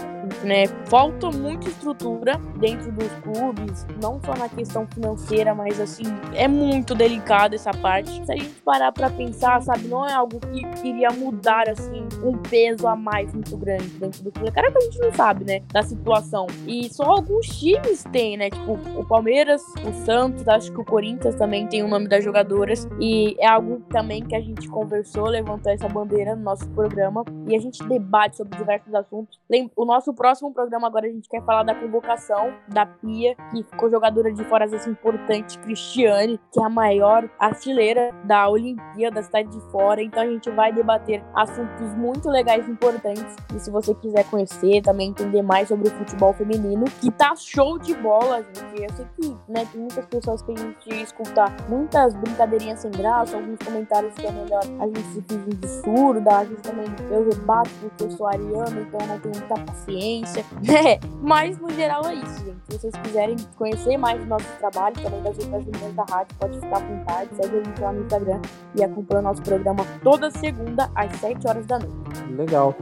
né? 0.43 0.65
Falta 0.87 1.29
muita 1.29 1.69
estrutura 1.69 2.39
dentro 2.57 2.91
dos 2.91 3.11
clubes, 3.21 3.85
não 4.01 4.19
só 4.25 4.33
na 4.35 4.49
questão 4.49 4.87
financeira, 4.91 5.53
mas 5.53 5.79
assim, 5.79 6.05
é 6.33 6.47
muito 6.47 6.95
delicado 6.95 7.53
essa 7.53 7.71
parte. 7.71 8.25
Se 8.25 8.31
a 8.31 8.35
gente 8.35 8.61
parar 8.61 8.91
para 8.91 9.09
pensar, 9.11 9.61
sabe, 9.61 9.87
não 9.87 10.07
é 10.07 10.13
algo 10.13 10.39
que 10.39 10.87
iria 10.87 11.09
mudar 11.11 11.69
assim 11.69 12.07
um 12.23 12.37
peso 12.37 12.87
a 12.87 12.95
mais 12.95 13.31
muito 13.31 13.55
grande 13.55 13.87
dentro 13.87 14.23
do 14.23 14.31
clube. 14.31 14.51
Cara, 14.51 14.71
que 14.71 14.77
a 14.79 14.81
gente 14.81 14.99
não 14.99 15.13
sabe, 15.13 15.45
né, 15.45 15.61
da 15.71 15.83
situação. 15.83 16.47
E 16.65 16.91
só 16.91 17.03
alguns 17.03 17.47
times 17.47 18.03
têm, 18.11 18.35
né? 18.35 18.49
Tipo, 18.49 18.79
o 18.95 19.06
Palmeiras, 19.06 19.63
o 19.88 19.93
Santos, 20.06 20.47
acho 20.47 20.71
que 20.71 20.82
o 20.82 20.86
Corinthians 20.86 21.36
também 21.36 21.67
tem 21.67 21.84
o 21.84 21.88
nome 21.88 22.08
das 22.08 22.23
jogadoras 22.23 22.88
e 22.99 23.36
é 23.39 23.47
algo 23.47 23.82
também 23.89 24.23
que 24.23 24.36
a 24.36 24.41
gente 24.41 24.67
conversou, 24.69 25.27
levantou 25.27 25.71
essa 25.71 25.88
bandeira 25.88 26.36
no 26.36 26.43
nosso 26.43 26.67
programa 26.69 27.23
e 27.47 27.56
a 27.56 27.60
gente 27.60 27.84
debate 27.88 28.38
sobre 28.38 28.58
diversos 28.58 28.93
assuntos. 28.93 29.39
O 29.75 29.86
nosso 29.86 30.13
próximo 30.13 30.54
programa 30.54 30.88
agora 30.88 31.08
a 31.08 31.10
gente 31.10 31.30
quer 31.30 31.43
falar 31.43 31.63
da 31.63 31.75
convocação 31.75 32.54
da 32.67 32.86
Pia, 32.86 33.36
que 33.51 33.63
ficou 33.63 33.89
jogadora 33.89 34.32
de 34.32 34.43
fora 34.45 34.65
assim, 34.65 34.91
importante, 34.91 35.58
Cristiane, 35.60 36.39
que 36.51 36.60
é 36.60 36.63
a 36.63 36.69
maior 36.69 37.30
artilheira 37.39 38.12
da 38.25 38.49
Olimpíada 38.49 39.15
da 39.15 39.23
cidade 39.23 39.49
de 39.49 39.60
fora. 39.71 40.01
Então 40.01 40.23
a 40.23 40.27
gente 40.27 40.49
vai 40.49 40.71
debater 40.71 41.23
assuntos 41.34 41.93
muito 41.95 42.30
legais 42.30 42.67
e 42.67 42.71
importantes. 42.71 43.36
E 43.56 43.60
se 43.60 43.69
você 43.69 43.93
quiser 43.95 44.30
conhecer, 44.30 44.82
também 44.82 45.10
entender 45.10 45.41
mais 45.41 45.67
sobre 45.67 45.88
o 45.88 45.91
futebol 45.91 46.34
feminino, 46.34 46.86
que 46.99 47.12
tá 47.12 47.36
show 47.36 47.77
de 47.77 47.93
bola, 47.95 48.43
gente. 48.43 48.81
Eu 48.84 48.94
sei 48.94 49.06
que 49.15 49.38
né, 49.48 49.65
tem 49.72 49.82
muitas 49.82 50.06
pessoas 50.06 50.41
que 50.41 50.56
gente 50.56 51.04
escutar 51.04 51.56
muitas 51.70 52.13
brincadeirinhas 52.15 52.80
sem 52.80 52.91
graça, 52.91 53.36
alguns 53.36 53.60
comentários 53.60 54.13
que 54.15 54.26
é 54.26 54.32
melhor 54.32 54.62
a 54.80 54.88
gente 54.88 55.04
se 55.13 55.22
fingir 55.22 55.56
de 55.56 55.67
surda, 55.67 56.38
a 56.38 56.46
gente 56.46 56.62
também 56.62 56.86
eu 57.10 57.28
rebato 57.30 57.70
porque 57.82 58.04
eu 58.04 58.12
sou 58.12 58.28
ariana, 58.28 58.82
então 58.82 59.08
não 59.08 59.20
tenho 59.20 59.36
muita 59.38 59.56
paciência, 59.60 60.46
né? 60.62 61.00
Mas 61.22 61.58
no 61.58 61.70
geral 61.72 62.06
é 62.06 62.15
isso, 62.15 62.46
gente. 62.46 62.62
Se 62.70 62.80
vocês 62.80 62.94
quiserem 63.04 63.36
conhecer 63.58 63.98
mais 63.98 64.20
do 64.20 64.28
nosso 64.28 64.46
trabalho, 64.60 64.96
também 65.02 65.22
das 65.22 65.38
outras 65.38 65.65
meninas 65.65 65.94
da 65.94 66.04
rádio, 66.10 66.36
pode 66.39 66.60
ficar 66.60 66.78
à 66.78 66.80
vontade, 66.80 67.30
segue 67.36 67.60
a 67.60 67.63
gente 67.63 67.82
lá 67.82 67.94
no 67.94 68.02
Instagram 68.02 68.41
e 68.76 68.84
acompanha 68.84 69.20
o 69.20 69.24
nosso 69.24 69.41
programa 69.41 69.86
toda 70.04 70.32
segunda 70.32 70.89
às 70.96 71.12
7 71.17 71.48
horas 71.48 71.65
da 71.65 71.80
noite. 71.80 72.24
Legal. 72.36 72.76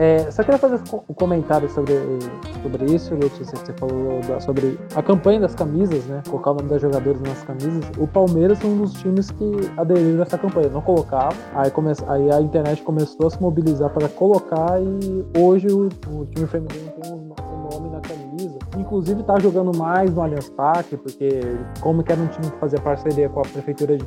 É, 0.00 0.30
só 0.30 0.42
queria 0.42 0.58
fazer 0.58 0.80
um 1.10 1.12
comentário 1.12 1.68
sobre, 1.68 1.92
sobre 2.62 2.94
isso, 2.94 3.14
Letícia. 3.14 3.54
Você 3.54 3.70
falou 3.74 4.18
da, 4.26 4.40
sobre 4.40 4.78
a 4.94 5.02
campanha 5.02 5.40
das 5.40 5.54
camisas, 5.54 6.06
né? 6.06 6.22
Colocar 6.26 6.52
o 6.52 6.54
nome 6.54 6.70
das 6.70 6.80
jogadoras 6.80 7.20
nas 7.20 7.42
camisas. 7.42 7.84
O 7.98 8.06
Palmeiras 8.06 8.64
é 8.64 8.66
um 8.66 8.78
dos 8.78 8.94
times 8.94 9.30
que 9.30 9.70
aderiram 9.76 10.20
a 10.20 10.22
essa 10.22 10.38
campanha. 10.38 10.70
Não 10.70 10.80
colocava, 10.80 11.36
aí, 11.54 11.70
come, 11.70 11.92
aí 12.08 12.32
a 12.32 12.40
internet 12.40 12.82
começou 12.82 13.26
a 13.26 13.30
se 13.30 13.42
mobilizar 13.42 13.90
para 13.90 14.08
colocar 14.08 14.80
e 14.80 15.26
hoje 15.38 15.66
o, 15.66 15.90
o 16.08 16.24
time 16.24 16.46
feminino 16.46 16.92
tem 17.02 17.12
um, 17.12 17.34
um 17.52 17.68
nome 17.70 17.90
na 17.90 18.00
camisa. 18.00 18.58
Inclusive 18.78 19.22
tá 19.22 19.38
jogando 19.38 19.76
mais 19.76 20.14
no 20.14 20.22
Allianz 20.22 20.48
Parque, 20.48 20.96
porque 20.96 21.40
como 21.82 22.02
que 22.02 22.10
era 22.10 22.22
um 22.22 22.28
time 22.28 22.50
que 22.50 22.56
fazia 22.56 22.80
parceria 22.80 23.28
com 23.28 23.40
a 23.40 23.42
prefeitura 23.42 23.98
de 23.98 24.04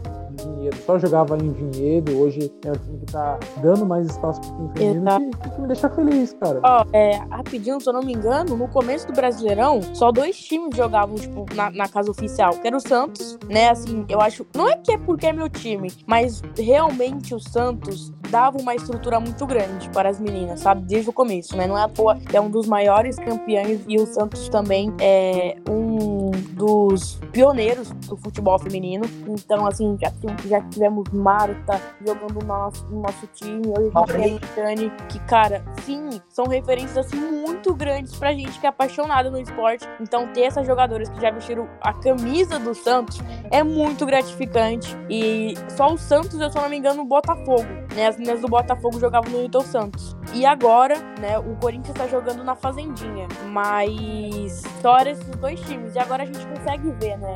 Vinhedo, 0.64 0.78
só 0.86 0.98
jogava 0.98 1.38
em 1.38 1.52
Vinhedo, 1.52 2.18
hoje 2.18 2.52
é 2.66 2.72
um 2.72 2.76
time 2.76 3.00
que 3.00 3.06
tá 3.12 3.38
dando 3.62 3.86
mais 3.86 4.08
espaço 4.08 4.40
pro 4.42 4.52
time 4.52 4.70
feminino, 4.78 5.32
que, 5.42 5.50
que, 5.50 5.62
me 5.62 5.68
deixa 5.68 5.90
feliz, 5.90 6.34
cara. 6.40 6.60
Ó, 6.64 6.86
é, 6.94 7.18
rapidinho, 7.30 7.80
se 7.82 7.90
eu 7.90 7.94
não 7.94 8.02
me 8.02 8.14
engano, 8.14 8.56
no 8.56 8.68
começo 8.68 9.08
do 9.08 9.14
Brasileirão, 9.14 9.82
só 9.94 10.12
dois 10.12 10.38
times 10.38 10.76
jogavam, 10.76 11.16
tipo, 11.16 11.46
na, 11.54 11.70
na 11.72 11.88
casa 11.88 12.10
oficial, 12.10 12.54
que 12.54 12.68
era 12.68 12.78
o 12.78 12.80
Santos, 12.80 13.38
né, 13.50 13.70
assim, 13.70 14.06
eu 14.08 14.22
acho, 14.22 14.46
não 14.56 14.70
é 14.70 14.78
que 14.78 14.94
é 14.94 14.98
porque 14.98 15.28
é 15.28 15.34
meu 15.34 15.50
time, 15.50 15.92
mas 16.08 16.42
realmente 16.58 17.36
o 17.36 17.40
Santos 17.40 18.14
dava 18.34 18.58
uma 18.58 18.74
estrutura 18.74 19.20
muito 19.20 19.46
grande 19.46 19.88
para 19.90 20.10
as 20.10 20.20
meninas, 20.20 20.62
sabe, 20.62 20.82
desde 20.82 21.08
o 21.08 21.14
começo, 21.14 21.56
né, 21.56 21.68
não 21.68 21.78
é 21.78 21.84
à 21.84 21.88
toa, 21.88 22.18
é 22.34 22.42
um 22.42 22.50
dos 22.50 22.66
maiores 22.66 23.16
campeões 23.18 23.82
e 23.88 23.98
o 23.98 24.08
Santos 24.08 24.50
também 24.50 24.92
é 25.00 25.56
um 25.70 26.32
dos 26.54 27.20
pioneiros 27.32 27.92
do 28.08 28.18
futebol 28.18 28.58
feminino, 28.58 29.06
então, 29.28 29.68
assim, 29.68 29.96
já, 30.02 30.12
já 30.48 30.62
tivemos 30.62 31.04
Marta 31.14 31.80
jogando 32.04 32.42
no 32.42 32.48
nosso, 32.48 32.84
no 32.88 33.02
nosso 33.02 33.28
time, 33.36 33.68
hoje 33.68 33.92
a 33.94 34.28
gente 34.28 34.48
tem 34.48 34.64
a 34.64 34.66
Dani, 34.66 34.92
que, 35.10 35.20
cara, 35.20 35.64
sim, 35.84 36.10
são 36.28 36.46
referências, 36.46 36.98
assim, 37.06 37.20
muito 37.20 37.72
grandes 37.76 38.16
pra 38.16 38.34
gente 38.34 38.60
que 38.60 38.66
é 38.66 38.70
apaixonada 38.70 39.30
no 39.30 39.40
esporte, 39.40 39.88
então 40.02 40.34
ter 40.34 40.42
essas 40.42 40.66
jogadoras 40.66 41.08
que 41.08 41.22
já 41.22 41.30
vestiram 41.30 41.68
a 41.82 41.94
camisa 41.94 42.58
do 42.58 42.74
Santos 42.74 43.20
é 43.52 43.62
muito 43.62 44.08
gratificante, 44.08 44.98
e 45.08 45.54
só 45.78 45.94
o 45.94 46.00
Santos, 46.00 46.40
eu 46.40 46.50
se 46.50 46.56
não 46.56 46.68
me 46.68 46.78
engano, 46.78 47.04
o 47.04 47.06
Botafogo, 47.06 47.68
né, 47.96 48.08
as 48.08 48.23
meninas 48.24 48.40
do 48.40 48.48
Botafogo 48.48 49.00
jogavam 49.00 49.30
no 49.32 49.40
Newton 49.40 49.62
Santos, 49.62 50.16
e 50.34 50.46
agora, 50.46 50.98
né, 51.20 51.38
o 51.38 51.56
Corinthians 51.58 51.96
tá 51.96 52.08
jogando 52.08 52.44
na 52.44 52.56
Fazendinha, 52.56 53.28
mas 53.52 54.64
só 54.82 55.00
esses 55.00 55.28
dois 55.36 55.60
times, 55.62 55.94
e 55.94 56.00
agora 56.00 56.24
a 56.24 56.26
gente 56.26 56.46
consegue 56.48 56.90
ver, 56.92 57.18
né, 57.18 57.34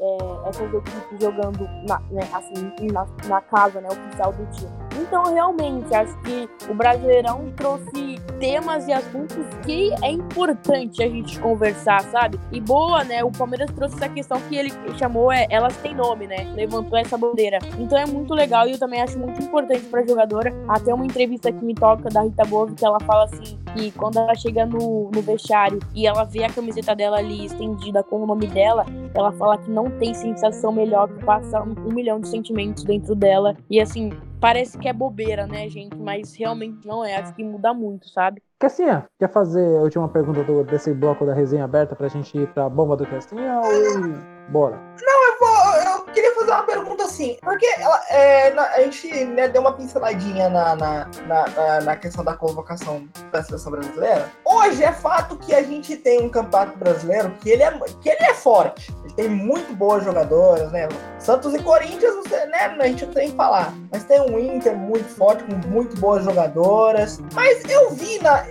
é, 0.00 0.48
essas 0.48 0.72
equipes 0.72 1.20
jogando 1.20 1.68
na, 1.86 2.00
né, 2.10 2.22
assim, 2.32 2.90
na, 2.90 3.06
na, 3.28 3.40
casa 3.42 3.82
né, 3.82 3.88
oficial 3.90 4.32
do 4.32 4.46
time. 4.46 4.70
Então, 4.98 5.24
realmente, 5.34 5.94
acho 5.94 6.16
que 6.22 6.48
o 6.70 6.74
Brasileirão 6.74 7.52
trouxe 7.54 8.09
temas 8.32 8.86
e 8.88 8.92
assuntos 8.92 9.36
que 9.64 9.92
é 10.02 10.10
importante 10.10 11.02
a 11.02 11.08
gente 11.08 11.38
conversar, 11.40 12.02
sabe? 12.04 12.38
E 12.52 12.60
boa, 12.60 13.04
né? 13.04 13.22
O 13.24 13.30
Palmeiras 13.30 13.70
trouxe 13.72 13.96
essa 13.96 14.08
questão 14.08 14.40
que 14.42 14.56
ele 14.56 14.72
chamou, 14.98 15.32
é, 15.32 15.46
elas 15.50 15.76
têm 15.78 15.94
nome, 15.94 16.26
né? 16.26 16.52
Levantou 16.54 16.98
essa 16.98 17.16
bandeira. 17.16 17.58
Então 17.78 17.98
é 17.98 18.06
muito 18.06 18.34
legal 18.34 18.66
e 18.66 18.72
eu 18.72 18.78
também 18.78 19.00
acho 19.00 19.18
muito 19.18 19.42
importante 19.42 19.84
pra 19.86 20.04
jogadora. 20.06 20.54
Até 20.68 20.92
uma 20.92 21.04
entrevista 21.04 21.52
que 21.52 21.64
me 21.64 21.74
toca 21.74 22.08
da 22.08 22.22
Rita 22.22 22.44
Bove, 22.44 22.74
que 22.74 22.84
ela 22.84 23.00
fala 23.00 23.24
assim, 23.24 23.58
que 23.74 23.90
quando 23.92 24.18
ela 24.18 24.34
chega 24.34 24.66
no, 24.66 25.10
no 25.10 25.22
vestiário 25.22 25.78
e 25.94 26.06
ela 26.06 26.24
vê 26.24 26.44
a 26.44 26.50
camiseta 26.50 26.94
dela 26.94 27.18
ali 27.18 27.46
estendida 27.46 28.02
com 28.02 28.22
o 28.22 28.26
nome 28.26 28.46
dela, 28.46 28.84
ela 29.14 29.32
fala 29.32 29.58
que 29.58 29.70
não 29.70 29.90
tem 29.90 30.14
sensação 30.14 30.72
melhor 30.72 31.08
que 31.08 31.24
passar 31.24 31.62
um, 31.62 31.74
um 31.86 31.92
milhão 31.92 32.20
de 32.20 32.28
sentimentos 32.28 32.84
dentro 32.84 33.14
dela. 33.14 33.56
E 33.68 33.80
assim, 33.80 34.10
parece 34.40 34.78
que 34.78 34.88
é 34.88 34.92
bobeira, 34.92 35.46
né, 35.46 35.68
gente? 35.68 35.96
Mas 35.96 36.34
realmente 36.34 36.86
não 36.86 37.04
é. 37.04 37.16
Acho 37.16 37.34
que 37.34 37.44
muda 37.44 37.74
muito, 37.74 38.08
sabe? 38.08 38.42
Cassinha, 38.58 39.06
quer 39.18 39.30
fazer 39.30 39.78
a 39.78 39.82
última 39.82 40.08
pergunta 40.08 40.42
do, 40.44 40.64
desse 40.64 40.92
bloco 40.92 41.24
da 41.24 41.32
resenha 41.32 41.64
aberta 41.64 41.94
pra 41.94 42.08
gente 42.08 42.36
ir 42.36 42.46
pra 42.48 42.68
bomba 42.68 42.96
do 42.96 43.06
Cassinha 43.06 43.60
ou 43.60 44.50
bora? 44.50 44.76
Não, 45.02 45.19
fazer 46.50 46.54
uma 46.54 46.62
pergunta 46.62 47.04
assim, 47.04 47.36
porque 47.42 47.66
é, 48.10 48.48
a 48.48 48.80
gente 48.82 49.24
né, 49.26 49.48
deu 49.48 49.60
uma 49.60 49.72
pinceladinha 49.72 50.48
na, 50.48 50.74
na, 50.74 51.08
na, 51.26 51.80
na, 51.82 51.96
questão 51.96 52.24
da 52.24 52.34
convocação 52.34 53.08
da 53.30 53.42
seleção 53.42 53.72
brasileira. 53.72 54.28
Hoje 54.44 54.82
é 54.82 54.92
fato 54.92 55.36
que 55.36 55.54
a 55.54 55.62
gente 55.62 55.96
tem 55.96 56.22
um 56.22 56.28
campeonato 56.28 56.76
brasileiro 56.76 57.30
que 57.40 57.50
ele 57.50 57.62
é, 57.62 57.70
que 58.00 58.08
ele 58.08 58.24
é 58.24 58.34
forte. 58.34 58.92
Ele 59.04 59.14
tem 59.14 59.28
muito 59.28 59.72
boas 59.74 60.04
jogadoras, 60.04 60.72
né? 60.72 60.88
Santos 61.18 61.54
e 61.54 61.62
Corinthians, 61.62 62.24
né, 62.30 62.76
a 62.78 62.86
gente 62.86 63.06
tem 63.06 63.30
que 63.30 63.36
falar. 63.36 63.72
Mas 63.92 64.04
tem 64.04 64.20
um 64.20 64.38
Inter 64.38 64.76
muito 64.76 65.08
forte, 65.08 65.44
com 65.44 65.68
muito 65.68 65.96
boas 66.00 66.24
jogadoras. 66.24 67.20
Mas 67.34 67.62
eu 67.68 67.90
vi 67.90 68.18
na, 68.22 68.44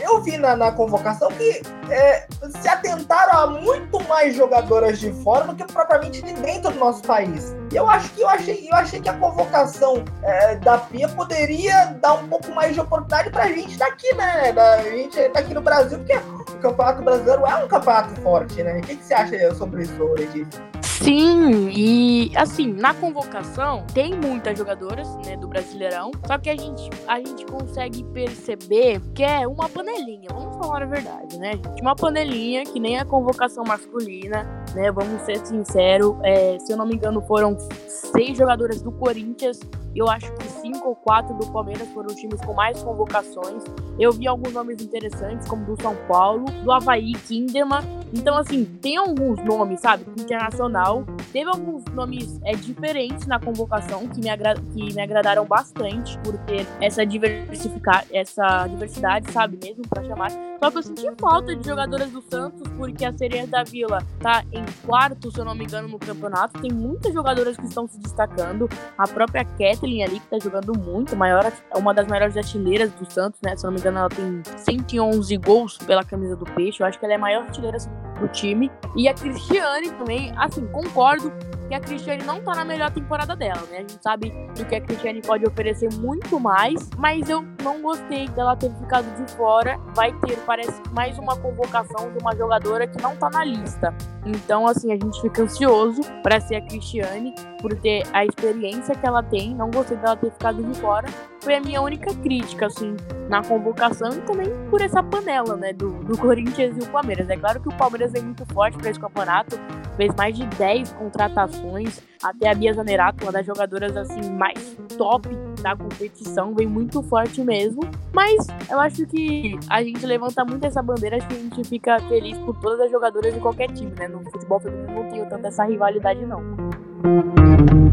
eu 0.00 0.20
vi 0.22 0.38
na, 0.38 0.56
na 0.56 0.72
convocação 0.72 1.28
que 1.28 1.62
é, 1.90 2.26
se 2.60 2.68
atentaram 2.68 3.38
a 3.38 3.46
muito 3.60 4.02
mais 4.04 4.34
jogadoras 4.34 4.98
de 4.98 5.12
fora 5.22 5.44
do 5.44 5.54
que 5.54 5.64
propriamente 5.72 6.22
de 6.22 6.32
dentro 6.34 6.72
do 6.72 6.78
nosso 6.78 7.02
país. 7.02 7.35
guys. 7.36 7.65
E 7.72 7.76
eu 7.76 7.88
acho 7.88 8.10
que 8.10 8.20
eu 8.20 8.28
achei, 8.28 8.68
eu 8.70 8.74
achei 8.76 9.00
que 9.00 9.08
a 9.08 9.14
convocação 9.14 10.04
é, 10.22 10.56
da 10.56 10.78
Pia 10.78 11.08
poderia 11.08 11.96
dar 12.00 12.14
um 12.14 12.28
pouco 12.28 12.50
mais 12.52 12.74
de 12.74 12.80
oportunidade 12.80 13.30
pra 13.30 13.48
gente 13.48 13.76
daqui, 13.76 14.14
né? 14.14 14.52
Da 14.52 14.82
gente 14.82 15.28
daqui 15.28 15.54
no 15.54 15.60
Brasil, 15.60 15.98
porque 15.98 16.16
o 16.16 16.58
Campeonato 16.58 17.02
Brasileiro 17.02 17.46
é 17.46 17.56
um 17.56 17.68
campeonato 17.68 18.20
forte, 18.20 18.62
né? 18.62 18.78
O 18.78 18.82
que, 18.82 18.96
que 18.96 19.04
você 19.04 19.14
acha 19.14 19.54
sobre 19.54 19.82
isso, 19.82 20.02
Letícia? 20.14 20.76
Sim, 21.06 21.68
e 21.70 22.32
assim, 22.34 22.72
na 22.72 22.94
convocação 22.94 23.84
tem 23.92 24.14
muitas 24.14 24.56
jogadoras, 24.56 25.06
né, 25.26 25.36
do 25.36 25.46
Brasileirão, 25.46 26.10
só 26.26 26.38
que 26.38 26.48
a 26.48 26.56
gente, 26.56 26.90
a 27.06 27.18
gente 27.18 27.44
consegue 27.44 28.02
perceber 28.04 29.00
que 29.14 29.22
é 29.22 29.46
uma 29.46 29.68
panelinha, 29.68 30.28
vamos 30.32 30.56
falar 30.56 30.82
a 30.82 30.86
verdade, 30.86 31.38
né, 31.38 31.52
gente? 31.52 31.82
Uma 31.82 31.94
panelinha 31.94 32.64
que 32.64 32.80
nem 32.80 32.98
a 32.98 33.04
convocação 33.04 33.62
masculina, 33.62 34.44
né, 34.74 34.90
vamos 34.90 35.20
ser 35.22 35.36
sinceros, 35.46 36.16
é, 36.24 36.58
se 36.58 36.72
eu 36.72 36.78
não 36.78 36.86
me 36.86 36.94
engano 36.94 37.20
foram 37.22 37.55
seis 37.88 38.36
jogadoras 38.36 38.82
do 38.82 38.92
Corinthians 38.92 39.60
eu 39.96 40.10
acho 40.10 40.30
que 40.34 40.46
cinco 40.60 40.90
ou 40.90 40.94
quatro 40.94 41.34
do 41.38 41.50
Palmeiras 41.50 41.88
foram 41.88 42.08
os 42.08 42.16
times 42.16 42.38
com 42.42 42.52
mais 42.52 42.82
convocações. 42.82 43.64
Eu 43.98 44.12
vi 44.12 44.28
alguns 44.28 44.52
nomes 44.52 44.82
interessantes, 44.82 45.48
como 45.48 45.64
do 45.64 45.80
São 45.80 45.96
Paulo, 46.06 46.44
do 46.62 46.70
Havaí, 46.70 47.14
Kinderman. 47.14 47.80
Então, 48.12 48.36
assim, 48.36 48.64
tem 48.64 48.96
alguns 48.96 49.42
nomes, 49.44 49.80
sabe, 49.80 50.04
internacional. 50.18 51.04
Teve 51.32 51.50
alguns 51.50 51.84
nomes 51.92 52.40
é, 52.44 52.54
diferentes 52.54 53.26
na 53.26 53.38
convocação 53.38 54.06
que 54.08 54.20
me, 54.20 54.28
que 54.74 54.94
me 54.94 55.02
agradaram 55.02 55.44
bastante 55.44 56.18
por 56.18 56.36
ter 56.38 56.66
essa, 56.80 57.04
diversificar, 57.04 58.04
essa 58.12 58.66
diversidade, 58.66 59.30
sabe, 59.32 59.58
mesmo 59.62 59.86
para 59.88 60.04
chamar. 60.04 60.30
Só 60.58 60.70
que 60.70 60.78
eu 60.78 60.82
senti 60.82 61.06
falta 61.20 61.54
de 61.54 61.66
jogadoras 61.66 62.10
do 62.10 62.22
Santos, 62.22 62.62
porque 62.76 63.04
a 63.04 63.12
Sereia 63.12 63.46
da 63.46 63.62
Vila 63.62 64.02
tá 64.20 64.42
em 64.52 64.64
quarto, 64.86 65.30
se 65.30 65.38
eu 65.38 65.44
não 65.44 65.54
me 65.54 65.64
engano, 65.64 65.88
no 65.88 65.98
campeonato. 65.98 66.60
Tem 66.60 66.72
muitas 66.72 67.12
jogadoras 67.12 67.56
que 67.56 67.66
estão 67.66 67.86
se 67.86 67.98
destacando. 67.98 68.68
A 68.96 69.06
própria 69.06 69.44
Kathleen 69.44 70.04
ali, 70.04 70.20
que 70.20 70.26
tá 70.26 70.38
jogando 70.38 70.72
muito, 70.78 71.14
maior, 71.14 71.44
é 71.44 71.78
uma 71.78 71.92
das 71.92 72.06
maiores 72.06 72.36
artilheiras 72.36 72.90
do 72.92 73.10
Santos, 73.10 73.40
né? 73.42 73.56
Se 73.56 73.66
eu 73.66 73.70
não 73.70 73.74
me 73.74 73.80
engano, 73.80 73.98
ela 73.98 74.08
tem 74.08 74.42
111 74.56 75.36
gols 75.36 75.78
pela 75.78 76.02
camisa 76.02 76.36
do 76.36 76.44
Peixe. 76.44 76.80
Eu 76.80 76.86
acho 76.86 76.98
que 76.98 77.04
ela 77.04 77.14
é 77.14 77.16
a 77.16 77.20
maior 77.20 77.42
artilheira 77.42 77.76
do 78.20 78.28
time. 78.28 78.70
E 78.96 79.08
a 79.08 79.14
Cristiane 79.14 79.90
também, 79.92 80.32
assim, 80.36 80.66
concordo 80.68 81.32
que 81.68 81.74
a 81.74 81.80
Cristiane 81.80 82.22
não 82.22 82.40
tá 82.40 82.54
na 82.54 82.64
melhor 82.64 82.90
temporada 82.90 83.34
dela, 83.34 83.60
né? 83.70 83.78
A 83.78 83.80
gente 83.80 83.98
sabe 84.00 84.30
do 84.56 84.64
que 84.64 84.74
a 84.74 84.80
Cristiane 84.80 85.20
pode 85.20 85.46
oferecer 85.46 85.92
muito 85.94 86.38
mais, 86.38 86.88
mas 86.96 87.28
eu 87.28 87.44
não 87.62 87.82
gostei 87.82 88.28
dela 88.28 88.56
ter 88.56 88.70
ficado 88.70 89.04
de 89.16 89.32
fora. 89.32 89.78
Vai 89.94 90.12
ter, 90.20 90.36
parece, 90.46 90.80
mais 90.92 91.18
uma 91.18 91.36
convocação 91.36 92.12
de 92.12 92.18
uma 92.18 92.34
jogadora 92.36 92.86
que 92.86 93.00
não 93.02 93.16
tá 93.16 93.28
na 93.30 93.44
lista. 93.44 93.94
Então, 94.24 94.66
assim, 94.66 94.92
a 94.92 94.96
gente 94.96 95.20
fica 95.20 95.42
ansioso 95.42 96.02
para 96.22 96.40
ser 96.40 96.56
a 96.56 96.62
Cristiane, 96.62 97.34
por 97.60 97.74
ter 97.76 98.04
a 98.12 98.24
experiência 98.24 98.94
que 98.94 99.06
ela 99.06 99.22
tem. 99.22 99.54
Não 99.54 99.70
gostei 99.70 99.96
dela 99.96 100.16
ter 100.16 100.30
ficado 100.30 100.62
de 100.62 100.80
fora. 100.80 101.08
Foi 101.46 101.54
a 101.54 101.60
minha 101.60 101.80
única 101.80 102.12
crítica, 102.12 102.66
assim, 102.66 102.96
na 103.28 103.40
convocação 103.40 104.10
e 104.10 104.20
também 104.22 104.48
por 104.68 104.80
essa 104.80 105.00
panela, 105.00 105.54
né, 105.54 105.72
do, 105.72 105.90
do 106.02 106.18
Corinthians 106.18 106.76
e 106.76 106.80
o 106.80 106.90
Palmeiras. 106.90 107.30
É 107.30 107.36
claro 107.36 107.60
que 107.60 107.68
o 107.68 107.76
Palmeiras 107.76 108.12
é 108.16 108.20
muito 108.20 108.44
forte 108.46 108.76
para 108.76 108.90
esse 108.90 108.98
campeonato, 108.98 109.56
fez 109.96 110.12
mais 110.16 110.36
de 110.36 110.44
10 110.44 110.94
contratações. 110.94 112.02
Até 112.20 112.48
a 112.48 112.54
Bia 112.54 112.74
Zanerato, 112.74 113.24
uma 113.24 113.30
das 113.30 113.46
jogadoras 113.46 113.96
assim 113.96 114.28
mais 114.32 114.76
top 114.98 115.28
da 115.62 115.76
competição, 115.76 116.52
vem 116.52 116.66
muito 116.66 117.00
forte 117.04 117.40
mesmo. 117.44 117.82
Mas 118.12 118.44
eu 118.68 118.80
acho 118.80 119.06
que 119.06 119.56
a 119.70 119.84
gente 119.84 120.04
levanta 120.04 120.44
muito 120.44 120.64
essa 120.64 120.82
bandeira, 120.82 121.18
acho 121.18 121.28
que 121.28 121.34
a 121.36 121.38
gente 121.38 121.62
fica 121.62 122.00
feliz 122.08 122.36
por 122.38 122.56
todas 122.56 122.80
as 122.80 122.90
jogadoras 122.90 123.32
de 123.32 123.38
qualquer 123.38 123.70
time, 123.70 123.92
né? 123.96 124.08
No 124.08 124.28
futebol 124.32 124.58
feminino 124.58 124.92
não 124.92 125.08
tem 125.08 125.24
tanto 125.28 125.46
essa 125.46 125.64
rivalidade, 125.64 126.26
não. 126.26 127.85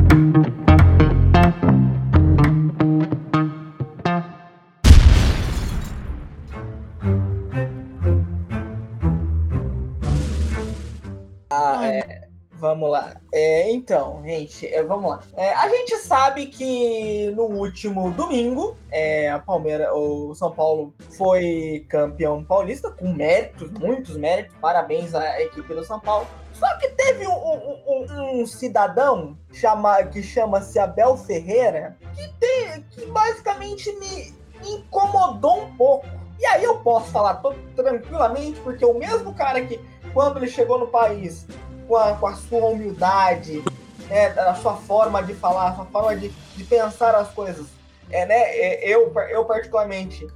Vamos 12.74 12.90
lá. 12.90 13.14
É, 13.32 13.70
então, 13.70 14.24
gente, 14.26 14.66
é, 14.66 14.82
vamos 14.82 15.12
lá. 15.12 15.20
É, 15.38 15.54
a 15.54 15.70
gente 15.70 15.96
sabe 15.98 16.48
que 16.48 17.32
no 17.36 17.44
último 17.44 18.10
domingo, 18.10 18.76
é, 18.90 19.30
a 19.30 19.38
Palmeiras, 19.38 19.90
o 19.94 20.34
São 20.34 20.52
Paulo 20.52 20.92
foi 21.16 21.86
campeão 21.88 22.44
paulista 22.44 22.90
com 22.90 23.14
méritos, 23.14 23.70
muitos 23.70 24.18
méritos. 24.18 24.56
Parabéns 24.60 25.14
à 25.14 25.40
equipe 25.40 25.72
do 25.72 25.86
São 25.86 26.00
Paulo. 26.00 26.26
Só 26.54 26.66
que 26.80 26.90
teve 26.90 27.28
um, 27.28 27.32
um, 27.32 28.42
um 28.42 28.46
cidadão 28.48 29.38
chama, 29.52 30.04
que 30.06 30.24
chama-se 30.24 30.80
Abel 30.80 31.16
Ferreira 31.16 31.96
que, 32.16 32.28
tem, 32.40 32.82
que 32.90 33.06
basicamente 33.06 33.92
me 34.00 34.34
incomodou 34.68 35.66
um 35.66 35.78
pouco. 35.78 36.08
E 36.40 36.46
aí 36.48 36.64
eu 36.64 36.80
posso 36.80 37.12
falar 37.12 37.40
tranquilamente, 37.76 38.60
porque 38.62 38.84
o 38.84 38.96
mesmo 38.96 39.32
cara 39.36 39.64
que, 39.64 39.80
quando 40.12 40.38
ele 40.38 40.48
chegou 40.48 40.80
no 40.80 40.88
país, 40.88 41.46
com 41.88 41.96
a, 41.96 42.14
com 42.16 42.28
a 42.28 42.36
sua 42.36 42.68
humildade, 42.68 43.64
né, 44.08 44.28
a 44.40 44.56
sua 44.56 44.76
forma 44.76 45.22
de 45.24 45.34
falar, 45.34 45.70
a 45.70 45.76
sua 45.76 45.86
forma 45.86 46.16
de, 46.16 46.30
de 46.30 46.64
pensar 46.64 47.16
as 47.16 47.30
coisas. 47.30 47.68
É, 48.10 48.26
né, 48.26 48.36
é, 48.36 48.88
eu, 48.88 49.14
eu, 49.30 49.46
particularmente, 49.46 50.28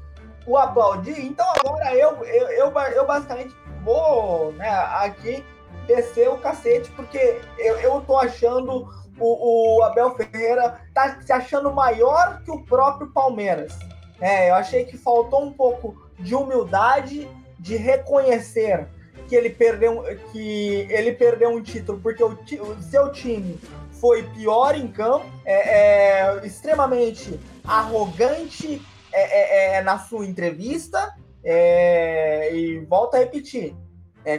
o 0.45 0.57
aplaudi. 0.57 1.11
Então, 1.11 1.45
agora 1.59 1.93
eu, 1.93 2.23
eu, 2.23 2.47
eu, 2.49 2.71
eu 2.71 3.05
basicamente 3.05 3.55
vou 3.83 4.53
né, 4.53 4.69
aqui 4.69 5.43
descer 5.85 6.29
o 6.29 6.37
cacete, 6.37 6.89
porque 6.91 7.39
eu, 7.57 7.77
eu 7.79 8.01
tô 8.01 8.17
achando 8.17 8.89
o, 9.19 9.77
o 9.77 9.83
Abel 9.83 10.15
Ferreira 10.15 10.79
tá 10.93 11.19
se 11.21 11.31
achando 11.31 11.73
maior 11.73 12.41
que 12.43 12.51
o 12.51 12.63
próprio 12.63 13.11
Palmeiras. 13.11 13.77
É, 14.19 14.49
eu 14.49 14.55
achei 14.55 14.85
que 14.85 14.97
faltou 14.97 15.43
um 15.43 15.53
pouco 15.53 15.95
de 16.19 16.35
humildade, 16.35 17.29
de 17.59 17.75
reconhecer 17.75 18.87
que 19.27 19.35
ele 19.35 19.49
perdeu, 19.49 20.03
que 20.31 20.87
ele 20.89 21.11
perdeu 21.11 21.49
um 21.49 21.61
título 21.61 21.99
porque 21.99 22.23
o, 22.23 22.29
o 22.29 22.81
seu 22.81 23.11
time 23.11 23.59
foi 23.99 24.23
pior 24.23 24.75
em 24.75 24.87
campo, 24.87 25.25
é, 25.45 26.29
é 26.29 26.45
extremamente 26.45 27.39
arrogante 27.63 28.81
é, 29.11 29.21
é, 29.21 29.75
é 29.75 29.81
na 29.81 29.99
sua 29.99 30.25
entrevista. 30.25 31.13
É, 31.43 32.53
e 32.53 32.79
volta 32.85 33.15
a 33.15 33.19
repetir. 33.21 33.73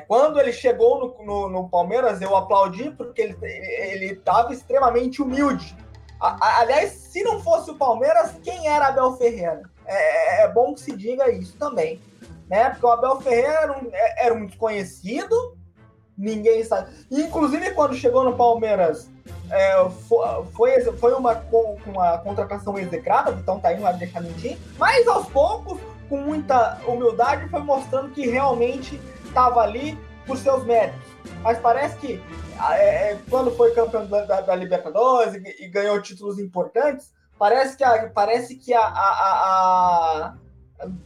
quando 0.07 0.39
ele 0.39 0.53
chegou 0.53 1.01
no, 1.01 1.25
no, 1.25 1.49
no, 1.49 1.69
Palmeiras, 1.71 2.21
eu 2.21 2.37
aplaudi 2.37 2.91
porque 2.91 3.23
ele 3.23 4.13
estava 4.13 4.53
extremamente 4.53 5.23
humilde. 5.23 5.75
A, 6.21 6.37
a, 6.45 6.61
aliás, 6.61 6.91
se 6.93 7.23
não 7.23 7.41
fosse 7.41 7.71
o 7.71 7.77
Palmeiras, 7.77 8.35
quem 8.43 8.69
era 8.69 8.89
Abel 8.89 9.17
Ferreira? 9.17 9.63
É, 9.87 10.43
é 10.43 10.49
bom 10.49 10.75
que 10.75 10.81
se 10.81 10.95
diga 10.95 11.31
isso 11.31 11.57
também 11.57 11.99
né? 12.49 12.71
Porque 12.71 12.87
o 12.87 12.91
Abel 12.91 13.21
Ferreira 13.21 13.61
era 13.63 13.73
um, 13.73 13.89
é, 13.93 14.27
era 14.27 14.35
um 14.35 14.47
desconhecido, 14.47 15.57
ninguém 16.17 16.65
sabe. 16.65 16.91
Inclusive, 17.11 17.71
quando 17.73 17.95
chegou 17.95 18.25
no 18.25 18.37
Palmeiras, 18.37 19.09
é, 19.51 19.89
foi, 20.53 20.81
foi 20.93 21.15
uma, 21.15 21.43
uma 21.87 22.19
contratação 22.19 22.79
execrada, 22.79 23.33
então 23.33 23.61
tá 23.61 23.69
aí, 23.69 23.77
não 23.77 23.83
vai 23.83 23.97
deixar 23.97 24.21
mentir. 24.21 24.59
Mas 24.79 25.07
aos 25.07 25.27
poucos, 25.29 25.79
com 26.09 26.19
muita 26.19 26.81
humildade, 26.87 27.49
foi 27.49 27.61
mostrando 27.63 28.11
que 28.11 28.27
realmente 28.27 29.01
estava 29.25 29.61
ali 29.61 29.99
por 30.27 30.37
seus 30.37 30.65
méritos. 30.65 31.01
Mas 31.43 31.59
parece 31.59 31.97
que 31.99 32.23
é, 32.73 33.13
é, 33.13 33.19
quando 33.31 33.51
foi 33.53 33.73
campeão 33.73 34.07
da, 34.07 34.25
da, 34.25 34.41
da 34.41 34.55
Libertadores 34.55 35.35
e, 35.35 35.65
e, 35.65 35.69
ganhou 35.69 36.01
títulos 36.03 36.39
importantes, 36.39 37.13
parece 37.39 37.77
que 37.77 37.85
a, 37.85 38.11
parece 38.11 38.57
que 38.57 38.75
a, 38.75 38.81
a, 38.81 40.35
a 40.35 40.35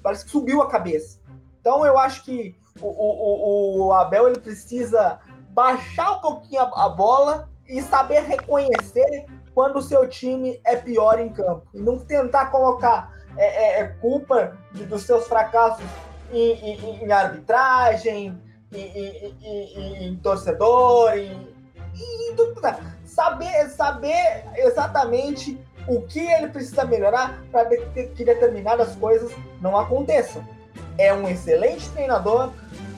parece 0.03 0.25
que 0.25 0.31
subiu 0.31 0.63
a 0.63 0.69
cabeça. 0.69 1.19
Então 1.63 1.87
eu 1.87 1.97
acho 1.97 2.25
que 2.25 2.57
o, 2.81 2.89
o, 2.89 3.87
o 3.87 3.93
Abel 3.93 4.27
ele 4.29 4.41
precisa 4.41 5.21
baixar 5.51 6.17
um 6.17 6.21
pouquinho 6.21 6.63
a, 6.63 6.87
a 6.87 6.89
bola 6.89 7.49
e 7.69 7.81
saber 7.81 8.25
reconhecer 8.25 9.27
quando 9.55 9.77
o 9.77 9.83
seu 9.83 10.09
time 10.09 10.61
é 10.67 10.75
pior 10.75 11.21
em 11.21 11.29
campo. 11.29 11.63
E 11.73 11.81
não 11.81 12.01
tentar 12.01 12.47
colocar 12.47 13.15
é, 13.37 13.45
é, 13.45 13.81
é 13.81 13.85
culpa 14.01 14.59
de, 14.73 14.85
dos 14.85 15.05
seus 15.05 15.29
fracassos 15.29 15.85
em, 16.33 16.53
em, 16.53 17.05
em 17.05 17.13
arbitragem, 17.13 18.37
em, 18.73 18.81
em, 18.81 20.07
em 20.09 20.17
torcedor, 20.17 21.17
em, 21.17 21.49
tudo. 22.35 22.61
Saber, 23.05 23.69
saber 23.69 24.47
exatamente 24.57 25.63
o 25.87 26.01
que 26.03 26.19
ele 26.19 26.49
precisa 26.49 26.85
melhorar 26.85 27.45
para 27.53 27.67
que 27.67 28.25
determinadas 28.25 28.97
coisas 28.97 29.31
não 29.61 29.79
aconteçam 29.79 30.43
é 30.99 31.13
um 31.13 31.29
excelente 31.29 31.89
treinador. 31.91 32.53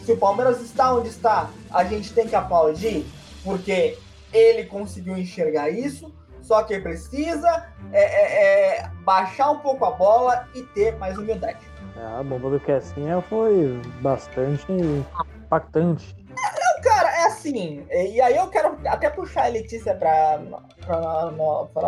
Se 0.04 0.12
o 0.12 0.16
Palmeiras 0.16 0.60
está 0.60 0.94
onde 0.94 1.08
está, 1.08 1.50
a 1.70 1.84
gente 1.84 2.12
tem 2.12 2.28
que 2.28 2.36
aplaudir, 2.36 3.06
porque 3.42 3.98
ele 4.32 4.64
conseguiu 4.64 5.16
enxergar 5.16 5.70
isso. 5.70 6.12
Só 6.42 6.62
que 6.62 6.78
precisa 6.78 7.66
é, 7.90 8.02
é, 8.02 8.76
é, 8.82 8.90
baixar 9.02 9.50
um 9.50 9.60
pouco 9.60 9.82
a 9.86 9.92
bola 9.92 10.46
e 10.54 10.62
ter 10.62 10.94
mais 10.98 11.16
humildade. 11.16 11.58
É, 11.96 12.20
a 12.20 12.22
bomba 12.22 12.50
do 12.50 12.60
Kessinha 12.60 13.22
foi 13.22 13.80
bastante 14.02 14.70
impactante. 14.70 16.14
Não, 16.28 16.82
cara, 16.82 17.08
é 17.22 17.26
assim. 17.28 17.86
E 17.90 18.20
aí 18.20 18.36
eu 18.36 18.48
quero 18.48 18.78
até 18.86 19.08
puxar 19.08 19.44
a 19.44 19.48
Letícia 19.48 19.94
para 19.94 20.38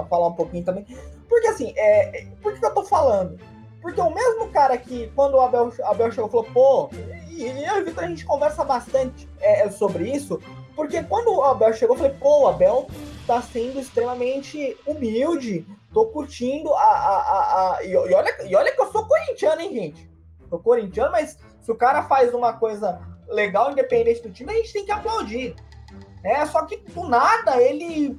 falar 0.08 0.28
um 0.28 0.34
pouquinho 0.34 0.64
também. 0.64 0.86
Porque 1.28 1.48
assim, 1.48 1.74
é, 1.76 2.26
por 2.40 2.58
que 2.58 2.64
eu 2.64 2.72
tô 2.72 2.82
falando? 2.84 3.38
Porque 3.80 4.00
o 4.00 4.12
mesmo 4.12 4.48
cara 4.50 4.76
que, 4.76 5.10
quando 5.14 5.34
o 5.34 5.40
Abel, 5.40 5.72
Abel 5.84 6.10
chegou, 6.10 6.30
falou, 6.30 6.46
pô, 6.52 6.90
e 7.30 7.44
eu 7.44 7.78
e 7.78 7.82
o 7.82 7.84
Vitor, 7.84 8.04
a 8.04 8.08
gente 8.08 8.24
conversa 8.24 8.64
bastante 8.64 9.28
é, 9.40 9.68
sobre 9.70 10.10
isso, 10.10 10.40
porque 10.74 11.02
quando 11.02 11.32
o 11.32 11.42
Abel 11.42 11.72
chegou, 11.72 11.96
eu 11.96 12.00
falei, 12.00 12.16
pô, 12.18 12.42
o 12.42 12.48
Abel 12.48 12.88
tá 13.26 13.40
sendo 13.42 13.78
extremamente 13.78 14.76
humilde, 14.86 15.66
tô 15.92 16.06
curtindo 16.06 16.72
a. 16.74 16.82
a, 16.82 17.20
a, 17.20 17.76
a... 17.76 17.84
E, 17.84 17.90
e, 17.90 17.96
olha, 17.96 18.46
e 18.46 18.54
olha 18.56 18.72
que 18.72 18.80
eu 18.80 18.92
sou 18.92 19.06
corintiano, 19.06 19.60
hein, 19.60 19.72
gente? 19.72 20.10
Sou 20.48 20.58
corintiano, 20.58 21.12
mas 21.12 21.38
se 21.60 21.72
o 21.72 21.74
cara 21.74 22.02
faz 22.04 22.34
uma 22.34 22.52
coisa 22.52 23.00
legal, 23.28 23.72
independente 23.72 24.22
do 24.22 24.30
time, 24.30 24.52
a 24.52 24.56
gente 24.56 24.72
tem 24.72 24.84
que 24.84 24.92
aplaudir. 24.92 25.54
É, 26.22 26.44
só 26.46 26.64
que 26.64 26.76
do 26.76 27.08
nada 27.08 27.60
ele 27.60 28.18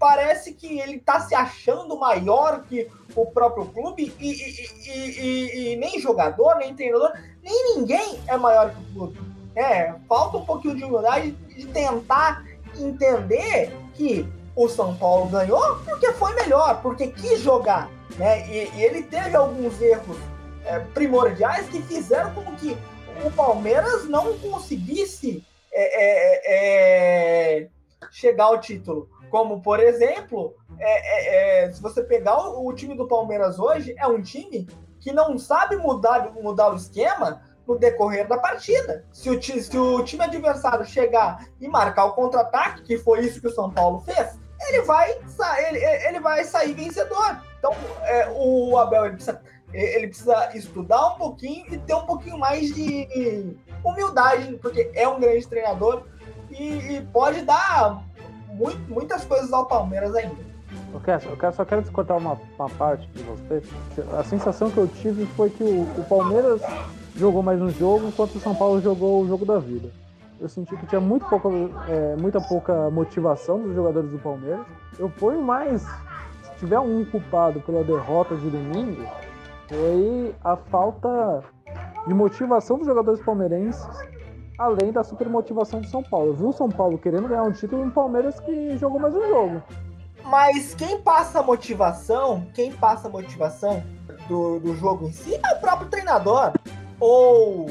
parece 0.00 0.54
que 0.54 0.80
ele 0.80 0.98
tá 0.98 1.20
se 1.20 1.34
achando 1.34 1.98
maior 1.98 2.62
que 2.62 2.88
o 3.14 3.26
próprio 3.26 3.66
clube 3.66 4.14
e, 4.18 4.32
e, 4.32 4.88
e, 4.88 5.72
e, 5.72 5.76
nem 5.76 6.00
jogador, 6.00 6.56
nem 6.56 6.74
treinador, 6.74 7.12
nem 7.42 7.76
ninguém 7.76 8.18
é 8.26 8.36
maior 8.38 8.70
que 8.70 8.80
o 8.80 8.94
clube. 8.94 9.20
É, 9.54 9.94
falta 10.08 10.38
um 10.38 10.44
pouquinho 10.46 10.74
de 10.74 10.84
humildade 10.84 11.32
de 11.32 11.66
tentar 11.66 12.46
entender 12.78 13.76
que 13.94 14.26
o 14.56 14.68
São 14.68 14.96
Paulo 14.96 15.26
ganhou 15.26 15.76
porque 15.84 16.12
foi 16.12 16.34
melhor, 16.34 16.80
porque 16.80 17.08
quis 17.08 17.40
jogar. 17.40 17.90
Né? 18.16 18.48
E, 18.48 18.70
e 18.76 18.82
ele 18.82 19.02
teve 19.02 19.36
alguns 19.36 19.78
erros 19.82 20.16
é, 20.64 20.78
primordiais 20.78 21.68
que 21.68 21.82
fizeram 21.82 22.32
com 22.32 22.56
que 22.56 22.74
o 23.22 23.30
Palmeiras 23.32 24.08
não 24.08 24.38
conseguisse 24.38 25.44
é, 25.72 26.04
é, 26.04 27.58
é 27.58 27.68
chegar 28.10 28.44
ao 28.44 28.60
título. 28.60 29.08
Como, 29.30 29.60
por 29.60 29.78
exemplo, 29.78 30.54
é, 30.78 31.64
é, 31.64 31.70
se 31.70 31.80
você 31.80 32.02
pegar 32.02 32.36
o, 32.38 32.66
o 32.66 32.74
time 32.74 32.96
do 32.96 33.06
Palmeiras 33.06 33.58
hoje, 33.58 33.94
é 33.98 34.06
um 34.06 34.20
time 34.20 34.68
que 34.98 35.12
não 35.12 35.38
sabe 35.38 35.76
mudar, 35.76 36.32
mudar 36.34 36.72
o 36.72 36.76
esquema 36.76 37.42
no 37.66 37.78
decorrer 37.78 38.26
da 38.26 38.38
partida. 38.38 39.04
Se 39.12 39.30
o, 39.30 39.40
se 39.40 39.78
o 39.78 40.04
time 40.04 40.24
adversário 40.24 40.84
chegar 40.84 41.46
e 41.60 41.68
marcar 41.68 42.06
o 42.06 42.12
contra-ataque, 42.12 42.82
que 42.82 42.98
foi 42.98 43.20
isso 43.20 43.40
que 43.40 43.46
o 43.46 43.54
São 43.54 43.70
Paulo 43.70 44.00
fez, 44.00 44.38
ele 44.68 44.82
vai, 44.82 45.16
ele, 45.68 45.78
ele 45.78 46.20
vai 46.20 46.44
sair 46.44 46.74
vencedor. 46.74 47.40
Então, 47.58 47.72
é, 48.02 48.28
o 48.34 48.76
Abel 48.76 49.06
ele 49.06 49.14
precisa, 49.14 49.40
ele 49.72 50.08
precisa 50.08 50.50
estudar 50.56 51.14
um 51.14 51.16
pouquinho 51.16 51.66
e 51.72 51.78
ter 51.78 51.94
um 51.94 52.06
pouquinho 52.06 52.38
mais 52.38 52.74
de 52.74 53.56
humildade, 53.84 54.58
porque 54.60 54.90
é 54.94 55.08
um 55.08 55.20
grande 55.20 55.46
treinador 55.46 56.04
e, 56.60 56.96
e 56.96 57.00
pode 57.06 57.40
dar 57.42 58.02
muito, 58.48 58.78
muitas 58.92 59.24
coisas 59.24 59.50
ao 59.52 59.64
Palmeiras 59.66 60.14
ainda. 60.14 60.50
Eu, 60.92 61.00
quero, 61.00 61.22
eu 61.30 61.52
só 61.52 61.64
quero 61.64 61.82
descontar 61.82 62.18
uma, 62.18 62.38
uma 62.58 62.68
parte 62.70 63.08
de 63.08 63.22
você. 63.22 63.62
A 64.18 64.22
sensação 64.22 64.70
que 64.70 64.78
eu 64.78 64.86
tive 64.86 65.24
foi 65.26 65.48
que 65.48 65.64
o, 65.64 65.82
o 65.82 66.04
Palmeiras 66.08 66.60
jogou 67.16 67.42
mais 67.42 67.60
um 67.60 67.70
jogo, 67.70 68.08
enquanto 68.08 68.34
o 68.34 68.40
São 68.40 68.54
Paulo 68.54 68.80
jogou 68.80 69.22
o 69.22 69.28
jogo 69.28 69.46
da 69.46 69.58
vida. 69.58 69.90
Eu 70.38 70.48
senti 70.48 70.76
que 70.76 70.86
tinha 70.86 71.00
muito 71.00 71.26
pouca, 71.26 71.48
é, 71.88 72.16
muita 72.16 72.40
pouca 72.40 72.90
motivação 72.90 73.60
dos 73.60 73.74
jogadores 73.74 74.10
do 74.10 74.18
Palmeiras. 74.18 74.64
Eu 74.98 75.10
ponho 75.10 75.42
mais, 75.42 75.82
se 75.82 76.50
tiver 76.58 76.78
um 76.78 77.04
culpado 77.04 77.60
pela 77.60 77.82
derrota 77.82 78.34
de 78.36 78.48
domingo, 78.48 79.06
foi 79.68 80.34
a 80.42 80.56
falta 80.56 81.42
de 82.06 82.14
motivação 82.14 82.78
dos 82.78 82.86
jogadores 82.86 83.20
palmeirenses, 83.20 83.86
além 84.60 84.92
da 84.92 85.02
super 85.02 85.26
motivação 85.26 85.80
do 85.80 85.86
São 85.86 86.02
Paulo. 86.02 86.28
Eu 86.28 86.34
vi 86.34 86.44
o 86.44 86.52
São 86.52 86.68
Paulo 86.68 86.98
querendo 86.98 87.26
ganhar 87.26 87.44
um 87.44 87.52
título 87.52 87.82
e 87.82 87.88
o 87.88 87.90
Palmeiras 87.90 88.38
que 88.40 88.76
jogou 88.76 89.00
mais 89.00 89.16
um 89.16 89.26
jogo. 89.26 89.62
Mas 90.22 90.74
quem 90.74 91.00
passa 91.00 91.40
a 91.40 91.42
motivação, 91.42 92.46
quem 92.52 92.70
passa 92.70 93.08
a 93.08 93.10
motivação 93.10 93.82
do, 94.28 94.60
do 94.60 94.76
jogo 94.76 95.08
em 95.08 95.12
si 95.12 95.34
é 95.34 95.54
o 95.54 95.60
próprio 95.60 95.88
treinador. 95.88 96.52
Ou 97.00 97.68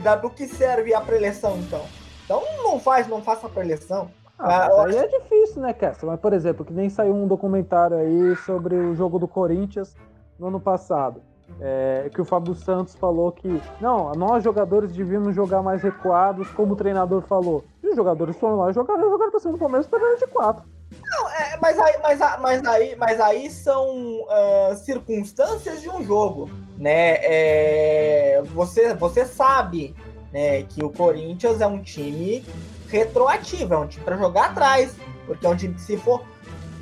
da, 0.00 0.14
do 0.14 0.30
que 0.30 0.46
serve 0.46 0.94
a 0.94 1.00
preleção, 1.00 1.56
então? 1.58 1.82
Então 2.24 2.40
não 2.62 2.78
faz, 2.78 3.08
não 3.08 3.20
faça 3.20 3.48
a 3.48 3.50
preleção. 3.50 4.08
Ah, 4.38 4.68
ah 4.68 4.84
aí 4.84 4.94
é 4.94 5.08
difícil, 5.08 5.60
né, 5.60 5.72
Kessler? 5.72 6.12
Mas, 6.12 6.20
por 6.20 6.32
exemplo, 6.32 6.64
que 6.64 6.72
nem 6.72 6.88
saiu 6.88 7.16
um 7.16 7.26
documentário 7.26 7.96
aí 7.96 8.36
sobre 8.36 8.76
o 8.76 8.94
jogo 8.94 9.18
do 9.18 9.26
Corinthians 9.26 9.96
no 10.38 10.46
ano 10.46 10.60
passado. 10.60 11.20
É, 11.60 12.10
que 12.14 12.20
o 12.20 12.24
Fábio 12.24 12.54
Santos 12.54 12.94
falou 12.94 13.32
que 13.32 13.60
não, 13.80 14.12
nós 14.12 14.44
jogadores 14.44 14.92
devíamos 14.92 15.34
jogar 15.34 15.62
mais 15.62 15.82
recuados, 15.82 16.48
como 16.50 16.74
o 16.74 16.76
treinador 16.76 17.22
falou. 17.22 17.64
E 17.82 17.88
os 17.88 17.96
jogadores 17.96 18.36
foram 18.36 18.56
lá 18.56 18.70
e 18.70 18.74
jogaram, 18.74 19.10
jogaram 19.10 19.30
pra 19.30 19.40
cima 19.40 19.52
do 19.54 19.58
Palmeiras 19.58 19.86
pegando 19.86 20.18
de 20.18 20.26
quatro. 20.26 20.64
Não, 21.02 21.28
é, 21.30 21.58
mas, 21.60 21.78
aí, 21.78 21.94
mas, 22.02 22.18
mas, 22.40 22.64
aí, 22.64 22.96
mas 22.96 23.20
aí 23.20 23.50
são 23.50 24.20
uh, 24.22 24.74
circunstâncias 24.76 25.80
de 25.80 25.88
um 25.88 26.02
jogo, 26.04 26.50
né? 26.76 27.16
É, 27.22 28.42
você, 28.54 28.94
você 28.94 29.24
sabe 29.24 29.94
né, 30.32 30.62
que 30.62 30.84
o 30.84 30.90
Corinthians 30.90 31.60
é 31.60 31.66
um 31.66 31.82
time 31.82 32.44
retroativo, 32.88 33.74
é 33.74 33.78
um 33.78 33.86
time 33.86 34.04
para 34.04 34.16
jogar 34.16 34.46
atrás, 34.46 34.94
porque 35.26 35.44
é 35.46 35.48
um 35.48 35.56
time 35.56 35.74
que 35.74 35.80
se 35.80 35.96
for 35.96 36.22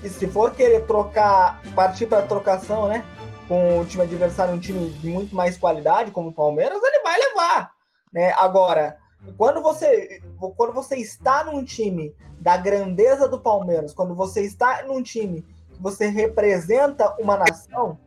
se 0.05 0.29
for 0.29 0.53
querer 0.53 0.87
trocar, 0.87 1.61
partir 1.75 2.07
para 2.07 2.23
trocação, 2.23 2.87
né, 2.87 3.05
com 3.49 3.81
o 3.81 3.85
time 3.85 4.03
adversário, 4.03 4.55
um 4.55 4.59
time 4.59 4.91
de 4.91 5.09
muito 5.09 5.35
mais 5.35 5.57
qualidade, 5.57 6.11
como 6.11 6.31
o 6.31 6.33
Palmeiras, 6.33 6.83
ele 6.83 7.03
vai 7.03 7.19
levar, 7.19 7.73
né? 8.13 8.33
Agora, 8.33 8.99
quando 9.37 9.63
você 9.63 10.21
quando 10.57 10.73
você 10.73 10.97
está 10.97 11.45
num 11.45 11.65
time 11.65 12.15
da 12.41 12.57
grandeza 12.57 13.29
do 13.29 13.41
Palmeiras, 13.41 13.95
quando 13.95 14.15
você 14.15 14.43
está 14.43 14.83
num 14.83 15.03
time 15.03 15.43
que 15.73 15.83
você 15.83 16.07
representa 16.09 17.15
uma 17.19 17.37
nação, 17.37 17.99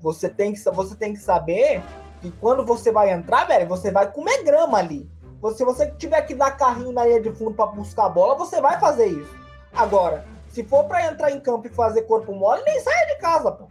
você 0.00 0.28
tem 0.28 0.52
que 0.52 0.60
você 0.60 0.94
tem 0.94 1.14
que 1.14 1.20
saber 1.20 1.82
e 2.22 2.30
quando 2.32 2.64
você 2.64 2.90
vai 2.90 3.10
entrar, 3.10 3.46
velho, 3.46 3.68
você 3.68 3.90
vai 3.90 4.10
comer 4.10 4.42
grama 4.42 4.78
ali. 4.78 5.08
Se 5.54 5.64
você 5.64 5.88
tiver 5.92 6.20
que 6.22 6.34
dar 6.34 6.56
carrinho 6.56 6.92
na 6.92 7.04
linha 7.04 7.20
de 7.20 7.30
fundo 7.30 7.54
para 7.54 7.66
buscar 7.66 8.06
a 8.06 8.08
bola, 8.08 8.34
você 8.34 8.60
vai 8.60 8.80
fazer 8.80 9.06
isso. 9.06 9.36
Agora, 9.72 10.24
se 10.48 10.64
for 10.64 10.84
para 10.84 11.06
entrar 11.06 11.30
em 11.30 11.38
campo 11.38 11.68
e 11.68 11.70
fazer 11.70 12.02
corpo 12.02 12.32
mole, 12.32 12.62
nem 12.64 12.80
saia 12.80 13.06
de 13.06 13.20
casa, 13.20 13.52
pô. 13.52 13.68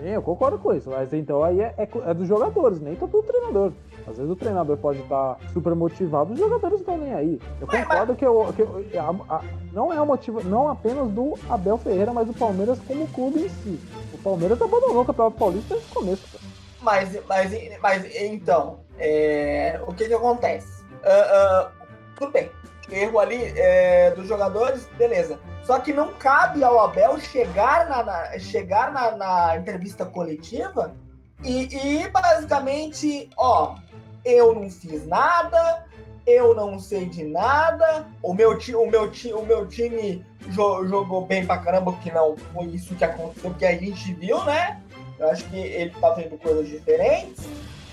Sim, 0.00 0.08
eu 0.08 0.22
concordo 0.22 0.58
com 0.58 0.74
isso, 0.74 0.90
mas 0.90 1.12
então 1.12 1.42
aí 1.42 1.60
é, 1.60 1.74
é, 1.78 1.88
é 2.06 2.14
dos 2.14 2.28
jogadores, 2.28 2.80
nem 2.80 2.94
tanto 2.94 3.20
do 3.20 3.22
treinador. 3.22 3.72
Às 4.06 4.16
vezes 4.16 4.30
o 4.30 4.36
treinador 4.36 4.76
pode 4.76 5.00
estar 5.00 5.38
super 5.52 5.74
motivado, 5.74 6.32
os 6.32 6.38
jogadores 6.38 6.78
estão 6.78 6.96
nem 6.96 7.12
aí. 7.12 7.40
Eu 7.60 7.66
concordo 7.66 8.14
que, 8.14 8.24
eu, 8.24 8.52
que 8.54 8.62
eu, 8.62 8.84
a, 9.28 9.36
a, 9.36 9.44
não 9.72 9.92
é 9.92 10.00
o 10.00 10.06
motivo, 10.06 10.42
não 10.44 10.68
apenas 10.68 11.08
do 11.10 11.36
Abel 11.48 11.76
Ferreira, 11.78 12.12
mas 12.12 12.26
do 12.26 12.34
Palmeiras 12.34 12.78
como 12.86 13.08
clube 13.08 13.40
em 13.40 13.48
si. 13.48 13.80
O 14.12 14.18
Palmeiras 14.18 14.60
abandonou 14.62 15.02
o 15.02 15.04
Campeonato 15.04 15.36
Paulista 15.36 15.74
desde 15.74 15.90
o 15.90 15.94
começo. 15.94 16.38
Mas, 16.80 17.18
mas, 17.26 17.50
mas 17.80 18.16
então, 18.16 18.80
é, 18.98 19.80
o 19.86 19.92
que 19.92 20.06
que 20.06 20.14
acontece? 20.14 20.84
Uh, 21.02 21.66
uh, 21.66 21.70
tudo 22.16 22.30
bem, 22.30 22.48
erro 22.90 23.18
ali 23.18 23.52
é, 23.56 24.10
dos 24.12 24.28
jogadores, 24.28 24.86
beleza. 24.96 25.38
Só 25.64 25.80
que 25.80 25.92
não 25.92 26.12
cabe 26.14 26.62
ao 26.62 26.78
Abel 26.78 27.18
chegar 27.18 27.88
na, 27.88 28.02
na 28.02 28.38
chegar 28.38 28.92
na, 28.92 29.16
na, 29.16 29.56
entrevista 29.56 30.04
coletiva 30.04 30.94
e, 31.42 32.02
e, 32.02 32.08
basicamente, 32.08 33.28
ó, 33.36 33.76
eu 34.24 34.54
não 34.54 34.70
fiz 34.70 35.06
nada, 35.06 35.84
eu 36.26 36.54
não 36.54 36.78
sei 36.78 37.06
de 37.06 37.24
nada, 37.24 38.06
o 38.22 38.32
meu, 38.32 38.56
ti, 38.56 38.74
o 38.74 38.86
meu, 38.86 39.10
ti, 39.10 39.32
o 39.32 39.44
meu 39.44 39.66
time 39.66 40.24
jo, 40.48 40.86
jogou 40.86 41.26
bem 41.26 41.44
pra 41.44 41.58
caramba, 41.58 41.92
que 42.02 42.12
não 42.12 42.36
foi 42.36 42.66
isso 42.66 42.94
que 42.94 43.04
aconteceu, 43.04 43.52
que 43.54 43.66
a 43.66 43.76
gente 43.76 44.12
viu, 44.14 44.42
né? 44.44 44.80
Eu 45.18 45.30
acho 45.30 45.44
que 45.48 45.58
ele 45.58 45.90
tá 46.00 46.10
vendo 46.10 46.38
coisas 46.38 46.68
diferentes. 46.68 47.44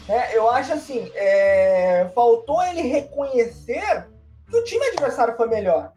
Né? 0.07 0.29
Eu 0.35 0.49
acho 0.49 0.73
assim, 0.73 1.09
é... 1.15 2.09
faltou 2.13 2.61
ele 2.63 2.81
reconhecer 2.81 4.07
que 4.53 4.59
o 4.59 4.63
time 4.63 4.85
adversário 4.85 5.35
foi 5.35 5.47
melhor. 5.47 5.91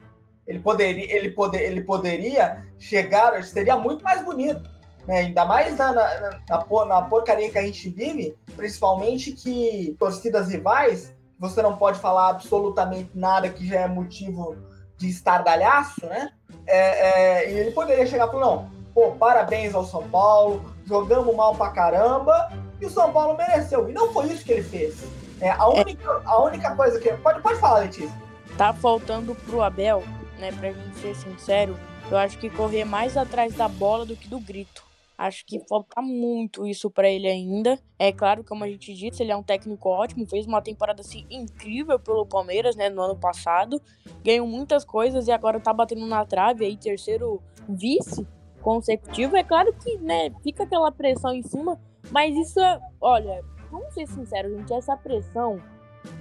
Ele 0.47 0.61
poderia, 0.61 1.15
ele 1.15 1.31
poder, 1.31 1.61
ele 1.61 1.83
poderia 1.83 2.65
chegar, 2.79 3.43
seria 3.45 3.77
muito 3.77 4.03
mais 4.03 4.25
bonito. 4.25 4.63
Né? 5.07 5.19
Ainda 5.19 5.45
mais 5.45 5.77
na, 5.77 5.93
na, 5.93 6.41
na, 6.49 6.87
na 6.87 7.03
porcaria 7.03 7.51
que 7.51 7.59
a 7.59 7.63
gente 7.63 7.91
vive, 7.91 8.35
principalmente 8.57 9.33
que 9.33 9.95
torcidas 9.99 10.49
rivais, 10.49 11.15
você 11.39 11.61
não 11.61 11.77
pode 11.77 11.99
falar 11.99 12.31
absolutamente 12.31 13.11
nada 13.15 13.51
que 13.51 13.67
já 13.67 13.81
é 13.81 13.89
motivo 13.89 14.57
de 14.97 15.11
estardalhaço, 15.11 16.07
né? 16.07 16.31
É, 16.67 16.79
é, 16.79 17.53
e 17.53 17.59
ele 17.59 17.73
poderia 17.73 18.07
chegar 18.07 18.29
e 18.29 18.31
falar, 18.31 18.47
não, 18.47 18.71
pô, 18.95 19.13
parabéns 19.13 19.75
ao 19.75 19.85
São 19.85 20.09
Paulo, 20.09 20.65
jogamos 20.87 21.37
mal 21.37 21.55
pra 21.55 21.69
caramba, 21.69 22.51
e 22.81 22.87
o 22.87 22.91
São 22.91 23.13
Paulo 23.13 23.37
mereceu. 23.37 23.91
E 23.91 23.93
não 23.93 24.11
foi 24.15 24.29
isso 24.29 24.43
que 24.43 24.53
ele 24.53 24.63
fez. 24.63 25.05
É, 25.43 25.51
a, 25.51 25.69
única, 25.69 26.23
a 26.25 26.43
única 26.43 26.75
coisa 26.75 26.99
que. 26.99 27.13
Pode, 27.19 27.43
pode 27.43 27.61
falar, 27.61 27.81
Letícia. 27.81 28.26
Tá 28.57 28.73
faltando 28.73 29.35
pro 29.35 29.61
Abel, 29.63 30.03
né, 30.39 30.51
pra 30.53 30.73
gente 30.73 30.97
ser 30.97 31.15
sincero, 31.15 31.79
eu 32.11 32.17
acho 32.17 32.39
que 32.39 32.49
correr 32.49 32.85
mais 32.85 33.17
atrás 33.17 33.55
da 33.55 33.69
bola 33.69 34.07
do 34.07 34.17
que 34.17 34.29
do 34.29 34.41
grito. 34.41 34.85
Acho 35.19 35.45
que 35.47 35.61
falta 35.67 36.03
muito 36.03 36.67
isso 36.67 36.91
para 36.91 37.09
ele 37.09 37.27
ainda. 37.27 37.79
É 37.99 38.13
claro, 38.13 38.45
como 38.45 38.65
a 38.65 38.69
gente 38.69 38.95
disse, 38.95 39.23
ele 39.23 39.33
é 39.33 39.37
um 39.37 39.43
técnico 39.43 39.89
ótimo, 39.89 40.27
fez 40.27 40.47
uma 40.47 40.61
temporada 40.61 41.01
assim 41.01 41.27
incrível 41.31 41.99
pelo 41.99 42.27
Palmeiras, 42.27 42.77
né, 42.77 42.89
no 42.89 43.03
ano 43.03 43.17
passado. 43.17 43.81
Ganhou 44.23 44.47
muitas 44.47 44.85
coisas 44.85 45.27
e 45.27 45.33
agora 45.33 45.59
tá 45.59 45.73
batendo 45.73 46.07
na 46.07 46.25
trave 46.25 46.65
aí, 46.65 46.77
terceiro 46.77 47.43
vice 47.69 48.27
consecutivo, 48.63 49.37
é 49.37 49.45
claro 49.45 49.73
que, 49.75 49.97
né, 49.99 50.29
fica 50.43 50.65
aquela 50.65 50.91
pressão 50.91 51.33
em 51.33 51.43
cima, 51.43 51.81
mas 52.11 52.37
isso, 52.37 52.59
é, 52.59 52.81
olha, 53.01 53.45
vamos 53.71 53.95
ser 53.95 54.09
sinceros, 54.09 54.57
gente, 54.57 54.73
essa 54.73 54.97
pressão, 54.97 55.63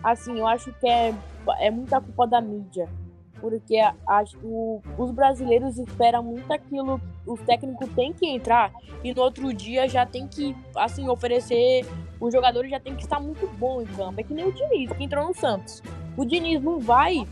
assim, 0.04 0.40
eu 0.40 0.48
acho 0.48 0.72
que 0.74 0.88
é, 0.88 1.14
é 1.60 1.72
muita 1.72 2.00
culpa 2.02 2.28
da 2.28 2.42
mídia. 2.42 2.88
porque 3.40 3.78
acho 4.08 4.82
os 4.98 5.12
brasileiros 5.12 5.78
esperam 5.78 6.24
muito 6.24 6.52
aquilo, 6.52 7.00
o 7.28 7.38
técnico 7.38 7.88
tem 7.90 8.14
que 8.14 8.26
entrar 8.26 8.72
e 9.04 9.14
no 9.14 9.22
outro 9.22 9.54
dia 9.54 9.88
já 9.88 10.06
tem 10.06 10.28
que, 10.28 10.56
assim, 10.76 11.08
oferecer, 11.10 11.86
os 12.20 12.34
jogadores 12.34 12.72
já 12.72 12.80
tem 12.80 12.96
que 12.96 13.04
estar 13.04 13.20
muito 13.20 13.48
bom 13.58 13.82
em 13.82 13.86
campo. 13.86 14.20
É 14.20 14.24
que 14.24 14.34
nem 14.34 14.48
o 14.48 14.52
Diniz, 14.52 14.92
que 14.92 15.04
entrou 15.04 15.28
no 15.28 15.36
Santos. 15.36 15.84
O 16.18 16.26
Diniz 16.26 16.62
não 16.62 16.80
vai 16.80 17.28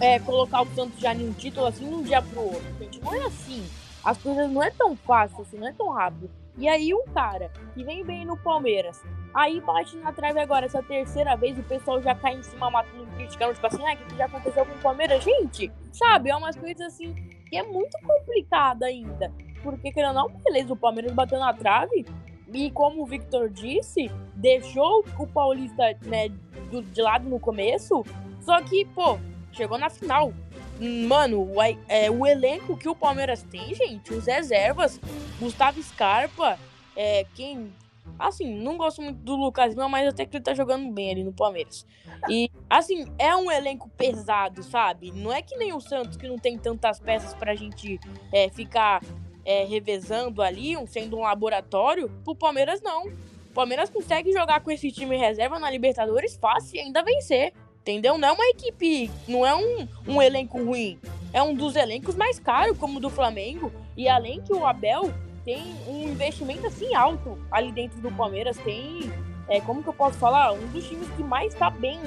é, 0.00 0.18
colocar 0.18 0.62
o 0.62 0.66
Santos 0.74 0.98
já 1.00 1.14
em 1.14 1.28
um 1.28 1.32
título 1.32 1.66
assim 1.66 1.88
de 1.88 1.94
um 1.94 2.02
dia 2.02 2.20
pro 2.20 2.40
outro, 2.40 2.78
gente. 2.78 3.00
Não 3.00 3.14
é 3.14 3.26
assim. 3.26 3.64
As 4.04 4.18
coisas 4.18 4.50
não 4.50 4.62
é 4.62 4.70
tão 4.70 4.96
fácil 4.96 5.40
assim, 5.40 5.56
não 5.56 5.68
é 5.68 5.72
tão 5.72 5.88
rápido. 5.90 6.30
E 6.58 6.68
aí 6.68 6.92
um 6.92 7.04
cara 7.14 7.50
que 7.72 7.82
vem 7.82 8.04
bem 8.04 8.24
no 8.24 8.36
Palmeiras, 8.36 9.02
aí 9.34 9.60
bate 9.60 9.96
na 9.96 10.12
trave 10.12 10.38
agora 10.38 10.66
essa 10.66 10.82
terceira 10.82 11.36
vez, 11.36 11.58
o 11.58 11.62
pessoal 11.62 12.00
já 12.00 12.14
cai 12.14 12.34
em 12.34 12.42
cima 12.42 12.70
matando, 12.70 13.06
criticando, 13.16 13.54
tipo 13.54 13.66
assim, 13.66 13.84
ah, 13.86 13.96
que, 13.96 14.16
já 14.16 14.26
aconteceu 14.26 14.64
com 14.64 14.72
o 14.72 14.78
Palmeiras? 14.78 15.24
Gente, 15.24 15.72
sabe, 15.92 16.30
é 16.30 16.36
umas 16.36 16.56
coisas 16.56 16.80
assim 16.86 17.14
que 17.48 17.56
é 17.56 17.62
muito 17.62 17.96
complicado 18.00 18.84
ainda. 18.84 19.32
Porque, 19.62 19.90
querendo 19.90 20.18
ou 20.18 20.28
não, 20.28 20.38
beleza, 20.42 20.72
o 20.72 20.76
Palmeiras 20.76 21.12
bateu 21.12 21.38
na 21.38 21.52
trave, 21.52 22.04
e 22.52 22.70
como 22.70 23.02
o 23.02 23.06
Victor 23.06 23.48
disse, 23.48 24.10
deixou 24.34 25.04
o 25.18 25.26
Paulista 25.26 25.96
né, 26.02 26.28
do, 26.70 26.82
de 26.82 27.02
lado 27.02 27.28
no 27.28 27.40
começo, 27.40 28.04
só 28.40 28.60
que, 28.62 28.84
pô, 28.84 29.18
chegou 29.52 29.78
na 29.78 29.88
final. 29.88 30.32
Mano, 30.78 31.40
o, 31.40 31.62
é, 31.88 32.10
o 32.10 32.26
elenco 32.26 32.76
que 32.76 32.88
o 32.88 32.94
Palmeiras 32.94 33.42
tem, 33.42 33.74
gente, 33.74 34.12
os 34.12 34.26
reservas, 34.26 35.00
Gustavo 35.40 35.82
Scarpa, 35.82 36.58
é, 36.96 37.24
quem. 37.34 37.72
Assim, 38.18 38.54
não 38.54 38.76
gosto 38.76 39.02
muito 39.02 39.18
do 39.18 39.34
Lucas 39.34 39.70
Lima, 39.70 39.88
mas 39.88 40.08
até 40.08 40.24
que 40.24 40.36
ele 40.36 40.44
tá 40.44 40.54
jogando 40.54 40.90
bem 40.92 41.10
ali 41.10 41.24
no 41.24 41.32
Palmeiras. 41.32 41.86
E, 42.28 42.50
assim, 42.70 43.06
é 43.18 43.34
um 43.34 43.50
elenco 43.50 43.88
pesado, 43.96 44.62
sabe? 44.62 45.10
Não 45.10 45.32
é 45.32 45.42
que 45.42 45.56
nem 45.56 45.72
o 45.72 45.80
Santos, 45.80 46.16
que 46.16 46.28
não 46.28 46.38
tem 46.38 46.56
tantas 46.56 47.00
peças 47.00 47.34
pra 47.34 47.54
gente 47.54 47.98
é, 48.32 48.48
ficar 48.48 49.02
é, 49.44 49.64
revezando 49.64 50.42
ali, 50.42 50.74
sendo 50.86 51.16
um 51.16 51.22
laboratório. 51.22 52.10
O 52.26 52.34
Palmeiras, 52.34 52.80
não. 52.80 53.06
O 53.06 53.52
Palmeiras 53.54 53.90
consegue 53.90 54.32
jogar 54.32 54.60
com 54.60 54.70
esse 54.70 54.90
time 54.90 55.16
reserva 55.16 55.58
na 55.58 55.70
Libertadores 55.70 56.36
fácil 56.36 56.76
e 56.76 56.80
ainda 56.80 57.02
vencer. 57.02 57.52
Entendeu? 57.82 58.16
Não 58.16 58.28
é 58.28 58.32
uma 58.32 58.46
equipe, 58.46 59.10
não 59.28 59.44
é 59.44 59.54
um, 59.54 59.86
um 60.08 60.22
elenco 60.22 60.56
ruim. 60.62 60.98
É 61.34 61.42
um 61.42 61.54
dos 61.54 61.76
elencos 61.76 62.16
mais 62.16 62.38
caros, 62.38 62.78
como 62.78 62.96
o 62.96 63.00
do 63.00 63.10
Flamengo. 63.10 63.70
E 63.94 64.08
além 64.08 64.40
que 64.40 64.54
o 64.54 64.64
Abel 64.64 65.12
tem 65.44 65.62
um 65.86 66.08
investimento 66.08 66.66
assim 66.66 66.94
alto 66.94 67.38
ali 67.50 67.70
dentro 67.72 68.00
do 68.00 68.10
Palmeiras. 68.12 68.56
Tem, 68.58 69.10
é, 69.48 69.60
como 69.60 69.82
que 69.82 69.88
eu 69.88 69.94
posso 69.94 70.18
falar? 70.18 70.52
Um 70.52 70.66
dos 70.68 70.88
times 70.88 71.08
que 71.10 71.22
mais 71.22 71.52
está 71.52 71.70
bem 71.70 72.00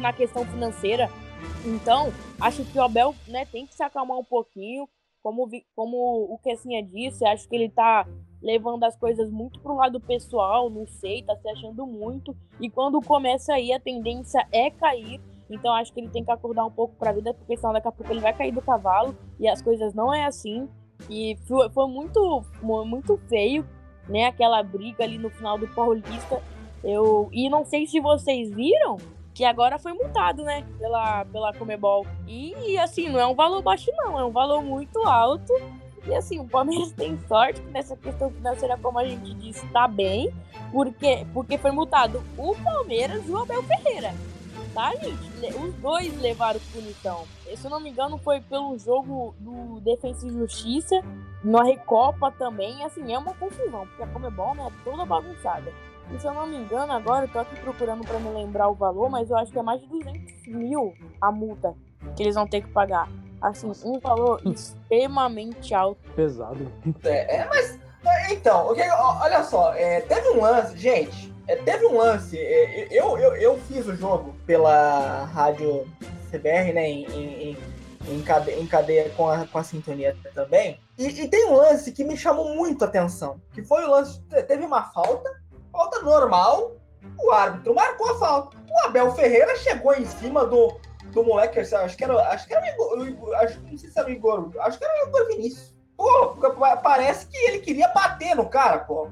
na 0.00 0.12
questão 0.12 0.44
financeira. 0.44 1.10
Então, 1.64 2.12
acho 2.40 2.64
que 2.64 2.78
o 2.78 2.82
Abel 2.82 3.14
né, 3.26 3.44
tem 3.46 3.66
que 3.66 3.74
se 3.74 3.82
acalmar 3.82 4.18
um 4.18 4.24
pouquinho. 4.24 4.88
Como, 5.22 5.48
como 5.74 6.32
o 6.32 6.38
Kessinha 6.38 6.82
disse, 6.82 7.26
acho 7.26 7.48
que 7.48 7.56
ele 7.56 7.68
tá 7.68 8.06
levando 8.40 8.84
as 8.84 8.96
coisas 8.96 9.30
muito 9.30 9.60
pro 9.60 9.74
lado 9.74 10.00
pessoal, 10.00 10.70
não 10.70 10.86
sei, 10.86 11.22
tá 11.22 11.36
se 11.36 11.48
achando 11.48 11.86
muito. 11.86 12.36
E 12.60 12.70
quando 12.70 13.00
começa 13.00 13.54
aí, 13.54 13.72
a 13.72 13.80
tendência 13.80 14.46
é 14.52 14.70
cair. 14.70 15.20
Então 15.50 15.72
acho 15.74 15.92
que 15.92 16.00
ele 16.00 16.10
tem 16.10 16.24
que 16.24 16.30
acordar 16.30 16.64
um 16.64 16.70
pouco 16.70 16.94
pra 16.96 17.12
vida, 17.12 17.32
porque 17.32 17.56
senão 17.56 17.72
daqui 17.72 17.88
a 17.88 17.92
pouco 17.92 18.12
ele 18.12 18.20
vai 18.20 18.34
cair 18.34 18.52
do 18.52 18.62
cavalo 18.62 19.16
e 19.40 19.48
as 19.48 19.62
coisas 19.62 19.94
não 19.94 20.12
é 20.12 20.24
assim. 20.24 20.68
E 21.08 21.36
foi, 21.46 21.86
muito, 21.86 22.44
muito 22.62 23.18
feio, 23.28 23.66
né? 24.08 24.26
Aquela 24.26 24.62
briga 24.62 25.04
ali 25.04 25.18
no 25.18 25.30
final 25.30 25.58
do 25.58 25.66
Paulista. 25.68 26.42
Eu, 26.82 27.28
e 27.32 27.48
não 27.48 27.64
sei 27.64 27.86
se 27.86 28.00
vocês 28.00 28.50
viram, 28.50 28.98
que 29.34 29.44
agora 29.44 29.78
foi 29.78 29.92
multado, 29.92 30.42
né, 30.42 30.64
pela, 30.78 31.24
pela 31.24 31.52
Comebol. 31.52 32.04
E, 32.26 32.76
assim, 32.78 33.08
não 33.08 33.20
é 33.20 33.26
um 33.26 33.34
valor 33.34 33.62
baixo, 33.62 33.90
não, 33.96 34.18
é 34.18 34.24
um 34.24 34.32
valor 34.32 34.62
muito 34.62 34.98
alto. 35.06 35.52
E 36.06 36.14
assim, 36.14 36.40
o 36.40 36.44
Palmeiras 36.44 36.90
tem 36.98 37.18
sorte 37.28 37.60
que 37.60 37.70
nessa 37.70 37.96
questão 37.96 38.30
financeira, 38.30 38.76
como 38.78 38.98
a 38.98 39.04
gente 39.04 39.32
disse, 39.34 39.66
tá 39.68 39.86
bem, 39.86 40.32
porque, 40.72 41.24
porque 41.32 41.58
foi 41.58 41.70
multado 41.70 42.22
o 42.36 42.54
Palmeiras 42.56 43.26
e 43.28 43.30
o 43.30 43.38
Abel 43.38 43.62
Ferreira. 43.62 44.12
Tá, 44.78 44.94
gente? 44.94 45.58
Os 45.60 45.74
dois 45.74 46.20
levaram 46.20 46.60
punição. 46.72 47.24
Se 47.56 47.66
eu 47.66 47.68
não 47.68 47.80
me 47.80 47.90
engano, 47.90 48.16
foi 48.16 48.40
pelo 48.40 48.78
jogo 48.78 49.34
do 49.40 49.80
Defensa 49.80 50.24
e 50.24 50.30
Justiça, 50.30 51.02
na 51.42 51.64
Recopa 51.64 52.30
também. 52.30 52.84
Assim, 52.84 53.12
é 53.12 53.18
uma 53.18 53.34
confusão, 53.34 53.88
porque 53.88 54.04
a 54.04 54.06
Comebol 54.06 54.54
né, 54.54 54.64
é 54.68 54.84
toda 54.84 55.04
bagunçada. 55.04 55.72
E 56.14 56.20
se 56.20 56.28
eu 56.28 56.32
não 56.32 56.46
me 56.46 56.58
engano, 56.58 56.92
agora 56.92 57.24
eu 57.24 57.28
tô 57.28 57.40
aqui 57.40 57.56
procurando 57.56 58.06
para 58.06 58.20
me 58.20 58.28
lembrar 58.28 58.68
o 58.68 58.74
valor, 58.74 59.10
mas 59.10 59.28
eu 59.28 59.36
acho 59.36 59.50
que 59.50 59.58
é 59.58 59.62
mais 59.62 59.80
de 59.80 59.88
200 59.88 60.46
mil 60.46 60.94
a 61.20 61.32
multa 61.32 61.74
que 62.14 62.22
eles 62.22 62.36
vão 62.36 62.46
ter 62.46 62.60
que 62.60 62.68
pagar. 62.68 63.08
Assim, 63.42 63.72
um 63.84 63.98
valor 63.98 64.40
extremamente 64.46 65.74
alto. 65.74 66.08
Pesado. 66.14 66.70
É, 67.02 67.38
é 67.38 67.48
mas. 67.48 67.80
É, 68.06 68.32
então, 68.32 68.70
okay, 68.70 68.88
olha 68.88 69.42
só, 69.42 69.74
é, 69.74 70.02
teve 70.02 70.28
um 70.28 70.40
lance, 70.40 70.78
gente. 70.78 71.36
É, 71.48 71.56
teve 71.56 71.86
um 71.86 71.96
lance. 71.96 72.38
É, 72.38 72.86
eu, 72.90 73.18
eu, 73.18 73.34
eu 73.36 73.58
fiz 73.60 73.86
o 73.86 73.96
jogo 73.96 74.36
pela 74.46 75.24
rádio 75.24 75.86
CBR, 76.30 76.72
né? 76.72 76.88
Em, 76.88 77.06
em, 77.06 77.56
em, 78.06 78.22
cadeia, 78.22 78.60
em 78.60 78.66
cadeia 78.66 79.10
com, 79.16 79.28
a, 79.28 79.46
com 79.46 79.58
a 79.58 79.64
sintonia 79.64 80.16
também. 80.34 80.78
E, 80.96 81.06
e, 81.06 81.28
tem 81.28 81.46
um 81.46 81.56
lance 81.56 81.90
que 81.90 82.04
me 82.04 82.16
chamou 82.16 82.54
muito 82.54 82.84
a 82.84 82.88
atenção. 82.88 83.40
Que 83.52 83.62
foi 83.62 83.84
o 83.84 83.90
lance. 83.90 84.20
Teve 84.46 84.64
uma 84.64 84.84
falta 84.84 85.30
falta 85.78 86.00
normal, 86.02 86.72
o 87.18 87.30
árbitro 87.30 87.74
marcou 87.74 88.10
a 88.10 88.18
falta. 88.18 88.56
O 88.68 88.86
Abel 88.86 89.14
Ferreira 89.14 89.56
chegou 89.56 89.94
em 89.94 90.04
cima 90.04 90.44
do, 90.44 90.76
do 91.12 91.22
moleque, 91.22 91.60
acho 91.60 91.96
que 91.96 92.04
era, 92.04 92.20
acho 92.30 92.46
que 92.46 92.54
era 92.54 92.64
o 92.96 93.06
Igor, 93.06 93.34
acho, 93.36 93.60
não 93.60 93.78
sei 93.78 93.90
se 93.90 93.98
era 93.98 94.08
o 94.08 94.10
Igor, 94.10 94.50
acho 94.60 94.78
que 94.78 94.84
era 94.84 95.04
o 95.04 95.08
Igor 95.08 95.26
Vinícius. 95.28 95.74
Pô, 95.96 96.36
parece 96.82 97.26
que 97.26 97.36
ele 97.36 97.60
queria 97.60 97.88
bater 97.88 98.34
no 98.34 98.48
cara, 98.48 98.78
pô. 98.78 99.08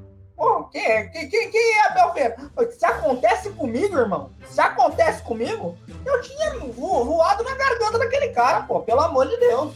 Quem 0.71 0.85
é, 0.85 1.05
quem, 1.05 1.29
quem, 1.29 1.51
quem 1.51 1.75
é 1.75 1.87
Abel 1.89 2.12
Ferreira? 2.12 2.37
Se 2.71 2.85
acontece 2.85 3.51
comigo, 3.51 3.97
irmão, 3.97 4.31
se 4.49 4.61
acontece 4.61 5.23
comigo, 5.23 5.77
eu 6.05 6.21
tinha 6.21 6.59
voado 6.61 7.45
na 7.45 7.55
garganta 7.55 7.99
daquele 7.99 8.29
cara, 8.29 8.62
pô, 8.62 8.81
pelo 8.81 9.01
amor 9.01 9.29
de 9.29 9.37
Deus. 9.37 9.75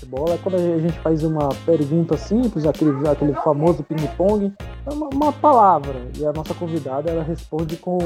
bate-bola 0.00 0.34
é 0.34 0.38
quando 0.38 0.56
a 0.56 0.78
gente 0.78 0.98
faz 1.00 1.22
uma 1.22 1.48
pergunta 1.64 2.16
simples, 2.16 2.66
aquele, 2.66 3.08
aquele 3.08 3.34
famoso 3.34 3.82
ping-pong, 3.84 4.52
é 4.86 4.92
uma, 4.92 5.08
uma, 5.08 5.32
palavra, 5.32 6.08
e 6.16 6.24
a 6.24 6.32
nossa 6.32 6.54
convidada 6.54 7.10
ela 7.10 7.22
responde 7.22 7.76
com 7.76 7.98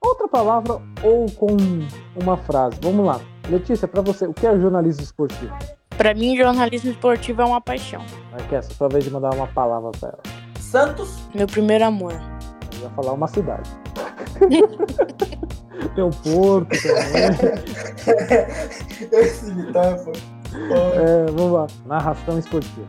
outra 0.00 0.28
palavra 0.28 0.80
ou 1.02 1.30
com 1.32 1.56
uma 2.20 2.36
frase. 2.36 2.78
Vamos 2.80 3.06
lá. 3.06 3.20
Letícia, 3.48 3.88
para 3.88 4.02
você, 4.02 4.26
o 4.26 4.32
que 4.32 4.46
é 4.46 4.58
jornalismo 4.58 5.02
esportivo? 5.02 5.52
Para 5.96 6.14
mim, 6.14 6.36
jornalismo 6.36 6.90
esportivo 6.90 7.42
é 7.42 7.44
uma 7.44 7.60
paixão. 7.60 8.04
Vai 8.30 8.46
que 8.48 8.54
é 8.54 8.58
essa 8.58 8.72
sua 8.72 8.88
vez 8.88 9.04
de 9.04 9.10
mandar 9.10 9.34
uma 9.34 9.46
palavra 9.46 9.90
para 9.92 10.08
ela. 10.10 10.22
Santos. 10.58 11.18
Meu 11.34 11.46
primeiro 11.46 11.84
amor. 11.84 12.14
Eu 12.74 12.82
ia 12.82 12.90
falar 12.90 13.12
uma 13.12 13.28
cidade. 13.28 13.70
Tem 15.94 16.04
um 16.04 16.10
porto 16.10 16.70
também. 16.70 17.60
Esse 19.20 19.50
Vitão 19.52 19.98
foi. 19.98 20.12
É, 20.94 21.26
vamos 21.32 21.52
lá. 21.52 21.66
Narração 21.86 22.38
esportiva. 22.38 22.86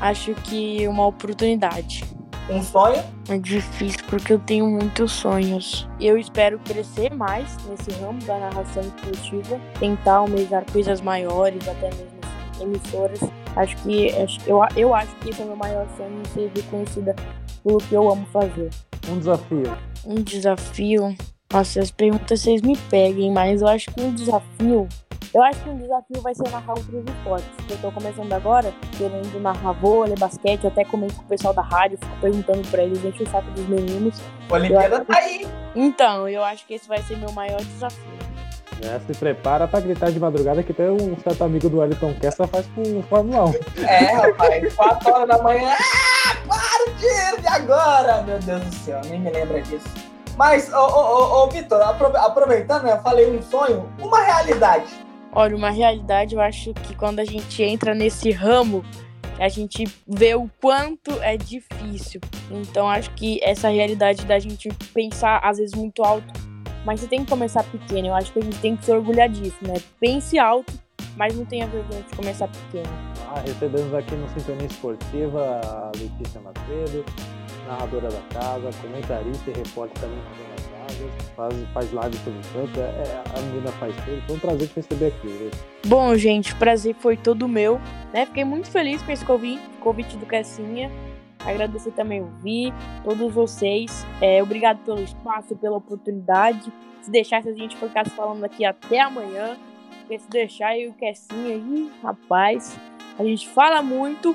Acho 0.00 0.34
que 0.34 0.86
uma 0.86 1.06
oportunidade. 1.06 2.04
Um 2.48 2.62
sonho? 2.62 3.02
É 3.28 3.38
difícil 3.38 4.00
porque 4.08 4.34
eu 4.34 4.38
tenho 4.38 4.66
muitos 4.66 5.12
sonhos. 5.12 5.88
Eu 5.98 6.18
espero 6.18 6.58
crescer 6.58 7.14
mais 7.14 7.56
nesse 7.66 7.90
ramo 8.00 8.22
da 8.24 8.38
narração 8.38 8.82
esportiva, 8.82 9.58
tentar 9.80 10.16
almejar 10.16 10.64
coisas 10.70 11.00
maiores, 11.00 11.66
até 11.66 11.88
mesmo 11.90 12.14
emissoras. 12.60 13.20
Acho 13.56 13.76
que 13.78 14.08
eu, 14.46 14.60
eu 14.76 14.94
acho 14.94 15.14
que 15.16 15.30
esse 15.30 15.40
é 15.40 15.44
o 15.44 15.48
meu 15.48 15.56
maior 15.56 15.86
sonho 15.96 16.22
ser 16.34 16.50
reconhecida 16.54 17.16
pelo 17.62 17.78
que 17.78 17.94
eu 17.94 18.10
amo 18.10 18.26
fazer. 18.26 18.70
Um 19.08 19.18
desafio. 19.18 19.78
Um 20.04 20.14
desafio. 20.16 21.16
Nossa, 21.52 21.80
as 21.80 21.90
perguntas 21.90 22.40
vocês 22.40 22.62
me 22.62 22.76
peguem, 22.90 23.32
mas 23.32 23.62
eu 23.62 23.68
acho 23.68 23.90
que 23.92 24.00
um 24.00 24.12
desafio 24.12 24.88
eu 25.34 25.42
acho 25.42 25.60
que 25.64 25.68
um 25.68 25.76
desafio 25.76 26.22
vai 26.22 26.32
ser 26.32 26.48
narrar 26.48 26.78
outros 26.78 27.04
esportes. 27.04 27.48
Eu 27.68 27.76
tô 27.78 27.90
começando 27.90 28.32
agora, 28.32 28.72
querendo 28.96 29.40
narrar 29.40 29.72
vôlei, 29.72 30.14
basquete, 30.14 30.64
até 30.64 30.84
comento 30.84 31.16
com 31.16 31.22
o 31.22 31.26
pessoal 31.26 31.52
da 31.52 31.60
rádio, 31.60 31.98
fico 32.00 32.16
perguntando 32.20 32.62
pra 32.68 32.84
eles, 32.84 33.04
enche 33.04 33.24
o 33.24 33.28
saco 33.28 33.50
dos 33.50 33.68
meninos. 33.68 34.20
A 34.48 34.54
Olimpíada 34.54 34.98
acho... 34.98 35.04
tá 35.06 35.18
aí! 35.18 35.44
Então, 35.74 36.28
eu 36.28 36.44
acho 36.44 36.64
que 36.64 36.74
esse 36.74 36.86
vai 36.86 37.02
ser 37.02 37.16
meu 37.16 37.32
maior 37.32 37.60
desafio. 37.60 38.14
É, 38.80 39.00
se 39.00 39.18
prepara 39.18 39.66
pra 39.66 39.80
gritar 39.80 40.12
de 40.12 40.20
madrugada 40.20 40.62
que 40.62 40.72
tem 40.72 40.88
um 40.88 41.18
certo 41.18 41.42
amigo 41.42 41.68
do 41.68 41.78
Wellington 41.78 42.14
Kessa 42.20 42.46
faz 42.46 42.66
com 42.68 42.82
o 42.82 43.02
Fórmula 43.02 43.46
1. 43.46 43.52
É, 43.82 44.12
rapaz, 44.12 44.74
4 44.74 45.12
horas 45.12 45.28
da 45.28 45.42
manhã. 45.42 45.72
Ah, 45.72 46.36
para 46.46 46.92
de, 46.92 47.42
de 47.42 47.48
agora! 47.48 48.22
Meu 48.22 48.38
Deus 48.38 48.62
do 48.62 48.72
céu, 48.72 49.00
nem 49.06 49.18
me 49.18 49.30
lembra 49.30 49.60
disso. 49.62 50.03
Mas, 50.36 50.72
ô, 50.72 50.76
ô, 50.76 50.82
ô, 50.82 51.44
ô 51.44 51.48
Vitor, 51.48 51.80
aproveitando, 51.80 52.84
né, 52.84 52.92
eu 52.92 53.02
falei 53.02 53.30
um 53.30 53.40
sonho, 53.40 53.88
uma 54.00 54.20
realidade. 54.22 54.92
Olha, 55.32 55.56
uma 55.56 55.70
realidade, 55.70 56.34
eu 56.34 56.40
acho 56.40 56.74
que 56.74 56.94
quando 56.94 57.20
a 57.20 57.24
gente 57.24 57.62
entra 57.62 57.94
nesse 57.94 58.30
ramo, 58.30 58.84
a 59.38 59.48
gente 59.48 59.84
vê 60.06 60.34
o 60.34 60.48
quanto 60.60 61.10
é 61.20 61.36
difícil. 61.36 62.20
Então 62.50 62.88
acho 62.88 63.10
que 63.12 63.40
essa 63.42 63.68
realidade 63.68 64.24
da 64.26 64.38
gente 64.38 64.68
pensar 64.92 65.40
às 65.42 65.58
vezes 65.58 65.74
muito 65.74 66.02
alto, 66.02 66.32
mas 66.84 67.00
você 67.00 67.06
tem 67.06 67.24
que 67.24 67.30
começar 67.30 67.64
pequeno. 67.64 68.08
Eu 68.08 68.14
acho 68.14 68.32
que 68.32 68.38
a 68.38 68.42
gente 68.42 68.58
tem 68.58 68.76
que 68.76 68.84
se 68.84 68.92
orgulhar 68.92 69.28
disso, 69.28 69.56
né? 69.62 69.74
Pense 69.98 70.38
alto, 70.38 70.72
mas 71.16 71.34
não 71.36 71.44
tenha 71.44 71.66
vergonha 71.66 72.02
de 72.02 72.16
começar 72.16 72.48
pequeno. 72.48 72.92
Ah, 73.28 73.40
recebemos 73.40 73.92
aqui 73.94 74.14
no 74.14 74.28
Sintonia 74.30 74.66
Esportiva 74.66 75.60
a 75.64 75.90
Letícia 75.96 76.40
Macedo, 76.40 77.04
narradora 77.66 78.08
da 78.08 78.20
casa, 78.32 78.70
comentarista 78.80 79.50
e 79.50 79.54
repórter 79.54 80.00
também 80.00 80.18
faz, 81.36 81.54
faz 81.72 81.92
live 81.92 82.16
sobre 82.18 82.40
tanto, 82.52 82.80
é, 82.80 83.22
a 83.36 83.40
menina 83.40 83.70
faz 83.72 83.94
tudo. 84.04 84.22
Foi 84.26 84.36
um 84.36 84.38
prazer 84.38 84.68
te 84.68 84.76
receber 84.76 85.06
aqui. 85.06 85.26
Viu? 85.26 85.50
Bom, 85.86 86.14
gente, 86.16 86.52
o 86.52 86.56
prazer 86.56 86.94
foi 86.94 87.16
todo 87.16 87.48
meu. 87.48 87.80
Né? 88.12 88.26
Fiquei 88.26 88.44
muito 88.44 88.70
feliz 88.70 89.02
com 89.02 89.12
esse 89.12 89.24
convite, 89.24 89.62
convite 89.80 90.16
do 90.16 90.26
Cassinha. 90.26 90.90
Agradecer 91.44 91.92
também 91.92 92.22
o 92.22 92.28
Vi, 92.42 92.72
todos 93.02 93.32
vocês. 93.32 94.06
É, 94.20 94.42
obrigado 94.42 94.82
pelo 94.84 95.00
espaço, 95.00 95.54
pela 95.56 95.76
oportunidade. 95.76 96.72
Se 97.02 97.10
deixasse, 97.10 97.48
a 97.48 97.54
gente 97.54 97.76
ficasse 97.76 98.10
falando 98.10 98.44
aqui 98.44 98.64
até 98.64 99.00
amanhã. 99.00 99.56
Porque 100.00 100.18
se 100.18 100.28
deixar 100.28 100.76
eu 100.78 100.88
e 100.88 100.88
o 100.88 100.94
Cassinha 100.94 101.54
aí, 101.54 101.90
rapaz, 102.02 102.78
a 103.18 103.24
gente 103.24 103.48
fala 103.48 103.82
muito. 103.82 104.34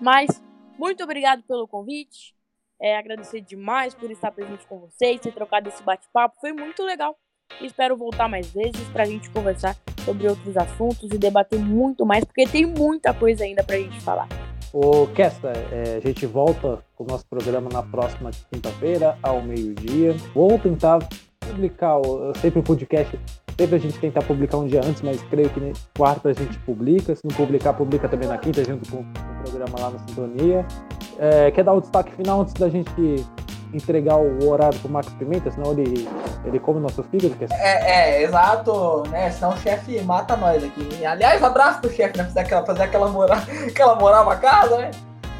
Mas 0.00 0.42
muito 0.78 1.02
obrigado 1.02 1.42
pelo 1.42 1.66
convite. 1.66 2.37
É, 2.80 2.96
agradecer 2.96 3.40
demais 3.40 3.94
por 3.94 4.10
estar 4.10 4.30
presente 4.30 4.66
com 4.66 4.78
vocês, 4.78 5.20
ter 5.20 5.32
trocado 5.32 5.68
esse 5.68 5.82
bate-papo. 5.82 6.36
Foi 6.40 6.52
muito 6.52 6.82
legal. 6.84 7.16
Espero 7.60 7.96
voltar 7.96 8.28
mais 8.28 8.52
vezes 8.52 8.86
para 8.92 9.02
a 9.02 9.06
gente 9.06 9.30
conversar 9.30 9.76
sobre 10.04 10.28
outros 10.28 10.56
assuntos 10.56 11.10
e 11.10 11.18
debater 11.18 11.58
muito 11.58 12.06
mais, 12.06 12.24
porque 12.24 12.46
tem 12.46 12.66
muita 12.66 13.12
coisa 13.12 13.44
ainda 13.44 13.64
para 13.64 13.76
a 13.76 13.78
gente 13.78 14.00
falar. 14.00 14.28
O 14.72 15.06
Kesta, 15.08 15.52
é, 15.72 15.96
a 15.96 16.00
gente 16.00 16.26
volta 16.26 16.84
com 16.94 17.04
o 17.04 17.06
nosso 17.06 17.26
programa 17.26 17.70
na 17.72 17.82
próxima 17.82 18.30
quinta-feira, 18.52 19.18
ao 19.22 19.40
meio-dia. 19.40 20.12
Vou 20.34 20.58
tentar 20.58 20.98
publicar 21.48 21.96
sempre 22.40 22.60
o 22.60 22.62
podcast. 22.62 23.18
Sempre 23.58 23.74
a 23.74 23.78
gente 23.78 23.98
tentar 23.98 24.22
publicar 24.22 24.58
um 24.58 24.66
dia 24.66 24.80
antes, 24.84 25.02
mas 25.02 25.20
creio 25.24 25.50
que 25.50 25.72
quarta 25.96 26.28
a 26.28 26.32
gente 26.32 26.56
publica. 26.60 27.14
Se 27.14 27.22
não 27.24 27.34
publicar, 27.34 27.72
publica 27.72 28.08
também 28.08 28.28
na 28.28 28.38
quinta, 28.38 28.64
junto 28.64 28.88
com 28.90 28.98
o 28.98 29.42
programa 29.42 29.80
lá 29.80 29.90
na 29.90 29.98
Sintonia. 29.98 30.64
É, 31.18 31.50
quer 31.50 31.64
dar 31.64 31.72
o 31.72 31.80
destaque 31.80 32.12
final 32.12 32.42
antes 32.42 32.54
da 32.54 32.68
gente 32.68 33.26
entregar 33.74 34.16
o 34.16 34.48
horário 34.48 34.78
pro 34.78 34.88
Max 34.88 35.12
Pimenta, 35.14 35.50
senão 35.50 35.72
ele, 35.72 36.08
ele 36.44 36.58
come 36.58 36.80
nosso 36.80 37.02
fígado? 37.02 37.34
Quer... 37.34 37.48
É, 37.52 38.20
é, 38.20 38.22
exato, 38.22 39.02
né? 39.10 39.30
Senão 39.30 39.52
o 39.52 39.56
chefe 39.58 40.00
mata 40.02 40.36
nós 40.36 40.62
aqui. 40.62 41.04
Aliás, 41.04 41.42
abraço 41.42 41.80
pro 41.80 41.90
chefe, 41.90 42.16
né? 42.16 42.24
Fazer 42.24 42.40
aquela, 42.40 42.64
fazer 42.64 42.82
aquela 42.84 43.08
moral, 43.08 43.38
aquela 43.68 43.94
moral 43.96 44.24
pra 44.24 44.36
casa, 44.36 44.78
né? 44.78 44.90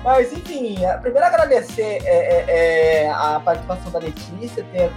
Mas, 0.05 0.33
enfim, 0.33 0.77
primeiro 1.03 1.27
agradecer 1.27 2.01
é, 2.05 2.07
é, 2.07 2.45
é, 3.05 3.11
a 3.11 3.41
participação 3.45 3.91
da 3.91 3.99
Letícia, 3.99 4.65
ter, 4.73 4.91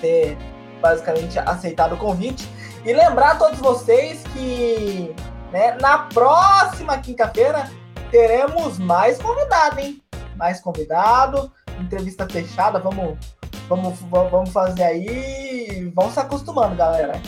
ter 0.00 0.36
basicamente 0.80 1.38
aceitado 1.38 1.94
o 1.94 1.98
convite. 1.98 2.48
E 2.84 2.92
lembrar 2.92 3.32
a 3.32 3.34
todos 3.36 3.58
vocês 3.58 4.22
que 4.32 5.14
né, 5.52 5.76
na 5.80 5.98
próxima 5.98 6.98
quinta-feira 6.98 7.70
teremos 8.10 8.78
mais 8.78 9.18
convidado, 9.20 9.80
hein? 9.80 10.02
Mais 10.36 10.60
convidado, 10.60 11.52
entrevista 11.78 12.26
fechada, 12.28 12.78
vamos, 12.78 13.18
vamos, 13.68 13.98
vamos 14.10 14.50
fazer 14.50 14.82
aí. 14.82 15.92
Vamos 15.94 16.14
se 16.14 16.20
acostumando, 16.20 16.74
galera. 16.74 17.20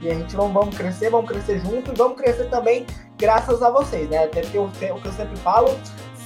E 0.00 0.10
a 0.10 0.14
gente 0.14 0.34
vamos, 0.36 0.52
vamos 0.52 0.76
crescer, 0.76 1.10
vamos 1.10 1.30
crescer 1.30 1.60
junto 1.60 1.92
e 1.92 1.94
vamos 1.94 2.16
crescer 2.16 2.48
também 2.50 2.86
graças 3.18 3.62
a 3.62 3.70
vocês, 3.70 4.08
né? 4.08 4.24
Até 4.24 4.42
porque 4.42 4.58
o 4.58 4.68
que 4.68 4.84
eu 4.84 5.12
sempre 5.12 5.36
falo, 5.36 5.78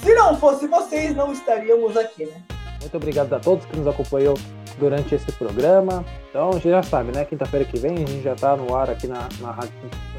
se 0.02 0.14
não 0.14 0.36
fosse 0.36 0.66
vocês, 0.66 1.14
não 1.14 1.32
estaríamos 1.32 1.96
aqui, 1.96 2.26
né? 2.26 2.42
Muito 2.80 2.96
obrigado 2.96 3.32
a 3.32 3.40
todos 3.40 3.66
que 3.66 3.76
nos 3.76 3.86
acompanhou 3.86 4.34
durante 4.78 5.14
esse 5.14 5.30
programa. 5.32 6.04
Então, 6.30 6.52
você 6.52 6.70
já 6.70 6.82
sabe, 6.82 7.14
né? 7.14 7.24
Quinta-feira 7.24 7.64
que 7.64 7.78
vem 7.78 7.94
a 7.94 7.98
gente 7.98 8.22
já 8.22 8.32
está 8.32 8.56
no 8.56 8.74
ar 8.74 8.90
aqui 8.90 9.06
na, 9.06 9.28
na 9.40 9.50
Rádio 9.50 9.72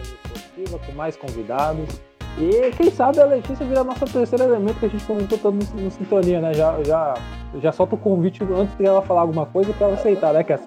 Esportiva 0.04 0.80
com 0.80 0.92
mais 0.92 1.16
convidados. 1.16 2.09
E 2.40 2.72
quem 2.72 2.90
sabe 2.90 3.20
a 3.20 3.26
Letícia 3.26 3.66
vira 3.66 3.84
nosso 3.84 4.06
terceiro 4.06 4.46
elemento 4.46 4.80
que 4.80 4.86
a 4.86 4.90
gente 4.90 5.04
comentou 5.04 5.38
todo 5.38 5.56
no, 5.56 5.82
no 5.82 5.92
Sintonia, 5.92 6.40
né? 6.40 6.54
Já, 6.54 6.82
já, 6.84 7.14
já 7.62 7.72
solta 7.74 7.96
o 7.96 7.98
convite 7.98 8.42
antes 8.44 8.74
de 8.78 8.86
ela 8.86 9.02
falar 9.02 9.22
alguma 9.22 9.46
coisa 9.46 9.74
pra 9.74 9.88
ela 9.88 9.96
aceitar, 9.96 10.34
né, 10.34 10.42
Cass? 10.42 10.62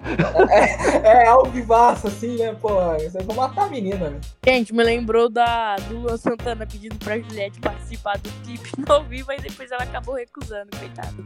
É, 1.03 1.23
é 1.23 1.27
algo 1.27 1.49
vivaço, 1.49 2.07
assim, 2.07 2.37
né? 2.37 2.55
Pô, 2.61 2.69
vocês 2.69 3.25
vão 3.25 3.35
matar 3.35 3.63
a 3.63 3.69
menina, 3.69 4.11
né? 4.11 4.19
Gente, 4.45 4.71
me 4.71 4.83
lembrou 4.83 5.29
da, 5.29 5.75
do 5.87 5.97
Luan 5.97 6.15
Santana 6.15 6.67
pedindo 6.67 6.95
pra 6.97 7.17
Juliette 7.17 7.59
participar 7.59 8.19
do 8.19 8.29
clipe 8.43 8.69
no 8.87 9.03
vivo, 9.05 9.31
e 9.31 9.37
depois 9.37 9.71
ela 9.71 9.81
acabou 9.81 10.13
recusando, 10.13 10.69
coitado. 10.77 11.25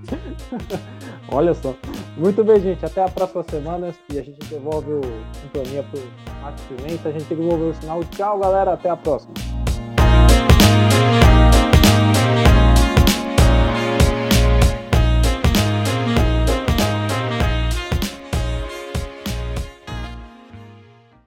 Olha 1.30 1.54
só. 1.54 1.76
Muito 2.16 2.42
bem, 2.46 2.62
gente. 2.62 2.86
Até 2.86 3.04
a 3.04 3.10
próxima 3.10 3.44
semana. 3.44 3.94
E 4.10 4.18
a 4.18 4.24
gente 4.24 4.40
devolve 4.48 4.92
o 4.92 5.02
Sintonia 5.34 5.84
pro 5.84 6.02
Max 6.42 6.62
Pimenta. 6.62 7.10
A 7.10 7.12
gente 7.12 7.26
devolve 7.26 7.64
o 7.64 7.74
sinal. 7.74 8.02
Tchau, 8.06 8.40
galera. 8.40 8.74
Até 8.74 8.90
a 8.90 8.96
próxima. 8.96 9.34